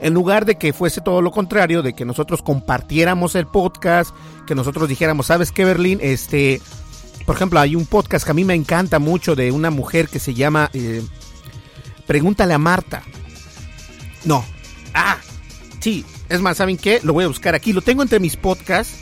En 0.00 0.14
lugar 0.14 0.44
de 0.44 0.56
que 0.56 0.72
fuese 0.72 1.00
todo 1.00 1.22
lo 1.22 1.30
contrario, 1.30 1.82
de 1.82 1.94
que 1.94 2.04
nosotros 2.04 2.42
compartiéramos 2.42 3.34
el 3.34 3.46
podcast, 3.46 4.14
que 4.46 4.54
nosotros 4.54 4.88
dijéramos, 4.88 5.26
¿sabes 5.26 5.52
qué, 5.52 5.64
Berlín? 5.64 5.98
Este, 6.02 6.60
por 7.24 7.36
ejemplo, 7.36 7.58
hay 7.60 7.74
un 7.74 7.86
podcast 7.86 8.24
que 8.24 8.30
a 8.30 8.34
mí 8.34 8.44
me 8.44 8.54
encanta 8.54 8.98
mucho 8.98 9.34
de 9.34 9.50
una 9.50 9.70
mujer 9.70 10.08
que 10.08 10.18
se 10.18 10.34
llama 10.34 10.70
eh, 10.74 11.02
Pregúntale 12.06 12.54
a 12.54 12.58
Marta. 12.58 13.02
No. 14.24 14.44
Ah, 14.94 15.18
sí. 15.80 16.04
Es 16.28 16.40
más, 16.40 16.56
¿saben 16.56 16.76
qué? 16.76 17.00
Lo 17.02 17.12
voy 17.12 17.24
a 17.24 17.28
buscar 17.28 17.54
aquí. 17.54 17.72
Lo 17.72 17.82
tengo 17.82 18.02
entre 18.02 18.20
mis 18.20 18.36
podcasts. 18.36 18.98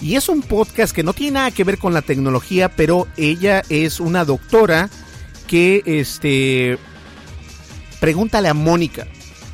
Y 0.00 0.14
es 0.14 0.28
un 0.28 0.42
podcast 0.42 0.94
que 0.94 1.02
no 1.02 1.12
tiene 1.12 1.32
nada 1.32 1.50
que 1.50 1.64
ver 1.64 1.78
con 1.78 1.92
la 1.92 2.02
tecnología, 2.02 2.68
pero 2.68 3.08
ella 3.16 3.64
es 3.68 3.98
una 3.98 4.24
doctora 4.24 4.90
que, 5.48 5.82
este, 5.86 6.78
pregúntale 7.98 8.48
a 8.48 8.54
Mónica, 8.54 9.08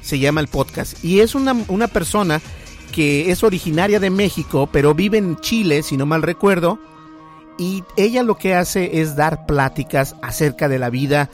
se 0.04 0.18
llama 0.18 0.40
el 0.40 0.48
podcast. 0.48 1.02
Y 1.04 1.20
es 1.20 1.34
una, 1.34 1.56
una 1.68 1.88
persona 1.88 2.40
que 2.92 3.30
es 3.30 3.42
originaria 3.42 3.98
de 3.98 4.10
México, 4.10 4.68
pero 4.70 4.94
vive 4.94 5.18
en 5.18 5.36
Chile, 5.36 5.82
si 5.82 5.96
no 5.96 6.06
mal 6.06 6.22
recuerdo. 6.22 6.78
Y 7.58 7.82
ella 7.96 8.22
lo 8.22 8.36
que 8.36 8.54
hace 8.54 9.00
es 9.00 9.16
dar 9.16 9.46
pláticas 9.46 10.16
acerca 10.22 10.68
de 10.68 10.78
la 10.78 10.90
vida 10.90 11.30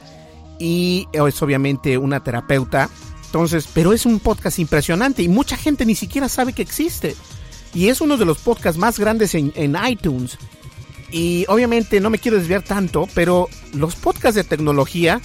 y 0.58 1.08
es 1.12 1.42
obviamente 1.42 1.96
una 1.96 2.22
terapeuta 2.22 2.90
entonces, 3.30 3.68
pero 3.72 3.92
es 3.92 4.06
un 4.06 4.18
podcast 4.18 4.58
impresionante 4.58 5.22
y 5.22 5.28
mucha 5.28 5.56
gente 5.56 5.86
ni 5.86 5.94
siquiera 5.94 6.28
sabe 6.28 6.52
que 6.52 6.62
existe. 6.62 7.14
Y 7.72 7.86
es 7.86 8.00
uno 8.00 8.16
de 8.16 8.24
los 8.24 8.38
podcasts 8.38 8.76
más 8.76 8.98
grandes 8.98 9.36
en, 9.36 9.76
iTunes. 9.88 10.36
Y 11.12 11.44
obviamente 11.46 12.00
no 12.00 12.10
me 12.10 12.18
quiero 12.18 12.38
desviar 12.38 12.62
tanto, 12.62 13.08
pero 13.14 13.48
los 13.72 13.94
podcasts 13.94 14.34
de 14.34 14.42
tecnología, 14.42 15.20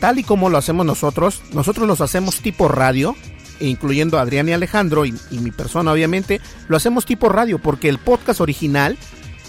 tal 0.00 0.18
y 0.18 0.24
como 0.24 0.48
lo 0.48 0.58
hacemos 0.58 0.84
nosotros, 0.84 1.42
nosotros 1.52 1.86
los 1.86 2.00
hacemos 2.00 2.40
tipo 2.40 2.68
radio, 2.68 3.14
incluyendo 3.60 4.18
a 4.18 4.22
Adrián 4.22 4.48
y 4.48 4.52
Alejandro 4.52 5.04
y, 5.04 5.14
y 5.30 5.38
mi 5.38 5.50
persona 5.50 5.92
obviamente, 5.92 6.40
lo 6.68 6.76
hacemos 6.76 7.06
tipo 7.06 7.28
radio 7.28 7.58
porque 7.58 7.88
el 7.88 7.98
podcast 7.98 8.40
original 8.40 8.98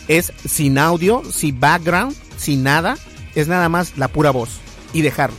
es 0.08 0.34
sin 0.46 0.78
audio, 0.78 1.24
sin 1.32 1.60
background, 1.60 2.16
sin 2.38 2.64
nada, 2.64 2.98
es 3.34 3.48
nada 3.48 3.70
más 3.70 3.98
la 3.98 4.10
pura 4.10 4.32
voz 4.32 4.60
y 4.94 5.02
dejarlo. 5.02 5.38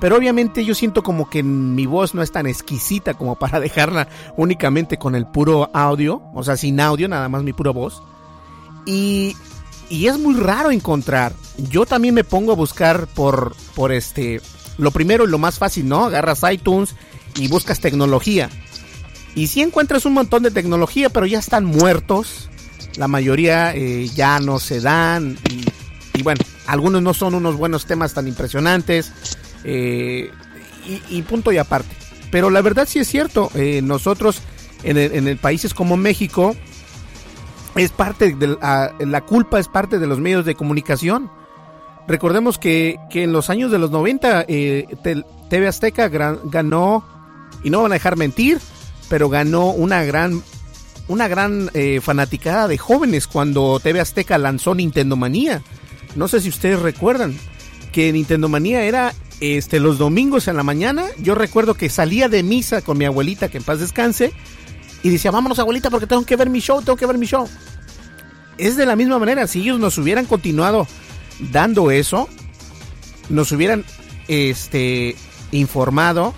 Pero 0.00 0.16
obviamente 0.16 0.64
yo 0.64 0.74
siento 0.74 1.02
como 1.02 1.30
que 1.30 1.42
mi 1.42 1.86
voz 1.86 2.14
no 2.14 2.22
es 2.22 2.30
tan 2.30 2.46
exquisita 2.46 3.14
como 3.14 3.36
para 3.36 3.60
dejarla 3.68 4.08
únicamente 4.36 4.98
con 4.98 5.14
el 5.14 5.26
puro 5.26 5.70
audio, 5.72 6.22
o 6.34 6.42
sea, 6.42 6.56
sin 6.56 6.80
audio, 6.80 7.08
nada 7.08 7.28
más 7.28 7.42
mi 7.42 7.52
pura 7.52 7.70
voz. 7.70 8.02
Y, 8.86 9.34
y 9.88 10.06
es 10.06 10.18
muy 10.18 10.34
raro 10.34 10.70
encontrar. 10.70 11.32
Yo 11.56 11.86
también 11.86 12.14
me 12.14 12.24
pongo 12.24 12.52
a 12.52 12.56
buscar 12.56 13.06
por, 13.06 13.54
por 13.74 13.92
este, 13.92 14.40
lo 14.78 14.90
primero 14.90 15.24
y 15.24 15.28
lo 15.28 15.38
más 15.38 15.58
fácil, 15.58 15.88
¿no? 15.88 16.04
Agarras 16.04 16.40
iTunes 16.50 16.94
y 17.36 17.48
buscas 17.48 17.80
tecnología. 17.80 18.50
Y 19.34 19.48
si 19.48 19.62
encuentras 19.62 20.06
un 20.06 20.14
montón 20.14 20.42
de 20.42 20.50
tecnología, 20.50 21.10
pero 21.10 21.26
ya 21.26 21.38
están 21.38 21.64
muertos. 21.64 22.48
La 22.96 23.08
mayoría 23.08 23.74
eh, 23.74 24.08
ya 24.14 24.38
no 24.38 24.60
se 24.60 24.80
dan. 24.80 25.36
Y, 26.14 26.22
bueno, 26.22 26.40
algunos 26.66 27.02
no 27.02 27.14
son 27.14 27.34
unos 27.34 27.56
buenos 27.56 27.86
temas 27.86 28.14
tan 28.14 28.28
impresionantes. 28.28 29.12
Eh, 29.64 30.30
y, 31.08 31.22
punto 31.22 31.50
y 31.50 31.58
aparte. 31.58 31.94
Pero 32.30 32.50
la 32.50 32.62
verdad 32.62 32.86
sí 32.88 32.98
es 32.98 33.08
cierto, 33.08 33.50
eh, 33.54 33.80
nosotros 33.82 34.42
en, 34.82 34.98
el, 34.98 35.36
países 35.38 35.72
como 35.72 35.96
México, 35.96 36.54
es 37.76 37.90
parte 37.90 38.34
de 38.34 38.56
la, 38.58 39.20
culpa 39.26 39.58
es 39.58 39.68
parte 39.68 39.98
de 39.98 40.06
los 40.06 40.20
medios 40.20 40.44
de 40.44 40.54
comunicación. 40.54 41.30
Recordemos 42.06 42.58
que, 42.58 42.98
en 43.10 43.32
los 43.32 43.50
años 43.50 43.70
de 43.70 43.78
los 43.78 43.90
90 43.90 44.44
eh, 44.46 44.86
TV 45.48 45.66
Azteca 45.66 46.08
ganó, 46.08 47.04
y 47.62 47.70
no 47.70 47.82
van 47.82 47.92
a 47.92 47.94
dejar 47.94 48.16
mentir, 48.16 48.58
pero 49.08 49.28
ganó 49.28 49.70
una 49.70 50.04
gran, 50.04 50.42
una 51.08 51.28
gran 51.28 51.70
fanaticada 52.02 52.68
de 52.68 52.78
jóvenes 52.78 53.26
cuando 53.26 53.80
TV 53.80 54.00
Azteca 54.00 54.38
lanzó 54.38 54.74
Nintendo 54.74 55.16
Manía. 55.16 55.62
No 56.14 56.28
sé 56.28 56.40
si 56.40 56.48
ustedes 56.48 56.80
recuerdan 56.80 57.36
que 57.92 58.12
Nintendo 58.12 58.48
Manía 58.48 58.82
era 58.84 59.14
este, 59.40 59.80
los 59.80 59.98
domingos 59.98 60.48
en 60.48 60.56
la 60.56 60.62
mañana, 60.62 61.04
yo 61.18 61.34
recuerdo 61.34 61.74
que 61.74 61.88
salía 61.88 62.28
de 62.28 62.42
misa 62.42 62.82
con 62.82 62.98
mi 62.98 63.04
abuelita, 63.04 63.48
que 63.48 63.58
en 63.58 63.64
paz 63.64 63.80
descanse, 63.80 64.32
y 65.04 65.10
decía, 65.10 65.30
vámonos 65.30 65.58
abuelita 65.58 65.90
porque 65.90 66.06
tengo 66.06 66.24
que 66.24 66.34
ver 66.34 66.48
mi 66.48 66.60
show, 66.60 66.80
tengo 66.80 66.96
que 66.96 67.04
ver 67.06 67.18
mi 67.18 67.26
show. 67.26 67.46
Es 68.56 68.76
de 68.76 68.86
la 68.86 68.96
misma 68.96 69.18
manera, 69.18 69.46
si 69.46 69.60
ellos 69.60 69.78
nos 69.78 69.98
hubieran 69.98 70.24
continuado 70.24 70.88
dando 71.52 71.90
eso, 71.90 72.26
nos 73.28 73.52
hubieran 73.52 73.84
este, 74.28 75.14
informado 75.52 76.32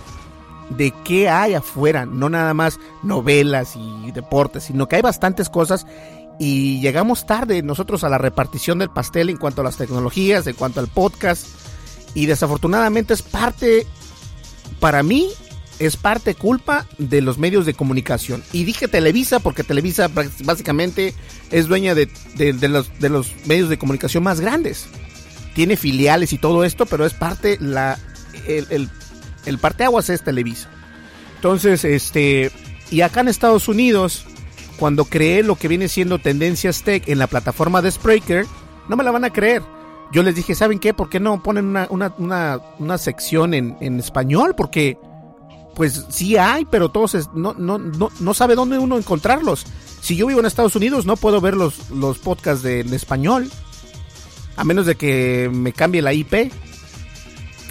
de 0.70 0.92
qué 1.04 1.28
hay 1.28 1.54
afuera, 1.54 2.06
no 2.06 2.28
nada 2.28 2.54
más 2.54 2.80
novelas 3.04 3.74
y 3.76 4.10
deportes, 4.10 4.64
sino 4.64 4.88
que 4.88 4.96
hay 4.96 5.02
bastantes 5.02 5.48
cosas 5.48 5.86
y 6.40 6.80
llegamos 6.80 7.24
tarde 7.24 7.62
nosotros 7.62 8.02
a 8.02 8.08
la 8.08 8.18
repartición 8.18 8.80
del 8.80 8.90
pastel 8.90 9.30
en 9.30 9.36
cuanto 9.36 9.60
a 9.60 9.64
las 9.64 9.76
tecnologías, 9.76 10.44
en 10.48 10.54
cuanto 10.54 10.80
al 10.80 10.88
podcast 10.88 11.46
y 12.14 12.26
desafortunadamente 12.26 13.14
es 13.14 13.22
parte, 13.22 13.86
para 14.80 15.04
mí, 15.04 15.28
es 15.78 15.96
parte 15.96 16.34
culpa 16.34 16.86
de 16.98 17.20
los 17.20 17.38
medios 17.38 17.66
de 17.66 17.74
comunicación. 17.74 18.42
Y 18.52 18.64
dije 18.64 18.88
Televisa 18.88 19.40
porque 19.40 19.64
Televisa 19.64 20.10
básicamente 20.44 21.14
es 21.50 21.66
dueña 21.68 21.94
de, 21.94 22.08
los, 22.68 22.98
de 22.98 23.08
los 23.08 23.32
medios 23.46 23.68
de 23.68 23.78
comunicación 23.78 24.22
más 24.22 24.40
grandes. 24.40 24.86
Tiene 25.54 25.76
filiales 25.76 26.32
y 26.32 26.38
todo 26.38 26.64
esto, 26.64 26.86
pero 26.86 27.06
es 27.06 27.14
parte, 27.14 27.58
la, 27.60 27.98
el, 28.46 28.66
el, 28.70 28.90
el 29.46 29.58
parteaguas 29.58 30.10
es 30.10 30.22
Televisa. 30.22 30.70
Entonces, 31.36 31.84
este, 31.84 32.50
y 32.90 33.00
acá 33.02 33.20
en 33.20 33.28
Estados 33.28 33.68
Unidos, 33.68 34.26
cuando 34.78 35.04
creé 35.04 35.42
lo 35.42 35.56
que 35.56 35.68
viene 35.68 35.88
siendo 35.88 36.18
Tendencias 36.18 36.82
Tech 36.82 37.08
en 37.08 37.18
la 37.18 37.26
plataforma 37.26 37.82
de 37.82 37.90
Spreaker, 37.90 38.46
no 38.88 38.96
me 38.96 39.04
la 39.04 39.10
van 39.10 39.24
a 39.24 39.32
creer 39.32 39.62
yo 40.12 40.22
les 40.22 40.34
dije, 40.34 40.54
¿saben 40.54 40.78
qué? 40.78 40.94
¿Por 40.94 41.08
qué 41.08 41.20
no 41.20 41.42
ponen 41.42 41.66
una, 41.66 41.86
una, 41.90 42.14
una, 42.18 42.60
una 42.78 42.98
sección 42.98 43.54
en, 43.54 43.76
en, 43.80 43.98
español? 43.98 44.54
Porque 44.56 44.98
pues 45.76 46.06
sí 46.08 46.38
hay, 46.38 46.64
pero 46.64 46.88
todos 46.88 47.28
no, 47.34 47.52
no, 47.52 47.76
no, 47.76 48.10
no 48.18 48.34
sabe 48.34 48.54
dónde 48.54 48.78
uno 48.78 48.96
encontrarlos. 48.96 49.66
Si 50.00 50.16
yo 50.16 50.26
vivo 50.26 50.40
en 50.40 50.46
Estados 50.46 50.74
Unidos, 50.74 51.04
no 51.04 51.18
puedo 51.18 51.42
ver 51.42 51.54
los, 51.54 51.90
los 51.90 52.18
podcasts 52.18 52.62
de, 52.62 52.80
en 52.80 52.94
español, 52.94 53.50
a 54.56 54.64
menos 54.64 54.86
de 54.86 54.94
que 54.94 55.50
me 55.52 55.74
cambie 55.74 56.00
la 56.00 56.14
IP. 56.14 56.50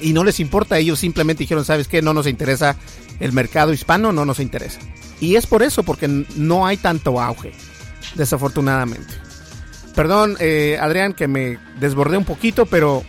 Y 0.02 0.14
no 0.14 0.24
les 0.24 0.40
importa, 0.40 0.78
ellos 0.78 1.00
simplemente 1.00 1.44
dijeron, 1.44 1.66
¿sabes 1.66 1.88
qué? 1.88 2.04
No 2.04 2.14
nos 2.14 2.28
interesa 2.28 2.78
el 3.20 3.34
mercado 3.34 3.74
hispano, 3.74 4.12
no 4.12 4.24
nos 4.24 4.40
interesa. 4.40 4.80
Y 5.20 5.36
es 5.36 5.48
por 5.48 5.64
eso, 5.64 5.82
porque 5.82 6.08
no 6.08 6.68
hay 6.68 6.78
tanto 6.78 7.20
auge, 7.20 7.54
desafortunadamente. 8.14 9.16
Perdón, 9.96 10.38
eh, 10.40 10.78
Adrián, 10.80 11.14
que 11.14 11.28
me 11.28 11.58
desbordé 11.80 12.18
un 12.18 12.26
poquito, 12.26 12.68
pero 12.68 13.04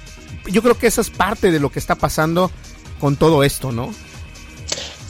yo 0.46 0.62
creo 0.62 0.78
que 0.78 0.86
esa 0.86 1.02
es 1.02 1.10
parte 1.10 1.50
de 1.50 1.60
lo 1.60 1.70
que 1.70 1.80
está 1.80 1.96
pasando 1.96 2.50
con 2.98 3.16
todo 3.16 3.44
esto, 3.44 3.72
¿no? 3.72 3.92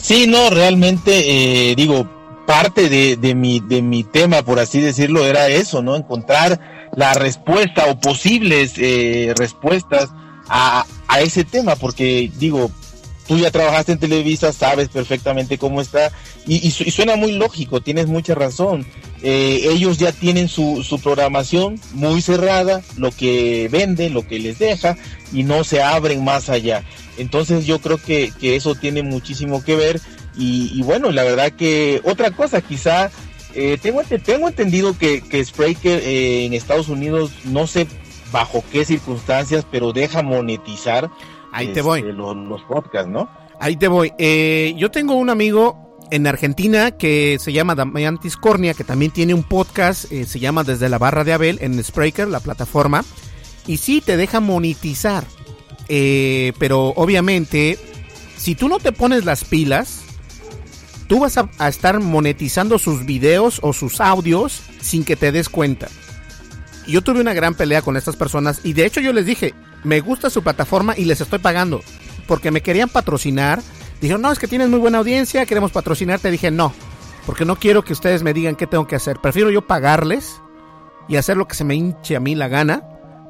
Sí, 0.06 0.28
no, 0.28 0.50
realmente, 0.50 1.70
eh, 1.70 1.74
digo, 1.74 2.08
parte 2.46 2.88
de, 2.88 3.34
mi, 3.34 3.58
de 3.58 3.82
mi 3.82 4.04
tema, 4.04 4.44
por 4.44 4.60
así 4.60 4.80
decirlo, 4.80 5.26
era 5.26 5.48
eso, 5.48 5.82
¿no? 5.82 5.96
Encontrar 5.96 6.90
la 6.94 7.12
respuesta 7.14 7.86
o 7.86 7.98
posibles 7.98 8.74
eh, 8.76 9.34
respuestas 9.36 10.10
a, 10.48 10.86
a 11.08 11.20
ese 11.22 11.42
tema, 11.42 11.74
porque 11.74 12.30
digo, 12.38 12.70
tú 13.26 13.36
ya 13.36 13.50
trabajaste 13.50 13.90
en 13.90 13.98
Televisa, 13.98 14.52
sabes 14.52 14.90
perfectamente 14.90 15.58
cómo 15.58 15.80
está, 15.80 16.12
y, 16.46 16.70
suena 16.70 17.16
muy 17.16 17.32
lógico, 17.32 17.80
tienes 17.80 18.06
mucha 18.06 18.36
razón. 18.36 18.86
Eh, 19.22 19.70
ellos 19.72 19.98
ya 19.98 20.12
tienen 20.12 20.46
su, 20.48 20.84
su, 20.84 21.00
programación 21.00 21.80
muy 21.94 22.22
cerrada, 22.22 22.82
lo 22.96 23.10
que 23.10 23.68
vende, 23.72 24.08
lo 24.08 24.24
que 24.24 24.38
les 24.38 24.60
deja, 24.60 24.96
y 25.32 25.42
no 25.42 25.64
se 25.64 25.82
abren 25.82 26.22
más 26.22 26.48
allá. 26.48 26.84
Entonces 27.16 27.66
yo 27.66 27.80
creo 27.80 27.98
que, 27.98 28.32
que 28.38 28.56
eso 28.56 28.74
tiene 28.74 29.02
muchísimo 29.02 29.62
que 29.64 29.76
ver, 29.76 30.00
y, 30.38 30.82
bueno, 30.82 31.12
la 31.12 31.24
verdad 31.24 31.52
que 31.52 32.02
otra 32.04 32.30
cosa, 32.30 32.60
quizá, 32.60 33.10
eh, 33.54 33.78
tengo, 33.80 34.02
tengo 34.02 34.48
entendido 34.48 34.96
que, 34.98 35.22
que 35.22 35.42
Spreaker 35.42 36.02
eh, 36.02 36.44
en 36.44 36.52
Estados 36.52 36.90
Unidos, 36.90 37.32
no 37.44 37.66
sé 37.66 37.86
bajo 38.30 38.62
qué 38.70 38.84
circunstancias, 38.84 39.66
pero 39.70 39.94
deja 39.94 40.22
monetizar 40.22 41.10
Ahí 41.56 41.68
te 41.68 41.80
voy. 41.80 42.00
Este, 42.00 42.12
los, 42.12 42.62
podcasts, 42.68 43.10
¿no? 43.10 43.30
Ahí 43.60 43.76
te 43.76 43.88
voy. 43.88 44.12
Eh, 44.18 44.74
yo 44.76 44.90
tengo 44.90 45.14
un 45.14 45.30
amigo 45.30 45.96
en 46.10 46.26
Argentina 46.26 46.90
que 46.90 47.38
se 47.40 47.52
llama 47.52 47.74
Damiantis 47.74 48.36
Cornia, 48.36 48.74
que 48.74 48.84
también 48.84 49.10
tiene 49.10 49.32
un 49.32 49.42
podcast, 49.42 50.12
eh, 50.12 50.26
se 50.26 50.38
llama 50.38 50.64
Desde 50.64 50.90
la 50.90 50.98
Barra 50.98 51.24
de 51.24 51.32
Abel 51.32 51.58
en 51.62 51.82
Spreaker, 51.82 52.28
la 52.28 52.40
plataforma. 52.40 53.04
Y 53.66 53.78
sí, 53.78 54.02
te 54.04 54.18
deja 54.18 54.40
monetizar. 54.40 55.24
Eh, 55.88 56.52
pero 56.58 56.88
obviamente, 56.96 57.78
si 58.36 58.54
tú 58.54 58.68
no 58.68 58.78
te 58.78 58.92
pones 58.92 59.24
las 59.24 59.44
pilas, 59.44 60.02
tú 61.06 61.20
vas 61.20 61.38
a, 61.38 61.68
estar 61.68 62.00
monetizando 62.00 62.78
sus 62.78 63.04
videos 63.04 63.60
o 63.62 63.72
sus 63.72 64.00
audios 64.00 64.62
sin 64.80 65.04
que 65.04 65.16
te 65.16 65.32
des 65.32 65.48
cuenta. 65.48 65.88
Yo 66.86 67.02
tuve 67.02 67.20
una 67.20 67.34
gran 67.34 67.54
pelea 67.54 67.82
con 67.82 67.96
estas 67.96 68.16
personas 68.16 68.60
y 68.62 68.72
de 68.72 68.86
hecho 68.86 69.00
yo 69.00 69.12
les 69.12 69.26
dije, 69.26 69.54
me 69.82 70.00
gusta 70.00 70.30
su 70.30 70.42
plataforma 70.42 70.94
y 70.96 71.04
les 71.04 71.20
estoy 71.20 71.38
pagando. 71.38 71.82
Porque 72.26 72.50
me 72.50 72.60
querían 72.60 72.88
patrocinar. 72.88 73.62
Dijeron, 74.00 74.22
no, 74.22 74.32
es 74.32 74.38
que 74.38 74.48
tienes 74.48 74.68
muy 74.68 74.78
buena 74.78 74.98
audiencia, 74.98 75.46
queremos 75.46 75.72
patrocinarte. 75.72 76.30
Dije, 76.30 76.50
no, 76.50 76.72
porque 77.24 77.44
no 77.44 77.56
quiero 77.56 77.84
que 77.84 77.92
ustedes 77.92 78.22
me 78.22 78.32
digan 78.32 78.56
qué 78.56 78.66
tengo 78.66 78.86
que 78.86 78.96
hacer. 78.96 79.18
Prefiero 79.20 79.50
yo 79.50 79.66
pagarles 79.66 80.40
y 81.08 81.16
hacer 81.16 81.36
lo 81.36 81.48
que 81.48 81.54
se 81.54 81.64
me 81.64 81.74
hinche 81.74 82.16
a 82.16 82.20
mí 82.20 82.34
la 82.34 82.48
gana. 82.48 82.82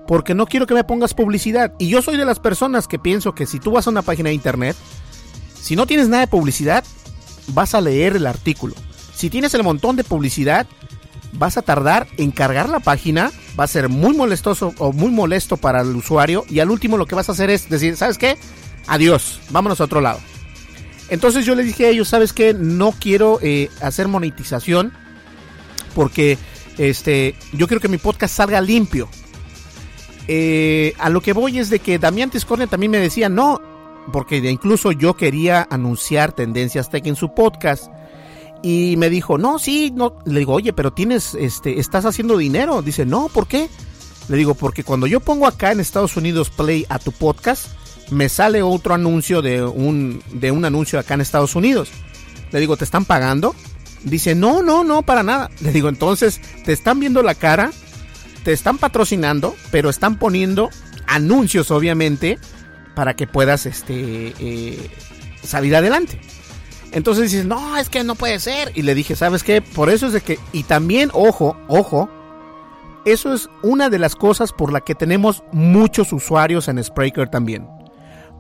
Porque 0.07 0.35
no 0.35 0.47
quiero 0.47 0.67
que 0.67 0.75
me 0.75 0.85
pongas 0.85 1.15
publicidad. 1.15 1.73
Y 1.79 1.89
yo 1.89 2.03
soy 2.03 2.17
de 2.17 2.25
las 2.25 2.39
personas 2.39 2.87
que 2.87 2.99
pienso 2.99 3.35
que 3.35 3.47
si 3.47 3.59
tú 3.59 3.73
vas 3.73 3.87
a 3.87 3.91
una 3.91 4.03
página 4.03 4.29
de 4.29 4.35
internet, 4.35 4.77
si 5.61 5.75
no 5.77 5.87
tienes 5.87 6.09
nada 6.09 6.21
de 6.21 6.29
publicidad, 6.29 6.85
vas 7.49 7.75
a 7.75 7.81
leer 7.81 8.17
el 8.17 8.27
artículo. 8.27 8.75
Si 9.15 9.31
tienes 9.31 9.55
el 9.55 9.63
montón 9.63 9.97
de 9.97 10.05
publicidad, 10.05 10.67
vas 11.33 11.57
a 11.57 11.63
tardar 11.63 12.07
en 12.17 12.31
cargar 12.31 12.69
la 12.69 12.81
página, 12.81 13.31
va 13.59 13.65
a 13.65 13.69
ser 13.69 13.89
muy 13.89 14.15
molestoso 14.15 14.75
o 14.79 14.93
muy 14.93 15.11
molesto 15.11 15.57
para 15.57 15.81
el 15.81 15.95
usuario 15.97 16.45
y 16.49 16.61
al 16.61 16.71
último 16.71 16.97
lo 16.97 17.07
que 17.07 17.15
vas 17.15 17.29
a 17.29 17.33
hacer 17.33 17.51
es 17.51 17.69
decir, 17.69 17.97
¿sabes 17.97 18.19
qué? 18.19 18.39
Adiós, 18.87 19.41
vámonos 19.51 19.81
a 19.81 19.85
otro 19.85 20.01
lado. 20.01 20.21
Entonces 21.09 21.47
yo 21.47 21.55
le 21.55 21.63
dije 21.63 21.87
a 21.87 21.89
ellos, 21.91 22.09
¿sabes 22.09 22.33
qué? 22.33 22.53
No 22.55 22.93
quiero 22.93 23.39
eh, 23.43 23.71
hacer 23.81 24.09
monetización 24.09 24.93
porque 25.95 26.37
este, 26.79 27.35
yo 27.53 27.69
quiero 27.69 27.81
que 27.81 27.89
mi 27.89 27.99
podcast 27.99 28.35
salga 28.35 28.61
limpio. 28.61 29.09
Eh, 30.29 30.95
a 30.99 31.09
lo 31.09 31.21
que 31.21 31.33
voy 31.33 31.59
es 31.59 31.71
de 31.71 31.79
que 31.79 31.99
Damián 31.99 32.31
Tiscornia 32.31 32.67
también 32.67 32.91
me 32.91 32.99
decía, 32.99 33.29
no, 33.29 33.61
porque 34.13 34.39
incluso 34.39 34.93
yo 34.93 35.15
quería 35.15 35.67
anunciar 35.71 36.33
Tendencias 36.33 36.91
Tech 36.91 37.07
en 37.07 37.17
su 37.17 37.35
podcast 37.35 37.91
y 38.63 38.97
me 38.97 39.11
dijo, 39.11 39.39
no, 39.39 39.59
sí, 39.59 39.93
no. 39.95 40.19
Le 40.25 40.41
digo, 40.41 40.55
oye, 40.55 40.73
pero 40.73 40.93
tienes, 40.93 41.35
este, 41.35 41.79
estás 41.79 42.05
haciendo 42.05 42.37
dinero. 42.37 42.83
Dice, 42.83 43.07
no, 43.07 43.29
¿por 43.29 43.47
qué? 43.47 43.69
Le 44.29 44.37
digo, 44.37 44.55
porque 44.55 44.83
cuando 44.83 45.07
yo 45.07 45.21
pongo 45.21 45.47
acá 45.47 45.73
en 45.73 45.81
Estados 45.81 46.17
Unidos 46.17 46.51
play 46.51 46.85
a 46.89 46.99
tu 46.99 47.13
podcast, 47.13 47.69
me 48.11 48.29
sale 48.29 48.63
otro 48.63 48.95
anuncio 48.95 49.43
de 49.43 49.65
un, 49.65 50.23
de 50.33 50.51
un 50.51 50.65
anuncio 50.65 50.99
acá 50.99 51.15
en 51.15 51.21
Estados 51.21 51.55
Unidos. 51.55 51.91
Le 52.51 52.61
digo, 52.61 52.77
¿te 52.77 52.85
están 52.85 53.05
pagando? 53.05 53.55
Dice, 54.03 54.35
no, 54.35 54.63
no, 54.63 54.85
no, 54.85 55.03
para 55.03 55.23
nada. 55.23 55.51
Le 55.61 55.73
digo, 55.73 55.89
entonces, 55.89 56.41
te 56.65 56.73
están 56.73 56.99
viendo 56.99 57.23
la 57.23 57.35
cara, 57.35 57.71
te 58.47 58.53
están 58.53 58.79
patrocinando, 58.79 59.57
pero 59.73 59.91
están 59.91 60.21
poniendo 60.21 60.71
anuncios, 61.09 61.73
obviamente, 61.73 62.39
para 62.95 63.17
que 63.17 63.27
puedas 63.27 63.67
este, 63.67 64.35
eh, 64.39 64.89
salir 65.43 65.75
adelante. 65.75 66.21
Entonces 66.93 67.33
dices, 67.33 67.45
no, 67.45 67.77
es 67.77 67.89
que 67.89 68.05
no 68.05 68.15
puede 68.15 68.39
ser. 68.39 68.71
Y 68.77 68.83
le 68.83 68.95
dije, 68.95 69.17
¿sabes 69.17 69.43
qué? 69.43 69.63
Por 69.63 69.91
eso 69.91 70.07
es 70.07 70.13
de 70.13 70.21
que, 70.21 70.39
y 70.53 70.63
también, 70.63 71.11
ojo, 71.13 71.57
ojo, 71.67 72.09
eso 73.05 73.35
es 73.35 73.51
una 73.65 73.91
de 73.91 73.99
las 73.99 74.15
cosas 74.15 74.53
por 74.53 74.73
la 74.73 74.81
que 74.81 74.95
tenemos 74.95 75.43
muchos 75.51 76.13
usuarios 76.13 76.69
en 76.69 76.85
Spreaker 76.85 77.29
también. 77.29 77.67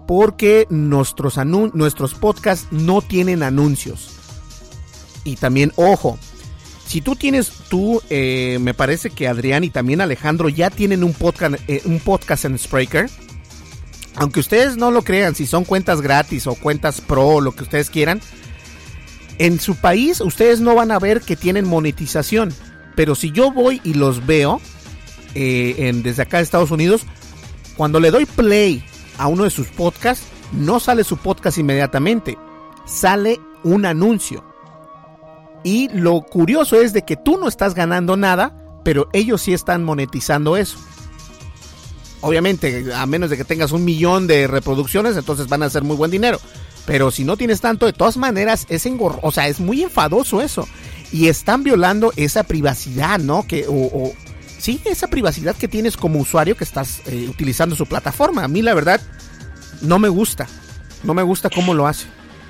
Porque 0.06 0.68
nuestros, 0.70 1.36
nuestros 1.44 2.14
podcasts 2.14 2.68
no 2.70 3.02
tienen 3.02 3.42
anuncios. 3.42 4.12
Y 5.24 5.34
también, 5.34 5.72
ojo, 5.74 6.16
si 6.86 7.00
tú 7.00 7.16
tienes, 7.16 7.50
tú, 7.68 8.00
eh, 8.10 8.58
me 8.60 8.72
parece 8.72 9.10
que 9.10 9.26
Adrián 9.26 9.64
y 9.64 9.70
también 9.70 10.00
Alejandro 10.00 10.48
ya 10.48 10.70
tienen 10.70 11.02
un 11.02 11.12
podcast, 11.14 11.56
eh, 11.66 11.82
un 11.84 11.98
podcast 11.98 12.44
en 12.44 12.58
Spreaker. 12.58 13.10
Aunque 14.14 14.40
ustedes 14.40 14.76
no 14.76 14.90
lo 14.90 15.02
crean, 15.02 15.34
si 15.34 15.46
son 15.46 15.64
cuentas 15.64 16.00
gratis 16.00 16.46
o 16.46 16.54
cuentas 16.54 17.00
pro 17.00 17.40
lo 17.40 17.52
que 17.52 17.64
ustedes 17.64 17.90
quieran, 17.90 18.20
en 19.38 19.60
su 19.60 19.74
país 19.74 20.20
ustedes 20.20 20.60
no 20.60 20.74
van 20.74 20.90
a 20.90 20.98
ver 20.98 21.20
que 21.20 21.36
tienen 21.36 21.66
monetización. 21.66 22.54
Pero 22.94 23.14
si 23.14 23.30
yo 23.32 23.52
voy 23.52 23.80
y 23.84 23.94
los 23.94 24.24
veo 24.24 24.60
eh, 25.34 25.74
en, 25.78 26.02
desde 26.02 26.22
acá 26.22 26.38
de 26.38 26.44
Estados 26.44 26.70
Unidos, 26.70 27.02
cuando 27.76 28.00
le 28.00 28.10
doy 28.10 28.24
play 28.26 28.82
a 29.18 29.26
uno 29.26 29.44
de 29.44 29.50
sus 29.50 29.66
podcasts, 29.66 30.26
no 30.52 30.80
sale 30.80 31.04
su 31.04 31.18
podcast 31.18 31.58
inmediatamente. 31.58 32.38
Sale 32.86 33.38
un 33.64 33.84
anuncio. 33.84 34.55
Y 35.66 35.88
lo 35.88 36.20
curioso 36.20 36.80
es 36.80 36.92
de 36.92 37.02
que 37.02 37.16
tú 37.16 37.38
no 37.38 37.48
estás 37.48 37.74
ganando 37.74 38.16
nada, 38.16 38.54
pero 38.84 39.08
ellos 39.12 39.42
sí 39.42 39.52
están 39.52 39.82
monetizando 39.82 40.56
eso. 40.56 40.78
Obviamente, 42.20 42.94
a 42.94 43.04
menos 43.06 43.30
de 43.30 43.36
que 43.36 43.42
tengas 43.42 43.72
un 43.72 43.84
millón 43.84 44.28
de 44.28 44.46
reproducciones, 44.46 45.16
entonces 45.16 45.48
van 45.48 45.64
a 45.64 45.66
hacer 45.66 45.82
muy 45.82 45.96
buen 45.96 46.12
dinero. 46.12 46.38
Pero 46.86 47.10
si 47.10 47.24
no 47.24 47.36
tienes 47.36 47.60
tanto, 47.60 47.84
de 47.84 47.92
todas 47.92 48.16
maneras, 48.16 48.64
es 48.68 48.86
engor 48.86 49.18
o 49.22 49.32
sea, 49.32 49.48
es 49.48 49.58
muy 49.58 49.82
enfadoso 49.82 50.40
eso. 50.40 50.68
Y 51.10 51.26
están 51.26 51.64
violando 51.64 52.12
esa 52.14 52.44
privacidad, 52.44 53.18
¿no? 53.18 53.44
Que, 53.44 53.66
o, 53.68 54.12
sí, 54.58 54.80
esa 54.84 55.08
privacidad 55.08 55.56
que 55.56 55.66
tienes 55.66 55.96
como 55.96 56.20
usuario 56.20 56.56
que 56.56 56.62
estás 56.62 57.00
eh, 57.06 57.26
utilizando 57.28 57.74
su 57.74 57.86
plataforma. 57.86 58.44
A 58.44 58.48
mí, 58.48 58.62
la 58.62 58.72
verdad, 58.72 59.00
no 59.82 59.98
me 59.98 60.08
gusta. 60.08 60.46
No 61.02 61.12
me 61.12 61.24
gusta 61.24 61.50
cómo 61.50 61.74
lo 61.74 61.88
hace. 61.88 62.06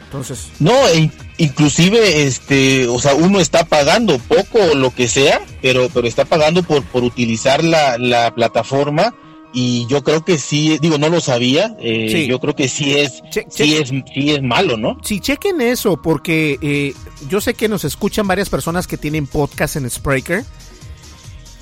Entonces. 0.06 0.48
No, 0.60 0.72
e 0.88 1.10
inclusive, 1.38 2.22
este, 2.22 2.86
o 2.88 2.98
sea, 2.98 3.14
uno 3.14 3.40
está 3.40 3.64
pagando 3.64 4.18
poco 4.18 4.58
o 4.72 4.74
lo 4.74 4.94
que 4.94 5.08
sea, 5.08 5.40
pero, 5.60 5.88
pero 5.92 6.06
está 6.06 6.24
pagando 6.24 6.62
por, 6.62 6.82
por 6.84 7.04
utilizar 7.04 7.62
la, 7.62 7.98
la 7.98 8.34
plataforma 8.34 9.14
y 9.58 9.86
yo 9.86 10.04
creo 10.04 10.22
que 10.22 10.36
sí, 10.36 10.78
digo, 10.82 10.98
no 10.98 11.08
lo 11.08 11.18
sabía, 11.18 11.74
eh, 11.80 12.26
yo 12.28 12.38
creo 12.40 12.54
que 12.54 12.68
sí 12.68 12.92
es, 12.92 13.22
sí 13.48 13.74
es, 13.74 13.88
sí 13.88 14.30
es 14.30 14.42
malo, 14.42 14.76
¿no? 14.76 14.98
Sí, 15.02 15.18
chequen 15.18 15.62
eso, 15.62 16.00
porque 16.02 16.58
eh, 16.60 16.92
yo 17.30 17.40
sé 17.40 17.54
que 17.54 17.66
nos 17.66 17.84
escuchan 17.84 18.26
varias 18.28 18.50
personas 18.50 18.86
que 18.86 18.98
tienen 18.98 19.26
podcast 19.26 19.76
en 19.76 19.88
Spreaker. 19.88 20.44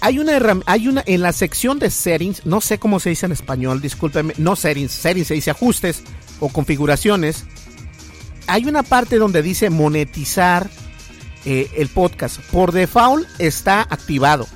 Hay 0.00 0.18
una, 0.18 0.40
hay 0.66 0.88
una, 0.88 1.04
en 1.06 1.22
la 1.22 1.32
sección 1.32 1.78
de 1.78 1.88
settings, 1.88 2.44
no 2.44 2.60
sé 2.60 2.78
cómo 2.78 2.98
se 2.98 3.10
dice 3.10 3.26
en 3.26 3.32
español, 3.32 3.80
discúlpenme, 3.80 4.34
no 4.38 4.56
settings, 4.56 4.90
settings 4.90 5.28
se 5.28 5.34
dice 5.34 5.52
ajustes 5.52 6.02
o 6.40 6.48
configuraciones. 6.48 7.44
Hay 8.46 8.66
una 8.66 8.82
parte 8.82 9.18
donde 9.18 9.42
dice 9.42 9.70
monetizar 9.70 10.68
eh, 11.44 11.70
el 11.76 11.88
podcast. 11.88 12.40
Por 12.50 12.72
default 12.72 13.26
está 13.38 13.82
activado. 13.82 14.46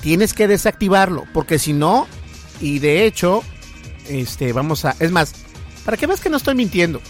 Tienes 0.00 0.34
que 0.34 0.46
desactivarlo, 0.46 1.24
porque 1.32 1.58
si 1.58 1.72
no, 1.72 2.06
y 2.60 2.78
de 2.78 3.06
hecho, 3.06 3.42
este, 4.08 4.52
vamos 4.52 4.84
a. 4.84 4.94
Es 5.00 5.10
más, 5.10 5.34
para 5.84 5.96
que 5.96 6.06
veas 6.06 6.20
que 6.20 6.30
no 6.30 6.36
estoy 6.36 6.54
mintiendo. 6.54 7.00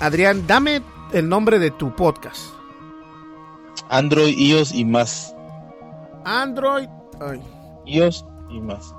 Adrián, 0.00 0.46
dame 0.46 0.82
el 1.12 1.28
nombre 1.28 1.58
de 1.58 1.70
tu 1.70 1.94
podcast. 1.94 2.46
Android, 3.88 4.36
iOS 4.38 4.72
y 4.72 4.84
más. 4.84 5.34
Android, 6.24 6.88
ay, 7.20 7.40
iOS 7.86 8.24
y 8.50 8.60
más. 8.60 8.94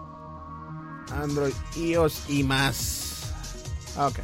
Android, 1.11 1.53
iOS 1.75 2.23
y 2.29 2.43
más. 2.43 3.33
Ok. 3.97 4.19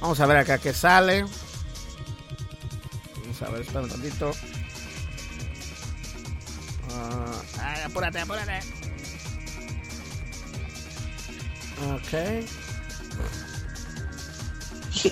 Vamos 0.00 0.20
a 0.20 0.26
ver 0.26 0.36
acá 0.36 0.58
qué 0.58 0.72
sale. 0.72 1.24
Vamos 3.22 3.42
a 3.42 3.50
ver, 3.50 3.62
espera 3.62 3.80
un 3.80 3.88
tantito. 3.88 4.32
Ah, 6.94 7.42
ay, 7.60 7.82
apúrate, 7.84 8.20
apúrate. 8.20 8.60
Ok. 11.94 12.44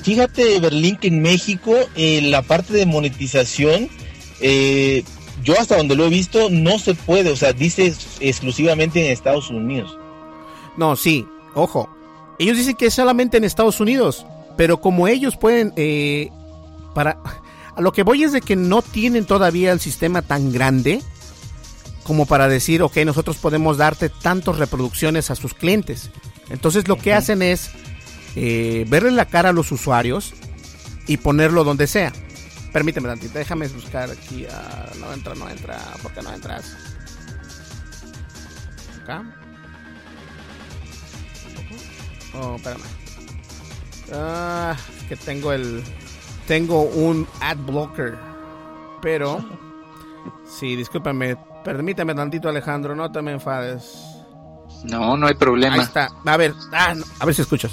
Fíjate, 0.03 0.59
Berlín, 0.59 0.97
que 0.97 1.09
en 1.09 1.23
México 1.23 1.73
eh, 1.95 2.21
la 2.23 2.43
parte 2.43 2.73
de 2.73 2.87
monetización, 2.87 3.89
eh, 4.41 5.05
yo 5.45 5.59
hasta 5.59 5.77
donde 5.77 5.95
lo 5.95 6.07
he 6.07 6.09
visto, 6.09 6.49
no 6.51 6.79
se 6.79 6.95
puede. 6.95 7.31
O 7.31 7.37
sea, 7.37 7.53
dice 7.53 7.95
exclusivamente 8.21 9.05
en 9.05 9.13
Estados 9.13 9.51
Unidos. 9.51 9.97
No, 10.77 10.97
sí, 10.97 11.27
ojo. 11.55 11.89
Ellos 12.39 12.57
dicen 12.57 12.75
que 12.75 12.87
es 12.87 12.95
solamente 12.95 13.37
en 13.37 13.45
Estados 13.45 13.81
Unidos, 13.81 14.27
pero 14.57 14.81
como 14.81 15.09
ellos 15.09 15.37
pueden, 15.37 15.73
eh, 15.77 16.31
para, 16.95 17.19
a 17.75 17.81
lo 17.81 17.93
que 17.93 18.03
voy 18.03 18.25
es 18.25 18.33
de 18.33 18.41
que 18.41 18.57
no 18.57 18.83
tienen 18.83 19.27
todavía 19.27 19.73
el 19.73 19.81
sistema 19.81 20.23
tan 20.23 20.53
grande 20.53 21.03
como 22.05 22.27
para 22.27 22.49
decir, 22.49 22.83
ok, 22.83 22.99
nosotros 22.99 23.37
podemos 23.37 23.79
darte 23.79 24.09
tantas 24.09 24.59
reproducciones 24.59 25.31
a 25.31 25.35
sus 25.35 25.55
clientes. 25.55 26.11
Entonces 26.51 26.87
lo 26.87 26.97
que 26.97 27.13
hacen 27.13 27.43
es 27.43 27.71
eh, 28.37 28.85
verle 28.89 29.11
la 29.11 29.25
cara 29.25 29.49
a 29.49 29.53
los 29.53 29.73
usuarios 29.73 30.33
y 31.09 31.17
ponerlo 31.17 31.65
donde 31.65 31.89
sea. 31.89 32.13
Permíteme 32.73 33.09
tantito, 33.09 33.39
déjame 33.39 33.67
buscar 33.69 34.11
aquí. 34.11 34.47
no 35.01 35.13
entra, 35.13 35.35
no 35.35 35.49
entra. 35.49 35.79
¿Por 36.01 36.13
qué 36.13 36.23
no 36.23 36.33
entras? 36.33 36.77
Acá. 39.03 39.25
Oh, 42.35 42.57
espérame. 42.57 43.06
Ah, 44.13 44.77
es 44.99 45.05
que 45.05 45.17
tengo 45.17 45.53
el. 45.53 45.83
Tengo 46.47 46.83
un 46.83 47.27
ad 47.41 47.57
blocker. 47.59 48.17
Pero. 49.03 49.45
Sí, 50.49 50.77
discúlpame. 50.77 51.37
Permíteme 51.65 52.15
tantito, 52.15 52.49
Alejandro. 52.49 52.95
No 52.95 53.11
te 53.11 53.21
me 53.23 53.33
enfades. 53.33 53.93
No, 54.85 55.17
no 55.17 55.27
hay 55.27 55.35
problema. 55.35 55.75
Ahí 55.75 55.81
está. 55.81 56.11
A 56.25 56.37
ver, 56.37 56.55
ah, 56.73 56.95
no, 56.95 57.05
a 57.19 57.27
ver 57.27 57.35
si 57.35 57.43
escuchas. 57.43 57.73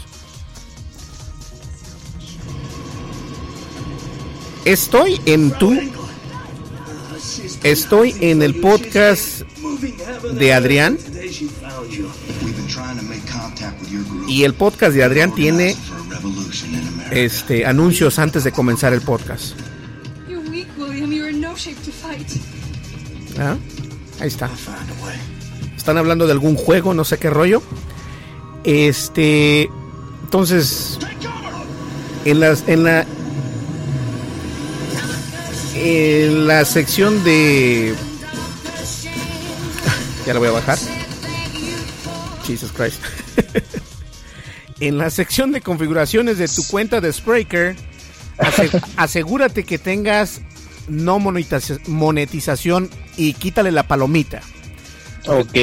Estoy 4.66 5.20
en 5.26 5.52
tu. 5.52 5.78
Estoy 7.64 8.16
en 8.22 8.42
el 8.42 8.60
podcast 8.60 9.42
de 10.34 10.54
Adrián. 10.54 10.98
Y 14.28 14.44
el 14.44 14.54
podcast 14.54 14.94
de 14.96 15.04
Adrián 15.04 15.36
tiene 15.36 15.76
este 17.12 17.66
anuncios 17.66 18.20
antes 18.20 18.44
de 18.44 18.52
comenzar 18.52 18.94
el 18.94 19.02
podcast. 19.02 19.56
¿Ah? 23.40 23.56
Ahí 24.20 24.28
está. 24.28 24.50
Están 25.76 25.98
hablando 25.98 26.26
de 26.26 26.32
algún 26.32 26.56
juego, 26.56 26.94
no 26.94 27.04
sé 27.04 27.18
qué 27.18 27.30
rollo. 27.30 27.62
Este. 28.64 29.70
Entonces. 30.24 30.98
En 32.26 32.40
las. 32.40 32.64
En 32.68 32.84
la. 32.84 33.06
En 35.76 36.48
la 36.48 36.66
sección 36.66 37.24
de. 37.24 37.96
Ya 40.26 40.34
la 40.34 40.40
voy 40.40 40.48
a 40.48 40.52
bajar. 40.52 40.78
Jesus 42.46 42.72
Christ. 42.72 43.02
en 44.88 44.98
la 44.98 45.10
sección 45.10 45.52
de 45.52 45.62
configuraciones 45.62 46.38
de 46.38 46.48
tu 46.48 46.64
cuenta 46.68 47.02
de 47.02 47.12
Spreaker, 47.14 47.76
ase- 48.38 48.70
asegúrate 48.98 49.64
que 49.64 49.78
tengas 49.78 50.42
no 50.88 51.20
monetiza- 51.20 51.80
monetización 51.88 52.90
y 53.18 53.34
quítale 53.34 53.72
la 53.72 53.84
palomita. 53.88 54.42
Ok. 55.28 55.56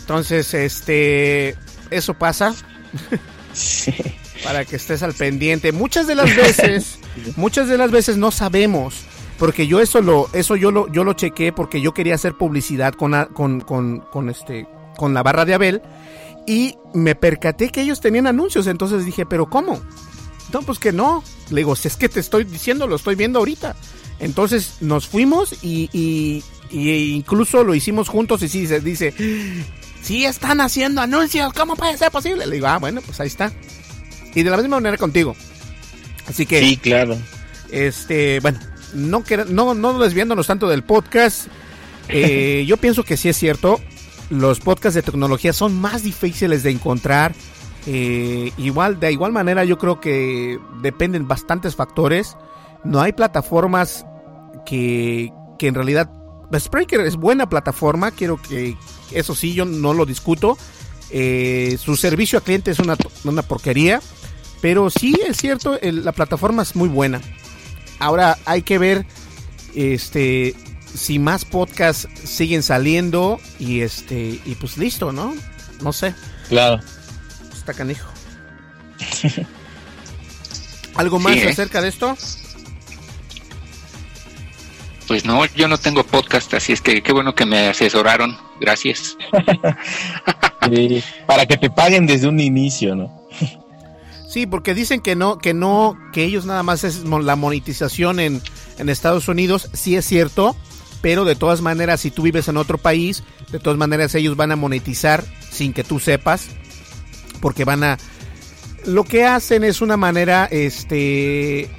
Entonces, 0.00 0.54
este, 0.54 1.54
eso 1.90 2.14
pasa 2.14 2.54
para 4.44 4.64
que 4.64 4.76
estés 4.76 5.02
al 5.02 5.14
pendiente. 5.14 5.72
Muchas 5.72 6.06
de 6.06 6.14
las 6.14 6.34
veces, 6.36 6.98
muchas 7.36 7.68
de 7.68 7.78
las 7.78 7.90
veces 7.90 8.16
no 8.16 8.30
sabemos, 8.30 8.94
porque 9.38 9.66
yo 9.66 9.80
eso 9.80 10.00
lo, 10.02 10.28
eso 10.32 10.56
yo 10.56 10.70
lo, 10.70 10.90
yo 10.92 11.04
lo 11.04 11.12
chequé 11.14 11.52
porque 11.52 11.80
yo 11.80 11.92
quería 11.94 12.14
hacer 12.14 12.34
publicidad 12.34 12.94
con, 12.94 13.12
con, 13.60 14.00
con 14.00 14.30
este, 14.30 14.66
con 14.96 15.14
la 15.14 15.22
barra 15.22 15.44
de 15.44 15.54
Abel 15.54 15.82
y 16.46 16.76
me 16.94 17.14
percaté 17.14 17.70
que 17.70 17.82
ellos 17.82 18.00
tenían 18.00 18.26
anuncios, 18.26 18.66
entonces 18.66 19.04
dije, 19.04 19.26
pero 19.26 19.48
¿cómo? 19.50 19.80
No, 20.52 20.62
pues 20.62 20.78
que 20.78 20.92
no. 20.92 21.24
Le 21.50 21.56
digo, 21.56 21.74
si 21.76 21.88
es 21.88 21.96
que 21.96 22.08
te 22.08 22.20
estoy 22.20 22.44
diciendo, 22.44 22.86
lo 22.86 22.96
estoy 22.96 23.14
viendo 23.16 23.38
ahorita. 23.40 23.74
Entonces 24.20 24.76
nos 24.80 25.06
fuimos 25.08 25.54
y, 25.62 25.90
y- 25.92 26.42
y 26.70 27.12
incluso 27.14 27.62
lo 27.64 27.74
hicimos 27.74 28.08
juntos 28.08 28.42
y 28.42 28.48
sí 28.48 28.66
se 28.66 28.80
dice, 28.80 29.14
sí 30.02 30.24
están 30.24 30.60
haciendo 30.60 31.00
anuncios, 31.00 31.52
¿cómo 31.52 31.76
puede 31.76 31.96
ser 31.98 32.10
posible? 32.10 32.46
Le 32.46 32.56
digo, 32.56 32.66
ah, 32.66 32.78
bueno, 32.78 33.00
pues 33.02 33.20
ahí 33.20 33.28
está. 33.28 33.52
Y 34.34 34.42
de 34.42 34.50
la 34.50 34.56
misma 34.56 34.76
manera 34.78 34.96
contigo. 34.96 35.36
Así 36.28 36.44
que, 36.46 36.60
Sí, 36.60 36.76
claro. 36.76 37.16
este, 37.70 38.40
bueno, 38.40 38.58
no, 38.94 39.22
no, 39.48 39.74
no 39.74 39.98
desviándonos 39.98 40.46
tanto 40.46 40.68
del 40.68 40.82
podcast, 40.82 41.46
eh, 42.08 42.64
yo 42.68 42.76
pienso 42.78 43.04
que 43.04 43.16
sí 43.16 43.28
es 43.28 43.36
cierto, 43.36 43.80
los 44.30 44.60
podcasts 44.60 44.94
de 44.94 45.02
tecnología 45.02 45.52
son 45.52 45.80
más 45.80 46.02
difíciles 46.02 46.62
de 46.62 46.70
encontrar. 46.70 47.34
eh, 47.86 48.52
igual, 48.56 48.98
de 48.98 49.12
igual 49.12 49.32
manera, 49.32 49.64
yo 49.64 49.78
creo 49.78 50.00
que 50.00 50.58
dependen 50.82 51.28
bastantes 51.28 51.76
factores. 51.76 52.36
No 52.84 53.00
hay 53.00 53.12
plataformas 53.12 54.04
que, 54.64 55.32
que 55.58 55.68
en 55.68 55.74
realidad. 55.74 56.10
Spreaker 56.56 57.00
es 57.00 57.16
buena 57.16 57.48
plataforma, 57.48 58.10
quiero 58.10 58.40
que. 58.40 58.76
Eso 59.12 59.34
sí, 59.34 59.54
yo 59.54 59.64
no 59.64 59.94
lo 59.94 60.04
discuto. 60.06 60.56
Eh, 61.10 61.78
su 61.80 61.96
servicio 61.96 62.38
a 62.38 62.42
cliente 62.42 62.70
es 62.70 62.78
una, 62.78 62.96
una 63.24 63.42
porquería. 63.42 64.00
Pero 64.60 64.90
sí 64.90 65.14
es 65.26 65.36
cierto, 65.36 65.78
la 65.82 66.12
plataforma 66.12 66.62
es 66.62 66.74
muy 66.74 66.88
buena. 66.88 67.20
Ahora 67.98 68.38
hay 68.46 68.62
que 68.62 68.78
ver 68.78 69.06
este 69.74 70.54
si 70.96 71.18
más 71.18 71.44
podcasts 71.44 72.08
siguen 72.24 72.62
saliendo 72.62 73.38
y 73.58 73.80
este 73.82 74.40
y 74.44 74.54
pues 74.56 74.76
listo, 74.78 75.12
¿no? 75.12 75.34
No 75.82 75.92
sé, 75.92 76.14
Claro. 76.48 76.80
está 77.52 77.72
canijo. 77.74 78.10
¿Algo 80.94 81.18
más 81.18 81.34
Sí, 81.34 81.40
¿eh? 81.40 81.48
acerca 81.50 81.80
de 81.82 81.88
esto? 81.88 82.16
Pues 85.06 85.24
no, 85.24 85.44
yo 85.54 85.68
no 85.68 85.78
tengo 85.78 86.02
podcast, 86.04 86.52
así 86.54 86.72
es 86.72 86.80
que 86.80 87.00
qué 87.02 87.12
bueno 87.12 87.34
que 87.34 87.46
me 87.46 87.68
asesoraron. 87.68 88.36
Gracias. 88.60 89.16
Sí, 90.74 91.00
Para 91.28 91.46
que 91.46 91.56
te 91.56 91.70
paguen 91.70 92.08
desde 92.08 92.26
un 92.26 92.40
inicio, 92.40 92.96
¿no? 92.96 93.28
Sí, 94.28 94.46
porque 94.48 94.74
dicen 94.74 95.00
que 95.00 95.14
no, 95.14 95.38
que 95.38 95.54
no, 95.54 95.96
que 96.12 96.24
ellos 96.24 96.44
nada 96.44 96.64
más 96.64 96.82
es 96.82 97.04
la 97.04 97.36
monetización 97.36 98.18
en, 98.18 98.42
en 98.78 98.88
Estados 98.88 99.28
Unidos, 99.28 99.70
sí 99.74 99.94
es 99.94 100.04
cierto, 100.04 100.56
pero 101.06 101.24
de 101.24 101.36
todas 101.36 101.60
maneras, 101.60 102.00
si 102.00 102.10
tú 102.10 102.22
vives 102.22 102.48
en 102.48 102.56
otro 102.56 102.78
país, 102.78 103.22
de 103.52 103.60
todas 103.60 103.78
maneras 103.78 104.12
ellos 104.16 104.34
van 104.36 104.50
a 104.50 104.56
monetizar 104.56 105.22
sin 105.52 105.72
que 105.72 105.84
tú 105.84 106.00
sepas, 106.00 106.48
porque 107.40 107.64
van 107.64 107.84
a, 107.84 107.96
lo 108.86 109.04
que 109.04 109.24
hacen 109.24 109.62
es 109.62 109.80
una 109.80 109.96
manera, 109.96 110.48
este, 110.50 111.70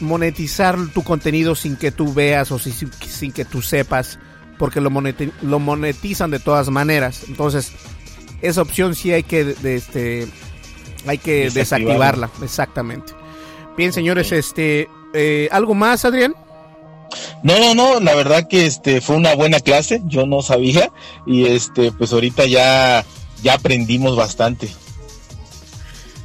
monetizar 0.00 0.76
tu 0.92 1.02
contenido 1.04 1.54
sin 1.54 1.76
que 1.76 1.90
tú 1.90 2.12
veas 2.12 2.52
o 2.52 2.58
si- 2.58 2.70
sin, 2.72 2.92
sin 2.92 3.32
que 3.32 3.46
tú 3.46 3.62
sepas, 3.62 4.18
porque 4.58 4.82
lo, 4.82 4.90
moneti- 4.90 5.32
lo 5.40 5.58
monetizan 5.58 6.30
de 6.30 6.38
todas 6.38 6.68
maneras. 6.68 7.22
Entonces, 7.28 7.72
esa 8.42 8.60
opción 8.60 8.94
sí 8.94 9.10
hay 9.10 9.22
que, 9.22 9.42
de- 9.44 9.76
este, 9.76 10.28
hay 11.06 11.16
que 11.16 11.44
Desactivarla. 11.50 11.60
desactivarla, 12.26 12.30
exactamente. 12.44 13.14
Bien, 13.74 13.90
señores, 13.94 14.32
este, 14.32 14.86
eh, 15.14 15.48
¿algo 15.50 15.74
más, 15.74 16.04
Adrián? 16.04 16.34
No, 17.42 17.58
no, 17.58 17.74
no, 17.74 18.00
la 18.00 18.14
verdad 18.14 18.48
que 18.48 18.66
este 18.66 19.00
fue 19.00 19.16
una 19.16 19.34
buena 19.34 19.60
clase, 19.60 20.02
yo 20.06 20.26
no 20.26 20.42
sabía 20.42 20.90
y 21.26 21.46
este 21.46 21.92
pues 21.92 22.12
ahorita 22.12 22.46
ya 22.46 23.04
ya 23.42 23.54
aprendimos 23.54 24.16
bastante. 24.16 24.68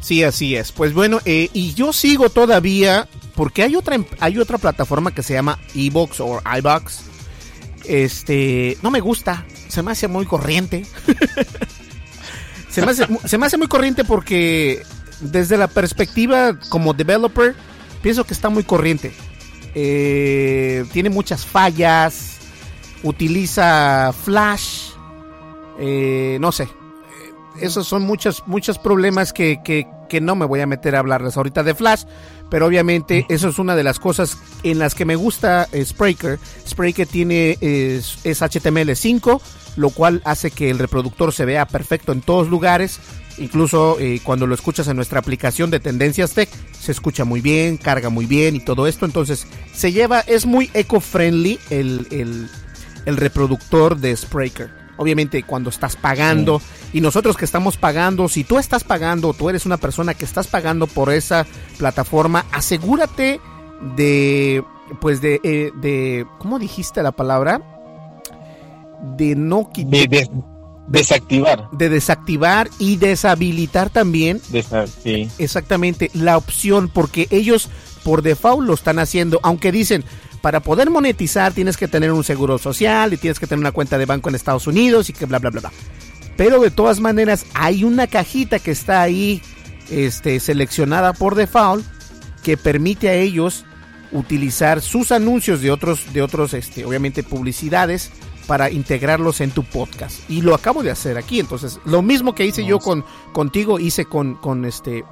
Sí, 0.01 0.23
así 0.23 0.55
es. 0.55 0.71
Pues 0.71 0.93
bueno, 0.93 1.21
eh, 1.25 1.49
y 1.53 1.73
yo 1.73 1.93
sigo 1.93 2.29
todavía 2.29 3.07
porque 3.35 3.63
hay 3.63 3.75
otra 3.75 3.97
hay 4.19 4.37
otra 4.37 4.57
plataforma 4.57 5.13
que 5.13 5.23
se 5.23 5.33
llama 5.33 5.59
iBox 5.73 6.19
o 6.19 6.41
iBox. 6.57 7.01
Este, 7.85 8.77
no 8.81 8.91
me 8.91 9.01
gusta, 9.01 9.45
se 9.67 9.81
me 9.81 9.91
hace 9.91 10.07
muy 10.07 10.25
corriente. 10.25 10.85
se, 12.69 12.81
me 12.81 12.91
hace, 12.91 13.07
se 13.25 13.37
me 13.37 13.45
hace 13.45 13.57
muy 13.57 13.67
corriente 13.67 14.03
porque 14.03 14.83
desde 15.19 15.57
la 15.57 15.67
perspectiva 15.67 16.57
como 16.69 16.93
developer, 16.93 17.55
pienso 18.01 18.25
que 18.25 18.33
está 18.33 18.49
muy 18.49 18.63
corriente. 18.63 19.13
Eh, 19.75 20.85
tiene 20.91 21.09
muchas 21.09 21.45
fallas, 21.45 22.37
utiliza 23.03 24.13
Flash, 24.13 24.89
eh, 25.79 26.37
no 26.39 26.51
sé. 26.51 26.67
Esos 27.59 27.87
son 27.87 28.03
muchos, 28.03 28.43
muchos 28.47 28.79
problemas 28.79 29.31
que, 29.31 29.61
que, 29.63 29.87
que 30.09 30.21
no 30.21 30.35
me 30.35 30.45
voy 30.45 30.59
a 30.61 30.65
meter 30.65 30.95
a 30.95 30.99
hablarles 30.99 31.37
ahorita 31.37 31.63
de 31.63 31.75
Flash, 31.75 32.03
pero 32.49 32.65
obviamente 32.65 33.25
eso 33.29 33.49
es 33.49 33.59
una 33.59 33.75
de 33.75 33.83
las 33.83 33.99
cosas 33.99 34.37
en 34.63 34.79
las 34.79 34.95
que 34.95 35.05
me 35.05 35.15
gusta 35.15 35.67
eh, 35.71 35.85
Spreaker. 35.85 36.39
Spreaker 36.67 37.07
tiene 37.07 37.57
es, 37.61 38.19
es 38.23 38.41
HTML5, 38.41 39.41
lo 39.75 39.89
cual 39.89 40.21
hace 40.25 40.51
que 40.51 40.69
el 40.69 40.79
reproductor 40.79 41.33
se 41.33 41.45
vea 41.45 41.67
perfecto 41.67 42.11
en 42.11 42.21
todos 42.21 42.49
lugares. 42.49 42.99
Incluso 43.37 43.99
eh, 43.99 44.19
cuando 44.23 44.47
lo 44.47 44.53
escuchas 44.53 44.87
en 44.87 44.95
nuestra 44.95 45.19
aplicación 45.19 45.71
de 45.71 45.79
Tendencias 45.79 46.33
Tech, 46.33 46.49
se 46.79 46.91
escucha 46.91 47.25
muy 47.25 47.41
bien, 47.41 47.77
carga 47.77 48.09
muy 48.09 48.25
bien 48.25 48.55
y 48.55 48.59
todo 48.59 48.87
esto. 48.87 49.05
Entonces, 49.05 49.47
se 49.73 49.91
lleva, 49.91 50.19
es 50.21 50.45
muy 50.45 50.69
eco-friendly 50.73 51.59
el, 51.69 52.07
el, 52.11 52.49
el 53.05 53.17
reproductor 53.17 53.97
de 53.97 54.15
Spreaker 54.15 54.83
obviamente 54.97 55.43
cuando 55.43 55.69
estás 55.69 55.95
pagando 55.95 56.61
y 56.91 57.01
nosotros 57.01 57.37
que 57.37 57.45
estamos 57.45 57.77
pagando, 57.77 58.27
si 58.29 58.43
tú 58.43 58.59
estás 58.59 58.83
pagando, 58.83 59.33
tú 59.33 59.49
eres 59.49 59.65
una 59.65 59.77
persona 59.77 60.13
que 60.13 60.25
estás 60.25 60.47
pagando 60.47 60.87
por 60.87 61.11
esa 61.11 61.45
plataforma, 61.77 62.45
asegúrate 62.51 63.39
de, 63.95 64.63
pues 65.01 65.21
de, 65.21 65.39
eh, 65.43 65.71
de 65.75 66.25
¿cómo 66.39 66.59
dijiste 66.59 67.01
la 67.03 67.11
palabra? 67.11 67.61
De 69.17 69.35
no 69.35 69.69
quitar. 69.71 70.29
De, 70.93 70.99
de, 70.99 70.99
desactivar. 70.99 71.69
De 71.71 71.89
desactivar 71.89 72.69
y 72.77 72.97
deshabilitar 72.97 73.89
también. 73.89 74.39
Desa 74.49 74.85
sí. 74.87 75.27
Exactamente, 75.39 76.11
la 76.13 76.37
opción, 76.37 76.87
porque 76.87 77.27
ellos 77.31 77.69
por 78.03 78.21
default 78.21 78.67
lo 78.67 78.73
están 78.73 78.99
haciendo, 78.99 79.39
aunque 79.43 79.71
dicen, 79.71 80.03
para 80.41 80.59
poder 80.59 80.89
monetizar 80.89 81.53
tienes 81.53 81.77
que 81.77 81.87
tener 81.87 82.11
un 82.11 82.23
seguro 82.23 82.57
social 82.57 83.13
y 83.13 83.17
tienes 83.17 83.39
que 83.39 83.47
tener 83.47 83.61
una 83.61 83.71
cuenta 83.71 83.97
de 83.97 84.05
banco 84.05 84.29
en 84.29 84.35
Estados 84.35 84.67
Unidos 84.67 85.09
y 85.09 85.13
que 85.13 85.25
bla 85.25 85.39
bla 85.39 85.49
bla 85.49 85.61
bla. 85.61 85.71
Pero 86.35 86.61
de 86.61 86.69
todas 86.69 86.99
maneras 86.99 87.45
hay 87.53 87.83
una 87.83 88.07
cajita 88.07 88.59
que 88.59 88.71
está 88.71 89.01
ahí 89.01 89.41
este, 89.89 90.39
seleccionada 90.39 91.13
por 91.13 91.35
default 91.35 91.85
que 92.43 92.57
permite 92.57 93.09
a 93.09 93.13
ellos 93.13 93.65
utilizar 94.11 94.81
sus 94.81 95.11
anuncios 95.11 95.61
de 95.61 95.71
otros, 95.71 96.13
de 96.13 96.21
otros, 96.21 96.53
este, 96.53 96.85
obviamente 96.85 97.23
publicidades 97.23 98.11
para 98.47 98.69
integrarlos 98.69 99.41
en 99.41 99.51
tu 99.51 99.63
podcast. 99.63 100.29
Y 100.29 100.41
lo 100.41 100.55
acabo 100.55 100.83
de 100.83 100.91
hacer 100.91 101.17
aquí. 101.17 101.39
Entonces, 101.39 101.79
lo 101.85 102.01
mismo 102.01 102.35
que 102.35 102.45
hice 102.45 102.65
yo 102.65 102.79
con 102.79 103.05
contigo, 103.31 103.79
hice 103.79 104.05
con, 104.05 104.35
con 104.35 104.65
este 104.65 105.03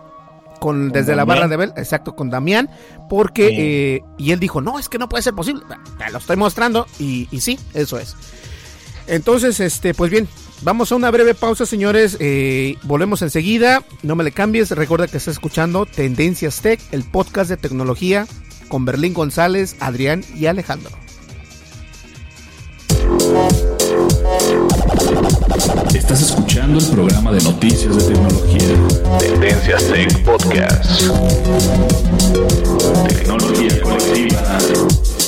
con, 0.61 0.89
desde 0.89 1.15
Damián. 1.15 1.17
la 1.17 1.25
barra 1.25 1.47
de 1.47 1.57
Bell, 1.57 1.73
exacto, 1.75 2.15
con 2.15 2.29
Damián, 2.29 2.69
porque, 3.09 3.95
eh, 3.95 4.03
y 4.19 4.31
él 4.31 4.39
dijo, 4.39 4.61
no, 4.61 4.77
es 4.77 4.89
que 4.89 4.99
no 4.99 5.09
puede 5.09 5.23
ser 5.23 5.33
posible, 5.33 5.63
te 5.97 6.11
lo 6.11 6.19
estoy 6.19 6.37
mostrando, 6.37 6.85
y, 6.99 7.27
y, 7.31 7.41
sí, 7.41 7.59
eso 7.73 7.97
es. 7.97 8.15
Entonces, 9.07 9.59
este, 9.59 9.95
pues 9.95 10.11
bien, 10.11 10.27
vamos 10.61 10.91
a 10.91 10.95
una 10.95 11.09
breve 11.09 11.33
pausa, 11.33 11.65
señores, 11.65 12.15
eh, 12.19 12.75
volvemos 12.83 13.23
enseguida, 13.23 13.83
no 14.03 14.15
me 14.15 14.23
le 14.23 14.31
cambies, 14.31 14.69
recuerda 14.69 15.07
que 15.07 15.17
estás 15.17 15.33
escuchando 15.33 15.87
Tendencias 15.87 16.61
Tech, 16.61 16.79
el 16.91 17.05
podcast 17.05 17.49
de 17.49 17.57
tecnología, 17.57 18.27
con 18.69 18.85
Berlín 18.85 19.15
González, 19.15 19.75
Adrián 19.79 20.23
y 20.35 20.45
Alejandro. 20.45 21.00
Estás 26.11 26.31
escuchando 26.31 26.77
el 26.77 26.85
programa 26.87 27.31
de 27.31 27.41
noticias 27.41 27.95
de 27.95 28.13
tecnología. 28.13 28.59
Tendencias 29.17 29.87
Tech 29.87 30.23
Podcast. 30.25 31.03
Tecnología 33.07 33.81
colectiva 33.81 34.57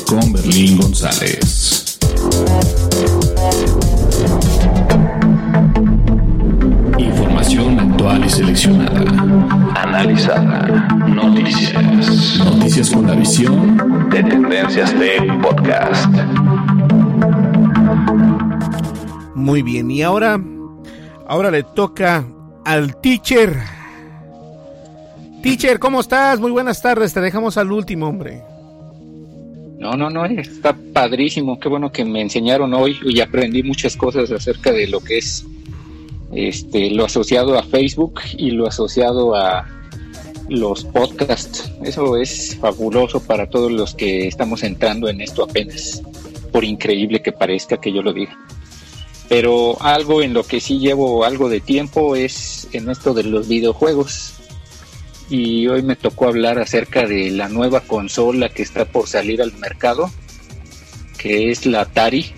con 0.05 0.33
Berlín 0.33 0.77
González. 0.77 1.97
Información 6.97 7.79
actual 7.79 8.25
y 8.25 8.29
seleccionada. 8.29 8.99
Analizada. 9.75 10.87
Noticias. 11.07 12.39
Noticias 12.39 12.89
con 12.89 13.07
la 13.07 13.13
visión 13.13 14.09
de 14.09 14.21
Tendencias 14.21 14.93
Tech 14.95 15.41
Podcast. 15.41 16.13
Muy 19.33 19.61
bien, 19.61 19.89
y 19.89 20.01
ahora, 20.01 20.39
ahora 21.27 21.51
le 21.51 21.63
toca 21.63 22.25
al 22.65 22.99
teacher. 23.01 23.55
Teacher, 25.41 25.79
¿cómo 25.79 25.99
estás? 25.99 26.39
Muy 26.39 26.51
buenas 26.51 26.81
tardes, 26.81 27.13
te 27.13 27.21
dejamos 27.21 27.57
al 27.57 27.71
último, 27.71 28.07
hombre. 28.07 28.41
No, 29.77 29.97
no, 29.97 30.09
no, 30.09 30.25
está 30.25 30.75
padrísimo, 30.93 31.59
qué 31.59 31.67
bueno 31.67 31.91
que 31.91 32.05
me 32.05 32.21
enseñaron 32.21 32.73
hoy 32.73 32.97
y 33.03 33.19
aprendí 33.19 33.63
muchas 33.63 33.97
cosas 33.97 34.31
acerca 34.31 34.71
de 34.71 34.87
lo 34.87 35.01
que 35.01 35.17
es 35.17 35.45
este 36.31 36.89
lo 36.89 37.05
asociado 37.05 37.59
a 37.59 37.63
Facebook 37.63 38.21
y 38.37 38.51
lo 38.51 38.65
asociado 38.65 39.35
a 39.35 39.67
los 40.47 40.85
podcasts. 40.85 41.69
Eso 41.83 42.15
es 42.15 42.57
fabuloso 42.61 43.21
para 43.21 43.49
todos 43.49 43.71
los 43.71 43.93
que 43.93 44.27
estamos 44.27 44.63
entrando 44.63 45.09
en 45.09 45.19
esto 45.19 45.43
apenas, 45.43 46.01
por 46.53 46.63
increíble 46.63 47.21
que 47.21 47.33
parezca 47.33 47.75
que 47.77 47.91
yo 47.91 48.01
lo 48.01 48.13
diga 48.13 48.37
pero 49.33 49.81
algo 49.81 50.21
en 50.21 50.31
lo 50.31 50.43
que 50.43 50.61
sí 50.61 50.77
llevo 50.77 51.25
algo 51.25 51.49
de 51.49 51.59
tiempo 51.59 52.15
es 52.15 52.67
en 52.71 52.87
esto 52.87 53.15
de 53.15 53.23
los 53.23 53.47
videojuegos. 53.47 54.35
Y 55.27 55.67
hoy 55.67 55.81
me 55.81 55.95
tocó 55.95 56.27
hablar 56.27 56.59
acerca 56.59 57.07
de 57.07 57.31
la 57.31 57.49
nueva 57.49 57.81
consola 57.81 58.49
que 58.49 58.61
está 58.61 58.85
por 58.85 59.07
salir 59.07 59.41
al 59.41 59.51
mercado, 59.53 60.11
que 61.17 61.49
es 61.49 61.65
la 61.65 61.81
Atari. 61.81 62.31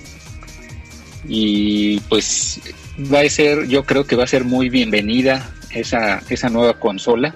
Y 1.28 2.00
pues 2.08 2.62
va 3.14 3.20
a 3.20 3.30
ser, 3.30 3.68
yo 3.68 3.84
creo 3.84 4.08
que 4.08 4.16
va 4.16 4.24
a 4.24 4.28
ser 4.28 4.46
muy 4.46 4.70
bienvenida 4.70 5.54
esa, 5.72 6.24
esa 6.30 6.48
nueva 6.48 6.80
consola, 6.80 7.36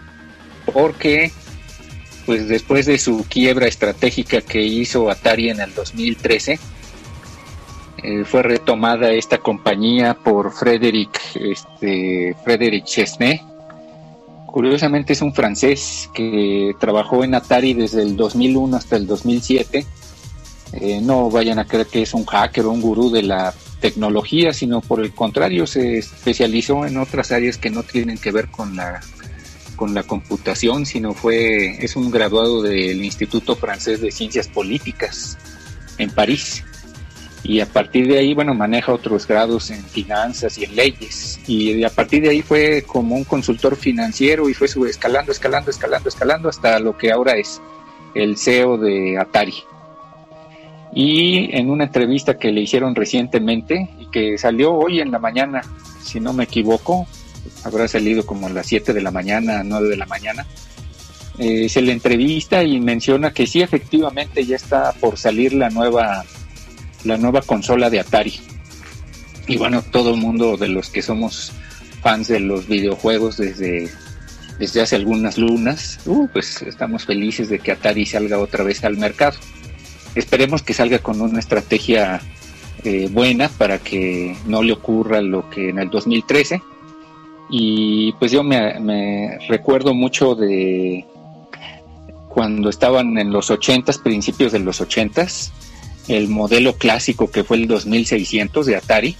porque 0.71 1.33
pues 2.25 2.47
después 2.47 2.85
de 2.85 2.97
su 2.97 3.25
quiebra 3.27 3.67
estratégica 3.67 4.39
que 4.39 4.61
hizo 4.61 5.09
Atari 5.09 5.49
en 5.49 5.59
el 5.59 5.73
2013, 5.73 6.57
eh, 8.03 8.25
fue 8.25 8.43
retomada 8.43 9.11
esta 9.11 9.37
compañía 9.37 10.13
por 10.13 10.51
Frederic, 10.51 11.19
este, 11.35 12.35
Frederic 12.43 12.85
Chesney. 12.85 13.41
Curiosamente 14.45 15.13
es 15.13 15.21
un 15.21 15.33
francés 15.33 16.09
que 16.13 16.73
trabajó 16.79 17.23
en 17.23 17.35
Atari 17.35 17.73
desde 17.73 18.01
el 18.01 18.15
2001 18.15 18.77
hasta 18.77 18.95
el 18.95 19.05
2007. 19.07 19.85
Eh, 20.73 21.01
no 21.01 21.29
vayan 21.29 21.59
a 21.59 21.65
creer 21.65 21.87
que 21.87 22.01
es 22.01 22.13
un 22.13 22.25
hacker 22.25 22.65
o 22.65 22.71
un 22.71 22.81
gurú 22.81 23.09
de 23.09 23.23
la 23.23 23.53
tecnología, 23.79 24.53
sino 24.53 24.81
por 24.81 24.99
el 25.01 25.13
contrario 25.13 25.65
se 25.65 25.99
especializó 25.99 26.85
en 26.85 26.97
otras 26.97 27.31
áreas 27.31 27.57
que 27.57 27.69
no 27.69 27.83
tienen 27.83 28.17
que 28.17 28.31
ver 28.31 28.49
con 28.49 28.75
la 28.75 29.01
con 29.75 29.93
la 29.93 30.03
computación, 30.03 30.85
sino 30.85 31.13
fue 31.13 31.83
es 31.83 31.95
un 31.95 32.11
graduado 32.11 32.61
del 32.61 33.03
Instituto 33.03 33.55
Francés 33.55 34.01
de 34.01 34.11
Ciencias 34.11 34.47
Políticas 34.47 35.37
en 35.97 36.09
París 36.11 36.65
y 37.43 37.61
a 37.61 37.65
partir 37.65 38.07
de 38.07 38.19
ahí, 38.19 38.33
bueno, 38.33 38.53
maneja 38.53 38.93
otros 38.93 39.25
grados 39.25 39.71
en 39.71 39.83
finanzas 39.83 40.57
y 40.57 40.65
en 40.65 40.75
leyes. 40.75 41.39
Y 41.47 41.83
a 41.83 41.89
partir 41.89 42.21
de 42.23 42.29
ahí 42.29 42.41
fue 42.41 42.83
como 42.85 43.15
un 43.15 43.23
consultor 43.23 43.75
financiero 43.75 44.49
y 44.49 44.53
fue 44.53 44.67
escalando, 44.89 45.31
escalando, 45.31 45.71
escalando, 45.71 46.09
escalando 46.09 46.49
hasta 46.49 46.79
lo 46.79 46.97
que 46.97 47.11
ahora 47.11 47.33
es 47.33 47.61
el 48.13 48.37
CEO 48.37 48.77
de 48.77 49.17
Atari. 49.17 49.55
Y 50.93 51.55
en 51.55 51.69
una 51.69 51.85
entrevista 51.85 52.37
que 52.37 52.51
le 52.51 52.61
hicieron 52.61 52.95
recientemente 52.95 53.89
y 53.99 54.07
que 54.07 54.37
salió 54.37 54.73
hoy 54.73 54.99
en 54.99 55.11
la 55.11 55.19
mañana, 55.19 55.61
si 56.03 56.19
no 56.19 56.33
me 56.33 56.43
equivoco, 56.43 57.07
habrá 57.63 57.87
salido 57.87 58.25
como 58.25 58.47
a 58.47 58.49
las 58.49 58.67
7 58.67 58.91
de 58.91 59.01
la 59.01 59.11
mañana, 59.11 59.63
9 59.63 59.87
de 59.87 59.97
la 59.97 60.07
mañana, 60.07 60.45
eh, 61.37 61.69
se 61.69 61.81
le 61.81 61.93
entrevista 61.93 62.63
y 62.63 62.81
menciona 62.81 63.31
que 63.31 63.47
sí, 63.47 63.61
efectivamente 63.61 64.45
ya 64.45 64.57
está 64.57 64.91
por 64.93 65.17
salir 65.17 65.53
la 65.53 65.69
nueva 65.69 66.25
la 67.03 67.17
nueva 67.17 67.41
consola 67.41 67.89
de 67.89 67.99
Atari. 67.99 68.39
Y 69.47 69.57
bueno, 69.57 69.81
todo 69.81 70.13
el 70.13 70.17
mundo 70.19 70.57
de 70.57 70.67
los 70.67 70.89
que 70.89 71.01
somos 71.01 71.51
fans 72.01 72.27
de 72.27 72.39
los 72.39 72.67
videojuegos 72.67 73.37
desde, 73.37 73.89
desde 74.59 74.81
hace 74.81 74.95
algunas 74.95 75.37
lunas, 75.37 75.99
uh, 76.05 76.27
pues 76.31 76.61
estamos 76.61 77.05
felices 77.05 77.49
de 77.49 77.59
que 77.59 77.71
Atari 77.71 78.05
salga 78.05 78.39
otra 78.39 78.63
vez 78.63 78.83
al 78.83 78.97
mercado. 78.97 79.37
Esperemos 80.15 80.63
que 80.63 80.73
salga 80.73 80.99
con 80.99 81.21
una 81.21 81.39
estrategia 81.39 82.21
eh, 82.83 83.09
buena 83.11 83.49
para 83.49 83.79
que 83.79 84.35
no 84.45 84.63
le 84.63 84.73
ocurra 84.73 85.21
lo 85.21 85.49
que 85.49 85.69
en 85.69 85.79
el 85.79 85.89
2013. 85.89 86.61
Y 87.49 88.11
pues 88.13 88.31
yo 88.31 88.43
me, 88.43 88.79
me 88.79 89.39
recuerdo 89.47 89.93
mucho 89.93 90.35
de 90.35 91.05
cuando 92.29 92.69
estaban 92.69 93.17
en 93.17 93.31
los 93.31 93.49
80s, 93.49 94.01
principios 94.01 94.51
de 94.51 94.59
los 94.59 94.79
80s, 94.81 95.49
el 96.07 96.27
modelo 96.27 96.75
clásico 96.75 97.29
que 97.29 97.43
fue 97.43 97.57
el 97.57 97.67
2600 97.67 98.65
de 98.65 98.75
Atari. 98.75 99.15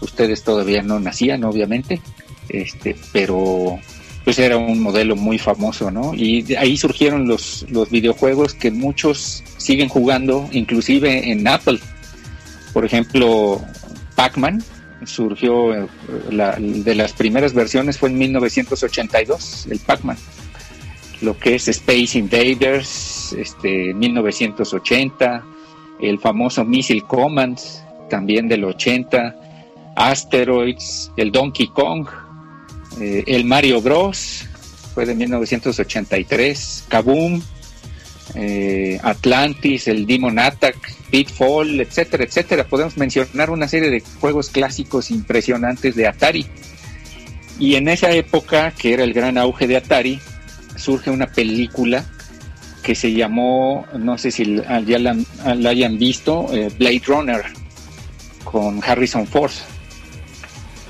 Ustedes 0.00 0.42
todavía 0.42 0.82
no 0.82 1.00
nacían, 1.00 1.44
obviamente, 1.44 2.00
este, 2.48 2.96
pero 3.12 3.78
pues 4.24 4.38
era 4.38 4.56
un 4.56 4.80
modelo 4.80 5.16
muy 5.16 5.38
famoso, 5.38 5.90
¿no? 5.90 6.14
Y 6.14 6.54
ahí 6.54 6.76
surgieron 6.76 7.26
los, 7.26 7.66
los 7.68 7.90
videojuegos 7.90 8.54
que 8.54 8.70
muchos 8.70 9.42
siguen 9.56 9.88
jugando, 9.88 10.48
inclusive 10.52 11.30
en 11.30 11.46
Apple. 11.48 11.80
Por 12.72 12.84
ejemplo, 12.84 13.60
Pac-Man 14.14 14.62
surgió, 15.04 15.74
eh, 15.74 15.88
la, 16.30 16.56
de 16.58 16.94
las 16.94 17.12
primeras 17.12 17.52
versiones 17.52 17.98
fue 17.98 18.10
en 18.10 18.18
1982, 18.18 19.66
el 19.70 19.78
Pac-Man. 19.80 20.16
Lo 21.20 21.38
que 21.38 21.56
es 21.56 21.68
Space 21.68 22.18
Invaders, 22.18 23.32
este, 23.32 23.94
1980, 23.94 25.44
el 26.02 26.18
famoso 26.18 26.64
Missile 26.64 27.02
Command, 27.02 27.58
también 28.10 28.48
del 28.48 28.64
80, 28.64 29.36
Asteroids, 29.96 31.10
el 31.16 31.30
Donkey 31.30 31.68
Kong, 31.68 32.06
eh, 33.00 33.24
el 33.26 33.44
Mario 33.44 33.80
Bros. 33.80 34.46
fue 34.94 35.06
de 35.06 35.14
1983, 35.14 36.84
Kaboom, 36.88 37.40
eh, 38.34 38.98
Atlantis, 39.02 39.88
el 39.88 40.06
Demon 40.06 40.38
Attack, 40.38 40.76
Pitfall, 41.10 41.80
etcétera, 41.80 42.24
etcétera. 42.24 42.64
Podemos 42.64 42.96
mencionar 42.96 43.50
una 43.50 43.68
serie 43.68 43.90
de 43.90 44.02
juegos 44.20 44.50
clásicos 44.50 45.10
impresionantes 45.10 45.94
de 45.94 46.06
Atari. 46.06 46.46
Y 47.58 47.76
en 47.76 47.88
esa 47.88 48.10
época, 48.10 48.72
que 48.72 48.92
era 48.92 49.04
el 49.04 49.12
gran 49.12 49.38
auge 49.38 49.66
de 49.66 49.76
Atari, 49.76 50.20
surge 50.76 51.10
una 51.10 51.26
película 51.26 52.04
que 52.82 52.94
se 52.94 53.12
llamó, 53.12 53.86
no 53.96 54.18
sé 54.18 54.30
si 54.30 54.56
ya 54.86 54.98
la, 54.98 55.16
hayan 55.44 55.98
visto, 55.98 56.46
eh, 56.52 56.70
Blade 56.76 57.02
Runner, 57.06 57.42
con 58.44 58.80
Harrison 58.84 59.26
Ford. 59.26 59.52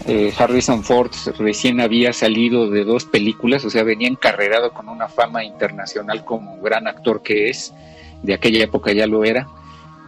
Eh, 0.07 0.33
Harrison 0.37 0.83
Ford 0.83 1.13
recién 1.39 1.81
había 1.81 2.13
salido 2.13 2.69
de 2.71 2.85
dos 2.85 3.05
películas, 3.05 3.65
o 3.65 3.71
sea, 3.71 3.85
venía 3.85 4.09
encarrerado 4.09 4.73
con 4.73 4.89
una 4.89 5.09
fama 5.09 5.45
internacional 5.45 6.25
como 6.25 6.61
gran 6.61 6.89
actor 6.89 7.23
que 7.23 7.51
es, 7.51 7.73
de 8.23 8.35
aquella 8.35 8.65
época 8.65 8.93
ya 8.93 9.07
lo 9.07 9.25
era. 9.25 9.47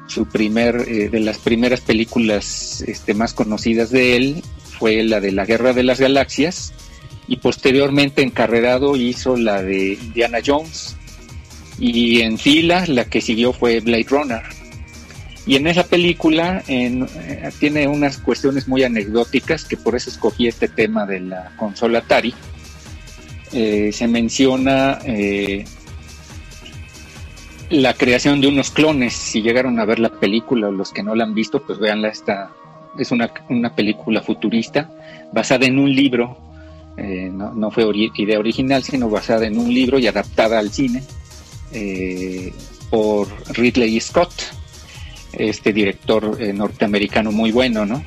Su 0.08 0.26
primer, 0.26 0.84
eh, 0.88 1.08
de 1.08 1.20
las 1.20 1.38
primeras 1.38 1.80
películas 1.80 2.82
este, 2.86 3.14
más 3.14 3.34
conocidas 3.34 3.90
de 3.90 4.16
él 4.16 4.42
fue 4.78 5.02
la 5.04 5.20
de 5.20 5.32
la 5.32 5.46
Guerra 5.46 5.72
de 5.72 5.84
las 5.84 6.00
Galaxias 6.00 6.74
y 7.28 7.36
posteriormente 7.36 8.22
encarrerado 8.22 8.96
hizo 8.96 9.36
la 9.36 9.62
de 9.62 9.94
Indiana 9.94 10.38
Jones 10.44 10.96
y 11.78 12.20
en 12.20 12.38
fila 12.38 12.84
la 12.86 13.04
que 13.04 13.20
siguió 13.20 13.52
fue 13.52 13.80
Blade 13.80 14.06
Runner 14.08 14.42
y 15.46 15.56
en 15.56 15.66
esa 15.66 15.84
película 15.84 16.62
eh, 16.68 17.06
tiene 17.60 17.86
unas 17.86 18.18
cuestiones 18.18 18.66
muy 18.66 18.82
anecdóticas, 18.82 19.64
que 19.64 19.76
por 19.76 19.94
eso 19.94 20.08
escogí 20.08 20.46
este 20.46 20.68
tema 20.68 21.04
de 21.04 21.20
la 21.20 21.52
consola 21.56 21.98
Atari. 21.98 22.34
Eh, 23.52 23.90
se 23.92 24.08
menciona 24.08 24.98
eh, 25.04 25.64
la 27.68 27.92
creación 27.92 28.40
de 28.40 28.48
unos 28.48 28.70
clones. 28.70 29.12
Si 29.12 29.42
llegaron 29.42 29.78
a 29.78 29.84
ver 29.84 29.98
la 29.98 30.08
película 30.08 30.68
o 30.68 30.72
los 30.72 30.92
que 30.92 31.02
no 31.02 31.14
la 31.14 31.24
han 31.24 31.34
visto, 31.34 31.62
pues 31.62 31.78
véanla. 31.78 32.08
Esta, 32.08 32.50
es 32.98 33.10
una, 33.10 33.30
una 33.50 33.74
película 33.74 34.22
futurista 34.22 34.90
basada 35.30 35.66
en 35.66 35.78
un 35.78 35.94
libro. 35.94 36.38
no, 36.96 37.52
no, 37.52 37.70
fue 37.70 37.84
idea 38.16 38.38
original, 38.38 38.82
sino 38.82 39.10
basada 39.10 39.46
en 39.46 39.58
un 39.58 39.68
libro 39.68 39.98
y 39.98 40.06
adaptada 40.06 40.58
al 40.58 40.70
cine 40.70 41.02
por 42.90 43.28
Ridley 43.56 44.00
Scott 44.00 44.32
este 45.38 45.72
director 45.72 46.36
eh, 46.40 46.52
norteamericano 46.52 47.32
muy 47.32 47.50
bueno, 47.50 47.86
¿no? 47.86 48.04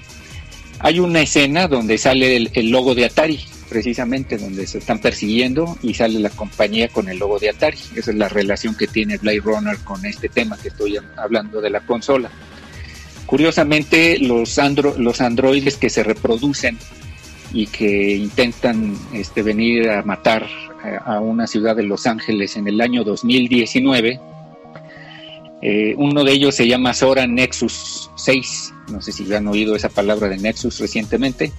Hay 0.79 0.99
una 0.99 1.21
escena 1.21 1.67
donde 1.67 1.97
sale 1.97 2.35
el, 2.53 2.69
logo 2.69 2.93
de 2.93 3.05
Atari, 3.05 3.39
precisamente, 3.67 4.37
donde 4.37 4.67
se 4.67 4.77
están 4.77 4.99
persiguiendo 4.99 5.77
y 5.81 5.95
sale 5.95 6.19
la 6.19 6.29
compañía 6.29 6.87
con 6.89 7.09
el 7.09 7.17
logo 7.17 7.39
de 7.39 7.49
Atari. 7.49 7.79
Esa 7.95 8.11
es 8.11 8.17
la 8.17 8.29
relación 8.29 8.75
que 8.75 8.85
tiene 8.85 9.17
Blade 9.17 9.39
Runner 9.39 9.77
con 9.79 10.05
este 10.05 10.29
tema 10.29 10.57
que 10.57 10.67
estoy 10.67 10.99
hablando 11.15 11.61
de 11.61 11.71
la 11.71 11.79
consola. 11.81 12.29
Curiosamente, 13.25 14.19
los 14.19 14.59
androides 14.59 15.77
que 15.77 15.89
se 15.89 16.03
reproducen 16.03 16.77
y 17.53 17.67
que 17.67 18.15
intentan 18.15 18.97
este, 19.13 19.41
venir 19.41 19.89
a 19.89 20.03
matar 20.03 20.47
a 21.05 21.19
una 21.19 21.47
ciudad 21.47 21.75
de 21.75 21.83
Los 21.83 22.05
Ángeles 22.05 22.55
en 22.55 22.67
el 22.67 22.81
año 22.81 23.03
2019, 23.03 24.19
eh, 25.61 25.95
uno 25.97 26.23
de 26.23 26.31
ellos 26.33 26.55
se 26.55 26.67
llama 26.67 26.93
Sora 26.93 27.25
Nexus 27.25 28.11
6, 28.15 28.73
no 28.91 29.01
sé 29.01 29.11
si 29.11 29.31
han 29.33 29.47
oído 29.47 29.75
esa 29.75 29.89
palabra 29.89 30.29
de 30.29 30.37
Nexus 30.37 30.79
recientemente, 30.79 31.51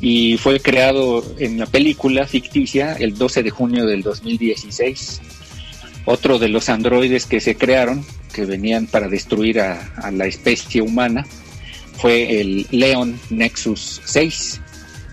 y 0.00 0.38
fue 0.38 0.60
creado 0.60 1.22
en 1.38 1.58
la 1.58 1.66
película 1.66 2.26
ficticia 2.26 2.94
el 2.94 3.16
12 3.18 3.42
de 3.42 3.50
junio 3.50 3.86
del 3.86 4.02
2016. 4.02 5.20
Otro 6.06 6.38
de 6.38 6.48
los 6.48 6.70
androides 6.70 7.26
que 7.26 7.40
se 7.40 7.56
crearon, 7.56 8.02
que 8.32 8.46
venían 8.46 8.86
para 8.86 9.08
destruir 9.08 9.60
a, 9.60 10.10
la 10.10 10.24
especie 10.24 10.80
humana, 10.80 11.26
fue 11.98 12.40
el 12.40 12.66
Leon 12.70 13.20
Nexus 13.28 14.00
6, 14.06 14.62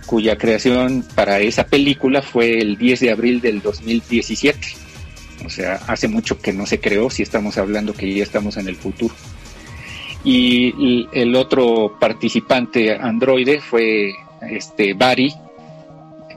cuya 0.07 0.37
creación 0.37 1.05
para 1.13 1.39
esa 1.39 1.67
película 1.67 2.23
fue 2.23 2.57
el 2.57 2.77
10 2.77 2.99
de 3.01 3.11
abril 3.11 3.41
del 3.41 3.61
2017 3.61 4.87
o 5.45 5.49
sea, 5.49 5.75
hace 5.87 6.07
mucho 6.07 6.39
que 6.39 6.53
no 6.53 6.65
se 6.65 6.79
creó 6.79 7.09
si 7.09 7.23
estamos 7.23 7.57
hablando 7.57 7.93
que 7.93 8.13
ya 8.13 8.23
estamos 8.23 8.57
en 8.57 8.67
el 8.67 8.75
futuro. 8.75 9.13
Y 10.23 11.07
el 11.13 11.35
otro 11.35 11.97
participante 11.99 12.95
androide 12.95 13.61
fue 13.61 14.13
este 14.49 14.93
Bari, 14.93 15.33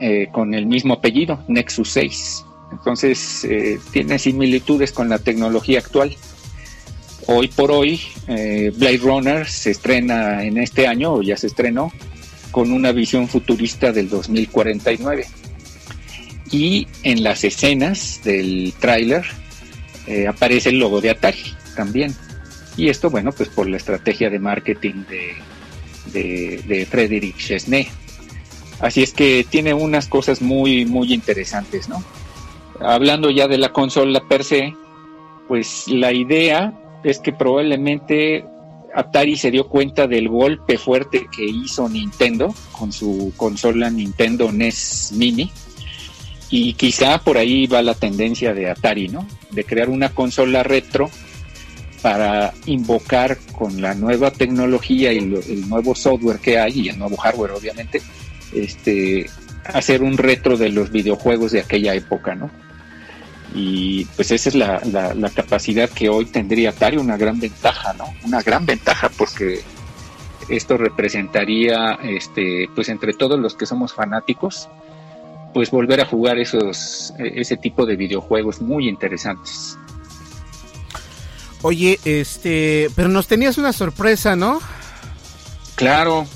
eh, 0.01 0.29
con 0.31 0.55
el 0.55 0.67
mismo 0.67 0.95
apellido, 0.95 1.43
Nexus 1.49 1.91
6. 1.91 2.45
Entonces, 2.73 3.45
eh, 3.45 3.81
tiene 3.91 4.19
similitudes 4.19 4.93
con 4.93 5.09
la 5.09 5.19
tecnología 5.19 5.81
actual. 5.81 6.15
Hoy 7.27 7.49
por 7.49 7.73
hoy, 7.73 8.01
eh, 8.29 8.71
Blade 8.77 8.99
Runner 8.99 9.47
se 9.49 9.73
estrena 9.73 10.45
en 10.45 10.59
este 10.59 10.87
año, 10.87 11.15
o 11.15 11.23
ya 11.23 11.37
se 11.37 11.49
estrenó, 11.49 11.93
con 12.51 12.73
una 12.73 12.93
visión 12.93 13.29
futurista 13.29 13.93
del 13.93 14.09
2049 14.09 15.27
y 16.51 16.87
en 17.03 17.23
las 17.23 17.45
escenas 17.45 18.21
del 18.25 18.73
tráiler 18.79 19.25
eh, 20.07 20.27
aparece 20.27 20.71
el 20.71 20.79
logo 20.79 21.01
de 21.01 21.11
Atari 21.11 21.55
también. 21.77 22.15
Y 22.77 22.89
esto, 22.89 23.11
bueno, 23.11 23.33
pues 23.33 23.49
por 23.49 23.69
la 23.69 23.77
estrategia 23.77 24.31
de 24.31 24.39
marketing 24.39 25.05
de, 25.09 25.35
de, 26.13 26.63
de 26.67 26.87
Frederick 26.87 27.37
Chesney. 27.37 27.89
Así 28.81 29.03
es 29.03 29.13
que 29.13 29.47
tiene 29.49 29.75
unas 29.75 30.09
cosas 30.09 30.41
muy, 30.41 30.87
muy 30.87 31.13
interesantes, 31.13 31.89
¿no? 31.89 32.03
Hablando 32.81 33.31
ya 33.31 33.47
de 33.47 33.59
la 33.59 33.73
consola 33.73 34.23
per 34.27 34.43
se, 34.43 34.75
pues 35.47 35.87
la 35.87 36.13
idea 36.13 36.73
es 37.05 37.19
que 37.19 37.33
probablemente 37.33 38.45
Atari 38.95 39.37
se 39.37 39.51
dio 39.51 39.69
cuenta 39.69 40.07
del 40.07 40.29
golpe 40.29 40.79
fuerte 40.79 41.27
que 41.35 41.45
hizo 41.45 41.89
Nintendo 41.89 42.55
con 42.73 42.93
su 42.93 43.33
consola 43.37 43.91
Nintendo 43.91 44.51
NES 44.51 45.13
Mini 45.15 45.51
y 46.51 46.75
quizá 46.75 47.19
por 47.19 47.39
ahí 47.39 47.67
va 47.67 47.83
la 47.83 47.95
tendencia 47.95 48.53
de 48.53 48.71
Atari, 48.71 49.09
¿no? 49.09 49.27
De 49.51 49.65
crear 49.65 49.89
una 49.89 50.09
consola 50.11 50.63
retro 50.63 51.09
para 52.03 52.53
invocar 52.67 53.39
con 53.53 53.81
la 53.81 53.95
nueva 53.95 54.31
tecnología 54.31 55.13
y 55.13 55.19
el 55.19 55.69
nuevo 55.69 55.95
software 55.95 56.39
que 56.39 56.59
hay 56.59 56.81
y 56.81 56.89
el 56.89 56.99
nuevo 56.99 57.17
hardware 57.17 57.53
obviamente, 57.53 58.03
este, 58.53 59.27
hacer 59.65 60.03
un 60.03 60.17
retro 60.17 60.57
de 60.57 60.71
los 60.71 60.91
videojuegos 60.91 61.53
de 61.53 61.61
aquella 61.61 61.95
época, 61.95 62.35
¿no? 62.35 62.51
Y 63.55 64.05
pues 64.17 64.31
esa 64.31 64.49
es 64.49 64.55
la, 64.55 64.81
la, 64.85 65.15
la 65.15 65.31
capacidad 65.31 65.91
que 65.91 66.09
hoy 66.09 66.27
tendría 66.27 66.71
Atari, 66.71 66.97
una 66.99 67.17
gran 67.17 67.41
ventaja, 67.41 67.93
¿no? 67.95 68.05
Una 68.25 68.43
gran 68.43 68.65
ventaja 68.65 69.11
porque 69.17 69.63
esto 70.49 70.77
representaría, 70.77 71.99
este, 72.03 72.69
pues 72.75 72.89
entre 72.89 73.13
todos 73.13 73.39
los 73.39 73.55
que 73.55 73.67
somos 73.67 73.93
fanáticos, 73.93 74.69
pues 75.53 75.71
volver 75.71 76.01
a 76.01 76.07
jugar 76.07 76.39
esos 76.39 77.13
ese 77.19 77.57
tipo 77.57 77.87
de 77.87 77.97
videojuegos 77.97 78.61
muy 78.61 78.89
interesantes. 78.89 79.77
Oye, 81.63 81.99
este, 82.05 82.89
pero 82.97 83.09
nos 83.09 83.27
tenías 83.27 83.59
una 83.59 83.73
sorpresa, 83.73 84.35
¿no? 84.37 84.61
Claro. 85.75 86.27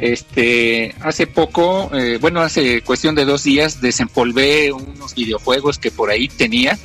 Este, 0.00 0.94
hace 1.00 1.26
poco, 1.26 1.90
eh, 1.94 2.16
bueno, 2.18 2.40
hace 2.40 2.80
cuestión 2.80 3.14
de 3.14 3.26
dos 3.26 3.44
días, 3.44 3.82
desempolvé 3.82 4.72
unos 4.72 5.14
videojuegos 5.14 5.78
que 5.78 5.90
por 5.90 6.10
ahí 6.10 6.26
tenía. 6.28 6.78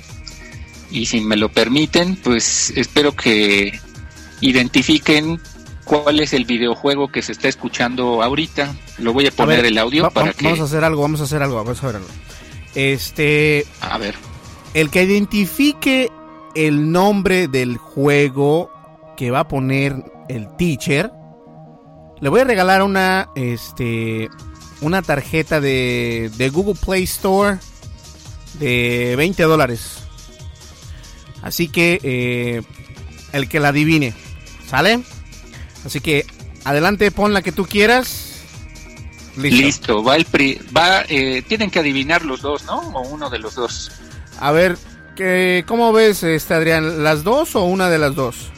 Y 0.92 1.06
si 1.06 1.22
me 1.22 1.38
lo 1.38 1.50
permiten, 1.50 2.18
pues 2.18 2.74
espero 2.76 3.16
que 3.16 3.80
identifiquen 4.42 5.40
cuál 5.86 6.20
es 6.20 6.34
el 6.34 6.44
videojuego 6.44 7.10
que 7.10 7.22
se 7.22 7.32
está 7.32 7.48
escuchando 7.48 8.22
ahorita. 8.22 8.76
Lo 8.98 9.14
voy 9.14 9.28
a 9.28 9.32
poner 9.32 9.66
el 9.66 9.78
audio 9.78 10.10
para 10.12 10.34
que... 10.34 10.44
Vamos 10.44 10.60
a 10.60 10.64
hacer 10.64 10.84
algo, 10.84 11.02
vamos 11.02 11.22
a 11.22 11.24
hacer 11.24 11.42
algo, 11.42 11.56
vamos 11.56 11.82
a 11.82 11.88
ver 11.88 11.96
algo. 11.96 12.10
Este... 12.76 13.66
A 13.80 13.98
ver. 13.98 14.16
El 14.74 14.90
que 14.90 15.04
identifique 15.04 16.10
el 16.54 16.92
nombre 16.92 17.48
del 17.48 17.78
juego 17.78 18.72
que 19.16 19.32
va 19.32 19.42
a 19.42 19.48
poner 19.48 20.04
el 20.28 20.54
teacher, 20.58 21.12
le 22.26 22.30
voy 22.30 22.42
a 22.42 22.44
regalar 22.44 22.82
una, 22.82 23.30
este, 23.36 24.32
una 24.82 25.04
tarjeta 25.04 25.62
de, 25.62 26.32
de 26.38 26.50
Google 26.50 26.74
Play 26.74 27.04
Store 27.04 27.60
de 28.56 29.14
20 29.16 29.44
dólares. 29.44 30.00
Así 31.44 31.68
que 31.68 32.00
eh, 32.02 32.64
el 33.32 33.48
que 33.48 33.60
la 33.60 33.68
adivine, 33.68 34.16
¿sale? 34.66 35.04
Así 35.86 36.00
que 36.00 36.26
adelante, 36.64 37.12
pon 37.12 37.32
la 37.32 37.44
que 37.44 37.52
tú 37.52 37.68
quieras. 37.68 38.42
Listo, 39.38 40.04
va 40.04 40.16
el 40.16 40.26
pri 40.26 40.60
va, 40.76 41.04
eh, 41.08 41.44
tienen 41.48 41.70
que 41.70 41.78
adivinar 41.78 42.26
los 42.26 42.42
dos, 42.42 42.64
¿no? 42.64 42.80
O 42.80 43.08
uno 43.08 43.30
de 43.30 43.38
los 43.38 43.54
dos. 43.54 43.92
A 44.40 44.52
ver, 44.52 44.80
¿qué, 45.16 45.64
¿cómo 45.68 45.94
ves, 45.94 46.24
este 46.24 46.56
Adrián? 46.56 47.04
¿Las 47.04 47.24
dos 47.24 47.56
o 47.56 47.66
una 47.66 47.88
de 47.92 48.00
las 48.00 48.16
dos? 48.16 48.52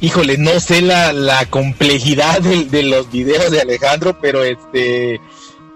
Híjole, 0.00 0.36
no 0.38 0.60
sé 0.60 0.82
la, 0.82 1.12
la 1.12 1.46
complejidad 1.46 2.40
de, 2.40 2.64
de 2.66 2.82
los 2.82 3.10
videos 3.10 3.50
de 3.50 3.60
Alejandro, 3.62 4.18
pero 4.20 4.44
este, 4.44 5.20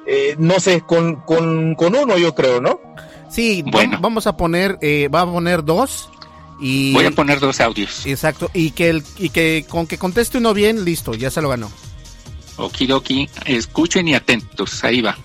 eh, 0.06 0.34
no 0.38 0.60
sé, 0.60 0.82
con, 0.82 1.16
con, 1.22 1.74
con 1.74 1.94
uno 1.96 2.18
yo 2.18 2.34
creo, 2.34 2.60
¿no? 2.60 2.80
Sí, 3.30 3.62
Bueno. 3.66 3.98
vamos 4.00 4.26
a 4.26 4.36
poner, 4.36 4.76
eh, 4.82 5.08
va 5.08 5.22
a 5.22 5.26
poner 5.26 5.64
dos 5.64 6.10
y 6.60 6.92
Voy 6.92 7.06
a 7.06 7.10
poner 7.12 7.40
dos 7.40 7.60
audios. 7.60 8.04
exacto 8.04 8.50
y 8.52 8.72
que 8.72 8.90
el, 8.90 9.02
y 9.18 9.30
que 9.30 9.64
con 9.68 9.86
que 9.86 9.96
conteste 9.98 10.36
uno 10.38 10.52
bien, 10.52 10.84
listo, 10.84 11.14
ya 11.14 11.30
se 11.30 11.40
lo 11.40 11.48
ganó. 11.48 11.70
Okidoki, 12.56 13.28
escuchen 13.46 14.08
y 14.08 14.14
atentos, 14.14 14.84
ahí 14.84 15.00
va. 15.00 15.16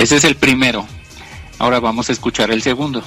Ese 0.00 0.16
es 0.16 0.24
el 0.24 0.34
primero. 0.34 0.86
Ahora 1.58 1.78
vamos 1.78 2.08
a 2.08 2.12
escuchar 2.12 2.50
el 2.50 2.62
segundo. 2.62 3.04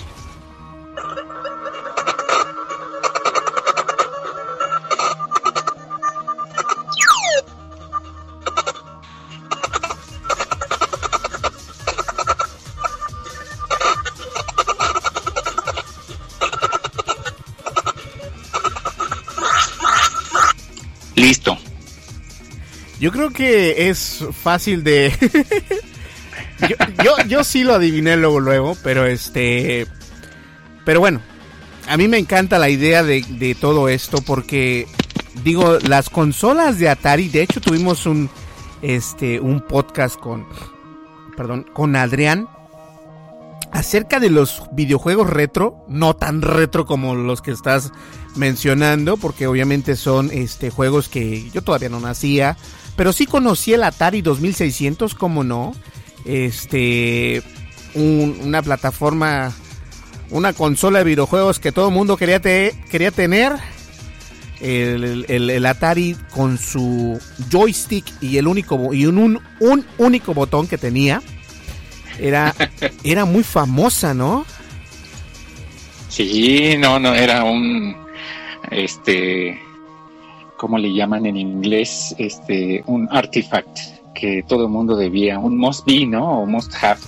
Listo. 21.15 21.57
Yo 22.99 23.11
creo 23.11 23.31
que 23.31 23.89
es 23.89 24.23
fácil 24.43 24.83
de 24.83 25.11
yo, 27.04 27.16
yo, 27.28 27.43
sí 27.43 27.64
lo 27.64 27.76
adiviné 27.76 28.18
luego 28.18 28.39
luego, 28.39 28.78
pero 28.84 29.06
este 29.06 29.88
pero 30.86 30.99
bueno, 30.99 31.22
a 31.88 31.97
mí 31.97 32.08
me 32.08 32.18
encanta 32.18 32.60
la 32.60 32.70
idea 32.70 33.04
de, 33.04 33.24
de 33.28 33.56
todo 33.56 33.89
esto 33.89 34.22
porque 34.22 34.88
digo, 35.43 35.78
las 35.88 36.10
consolas 36.10 36.80
de 36.80 36.89
Atari, 36.89 37.30
de 37.30 37.43
hecho 37.43 37.62
tuvimos 37.62 38.06
un 38.06 38.30
este 38.82 39.39
un 39.39 39.62
podcast 39.62 40.20
con 40.20 40.45
perdón, 41.36 41.66
con 41.74 41.95
Adrián 41.95 42.47
acerca 43.72 44.20
de 44.20 44.30
los 44.30 44.64
videojuegos 44.72 45.30
retro, 45.30 45.84
no 45.88 46.16
tan 46.16 46.41
retro 46.41 46.86
como 46.86 47.16
los 47.16 47.41
que 47.41 47.51
estás 47.51 47.91
mencionando, 48.36 49.18
porque 49.18 49.47
obviamente 49.47 49.95
son 49.95 50.30
este 50.32 50.70
juegos 50.70 51.10
que 51.10 51.49
yo 51.49 51.64
todavía 51.64 51.89
no 51.89 51.99
nacía, 51.99 52.56
pero 52.95 53.12
sí 53.14 53.26
conocí 53.26 53.74
el 53.74 53.84
Atari 53.84 54.22
2600, 54.22 55.16
como 55.16 55.43
no, 55.43 55.74
este 56.26 57.41
un- 57.95 58.38
una 58.43 58.61
plataforma, 58.61 59.51
una 60.30 60.53
consola 60.53 60.99
de 60.99 61.05
videojuegos 61.05 61.59
que 61.59 61.71
todo 61.71 61.89
el 61.89 61.93
mundo 61.93 62.17
quería 62.17 62.39
te- 62.39 62.74
quería 62.89 63.11
tener. 63.11 63.53
El, 64.61 65.26
el- 65.28 65.49
el 65.49 65.65
Atari 65.65 66.15
con 66.34 66.57
su 66.57 67.19
joystick 67.51 68.05
y 68.21 68.38
el 68.38 68.47
único 68.47 68.93
y 68.93 69.05
un, 69.07 69.17
un, 69.17 69.39
un 69.59 69.86
único 69.97 70.34
botón 70.34 70.67
que 70.67 70.78
tenía 70.78 71.21
era 72.17 72.55
era 73.03 73.26
muy 73.26 73.43
famosa, 73.43 74.13
¿no? 74.13 74.45
Sí, 76.09 76.76
no, 76.78 76.99
no, 76.99 77.13
era 77.13 77.43
un, 77.43 77.95
este, 78.71 79.59
¿cómo 80.57 80.78
le 80.78 80.93
llaman 80.93 81.26
en 81.26 81.38
inglés? 81.38 82.13
Este, 82.17 82.84
un 82.86 83.09
artifact 83.11 83.80
que 84.24 84.41
todo 84.41 84.63
el 84.63 84.69
mundo 84.69 84.95
debía, 84.95 85.38
un 85.38 85.57
must 85.57 85.86
be, 85.86 86.05
¿no? 86.05 86.39
O 86.39 86.45
must 86.45 86.74
have, 86.82 87.01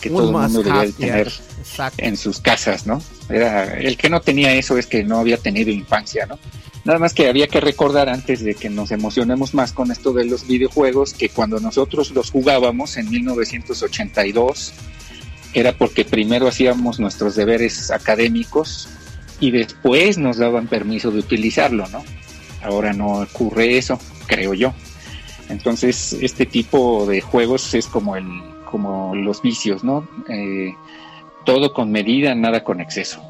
que 0.00 0.08
Un 0.08 0.16
todo 0.16 0.28
el 0.28 0.36
mundo 0.48 0.62
debía 0.62 0.80
have, 0.80 0.92
tener 0.92 1.30
yeah, 1.76 1.92
en 1.98 2.16
sus 2.16 2.40
casas, 2.40 2.86
¿no? 2.86 3.02
Era, 3.28 3.74
el 3.78 3.98
que 3.98 4.08
no 4.08 4.22
tenía 4.22 4.54
eso 4.54 4.78
es 4.78 4.86
que 4.86 5.04
no 5.04 5.18
había 5.18 5.36
tenido 5.36 5.70
infancia, 5.70 6.24
¿no? 6.24 6.38
Nada 6.86 6.98
más 6.98 7.12
que 7.12 7.28
había 7.28 7.46
que 7.46 7.60
recordar 7.60 8.08
antes 8.08 8.42
de 8.42 8.54
que 8.54 8.70
nos 8.70 8.90
emocionemos 8.90 9.52
más 9.52 9.74
con 9.74 9.90
esto 9.90 10.14
de 10.14 10.24
los 10.24 10.46
videojuegos, 10.46 11.12
que 11.12 11.28
cuando 11.28 11.60
nosotros 11.60 12.10
los 12.12 12.30
jugábamos 12.30 12.96
en 12.96 13.10
1982, 13.10 14.72
era 15.52 15.76
porque 15.76 16.06
primero 16.06 16.48
hacíamos 16.48 16.98
nuestros 16.98 17.36
deberes 17.36 17.90
académicos 17.90 18.88
y 19.40 19.50
después 19.50 20.16
nos 20.16 20.38
daban 20.38 20.68
permiso 20.68 21.10
de 21.10 21.18
utilizarlo, 21.18 21.86
¿no? 21.88 22.02
Ahora 22.62 22.94
no 22.94 23.20
ocurre 23.20 23.76
eso, 23.76 24.00
creo 24.26 24.54
yo. 24.54 24.72
Entonces, 25.48 26.12
este 26.20 26.46
tipo 26.46 27.06
de 27.06 27.20
juegos 27.20 27.74
es 27.74 27.86
como 27.86 28.16
el, 28.16 28.26
como 28.70 29.14
los 29.14 29.42
vicios, 29.42 29.84
¿no? 29.84 30.06
Eh, 30.28 30.74
todo 31.44 31.72
con 31.72 31.90
medida, 31.90 32.34
nada 32.34 32.64
con 32.64 32.80
exceso. 32.80 33.22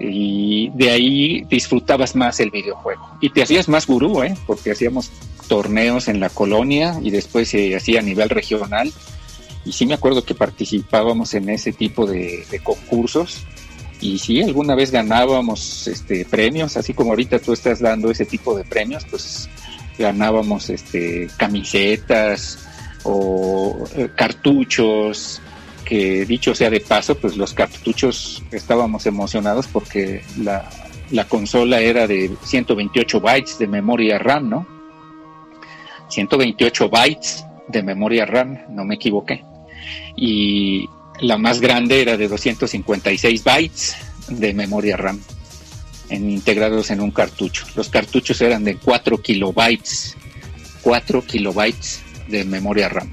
Y 0.00 0.70
de 0.70 0.90
ahí 0.90 1.44
disfrutabas 1.50 2.16
más 2.16 2.40
el 2.40 2.50
videojuego. 2.50 3.06
Y 3.20 3.30
te 3.30 3.42
hacías 3.42 3.68
más 3.68 3.86
gurú, 3.86 4.22
¿eh? 4.22 4.34
Porque 4.46 4.70
hacíamos 4.70 5.10
torneos 5.46 6.08
en 6.08 6.20
la 6.20 6.30
colonia 6.30 6.98
y 7.02 7.10
después 7.10 7.48
se 7.48 7.76
hacía 7.76 8.00
a 8.00 8.02
nivel 8.02 8.30
regional. 8.30 8.90
Y 9.64 9.72
sí 9.72 9.84
me 9.84 9.94
acuerdo 9.94 10.24
que 10.24 10.34
participábamos 10.34 11.34
en 11.34 11.50
ese 11.50 11.72
tipo 11.72 12.06
de, 12.06 12.44
concursos. 12.62 13.42
Y 14.00 14.18
sí, 14.18 14.42
alguna 14.42 14.74
vez 14.74 14.90
ganábamos 14.90 15.86
este, 15.86 16.24
premios, 16.24 16.78
así 16.78 16.94
como 16.94 17.10
ahorita 17.10 17.38
tú 17.38 17.52
estás 17.52 17.80
dando 17.80 18.10
ese 18.10 18.24
tipo 18.24 18.56
de 18.56 18.64
premios, 18.64 19.04
pues 19.10 19.50
ganábamos 20.00 20.70
este, 20.70 21.28
camisetas 21.36 22.58
o 23.04 23.84
eh, 23.94 24.08
cartuchos, 24.16 25.40
que 25.84 26.24
dicho 26.24 26.54
sea 26.54 26.70
de 26.70 26.80
paso, 26.80 27.14
pues 27.16 27.36
los 27.36 27.54
cartuchos 27.54 28.42
estábamos 28.50 29.06
emocionados 29.06 29.68
porque 29.68 30.22
la, 30.38 30.68
la 31.10 31.24
consola 31.26 31.80
era 31.80 32.06
de 32.06 32.30
128 32.42 33.20
bytes 33.20 33.58
de 33.58 33.68
memoria 33.68 34.18
RAM, 34.18 34.48
¿no? 34.48 34.66
128 36.08 36.88
bytes 36.88 37.44
de 37.68 37.82
memoria 37.82 38.26
RAM, 38.26 38.58
no 38.70 38.84
me 38.84 38.96
equivoqué. 38.96 39.44
Y 40.16 40.88
la 41.20 41.38
más 41.38 41.60
grande 41.60 42.02
era 42.02 42.16
de 42.16 42.26
256 42.26 43.44
bytes 43.44 43.96
de 44.28 44.54
memoria 44.54 44.96
RAM 44.96 45.20
en, 46.10 46.28
integrados 46.30 46.90
en 46.90 47.00
un 47.00 47.10
cartucho. 47.10 47.64
Los 47.74 47.88
cartuchos 47.88 48.40
eran 48.40 48.64
de 48.64 48.76
4 48.76 49.18
kilobytes, 49.22 50.16
4 50.82 51.22
kilobytes 51.24 52.02
de 52.28 52.44
memoria 52.44 52.88
RAM. 52.88 53.10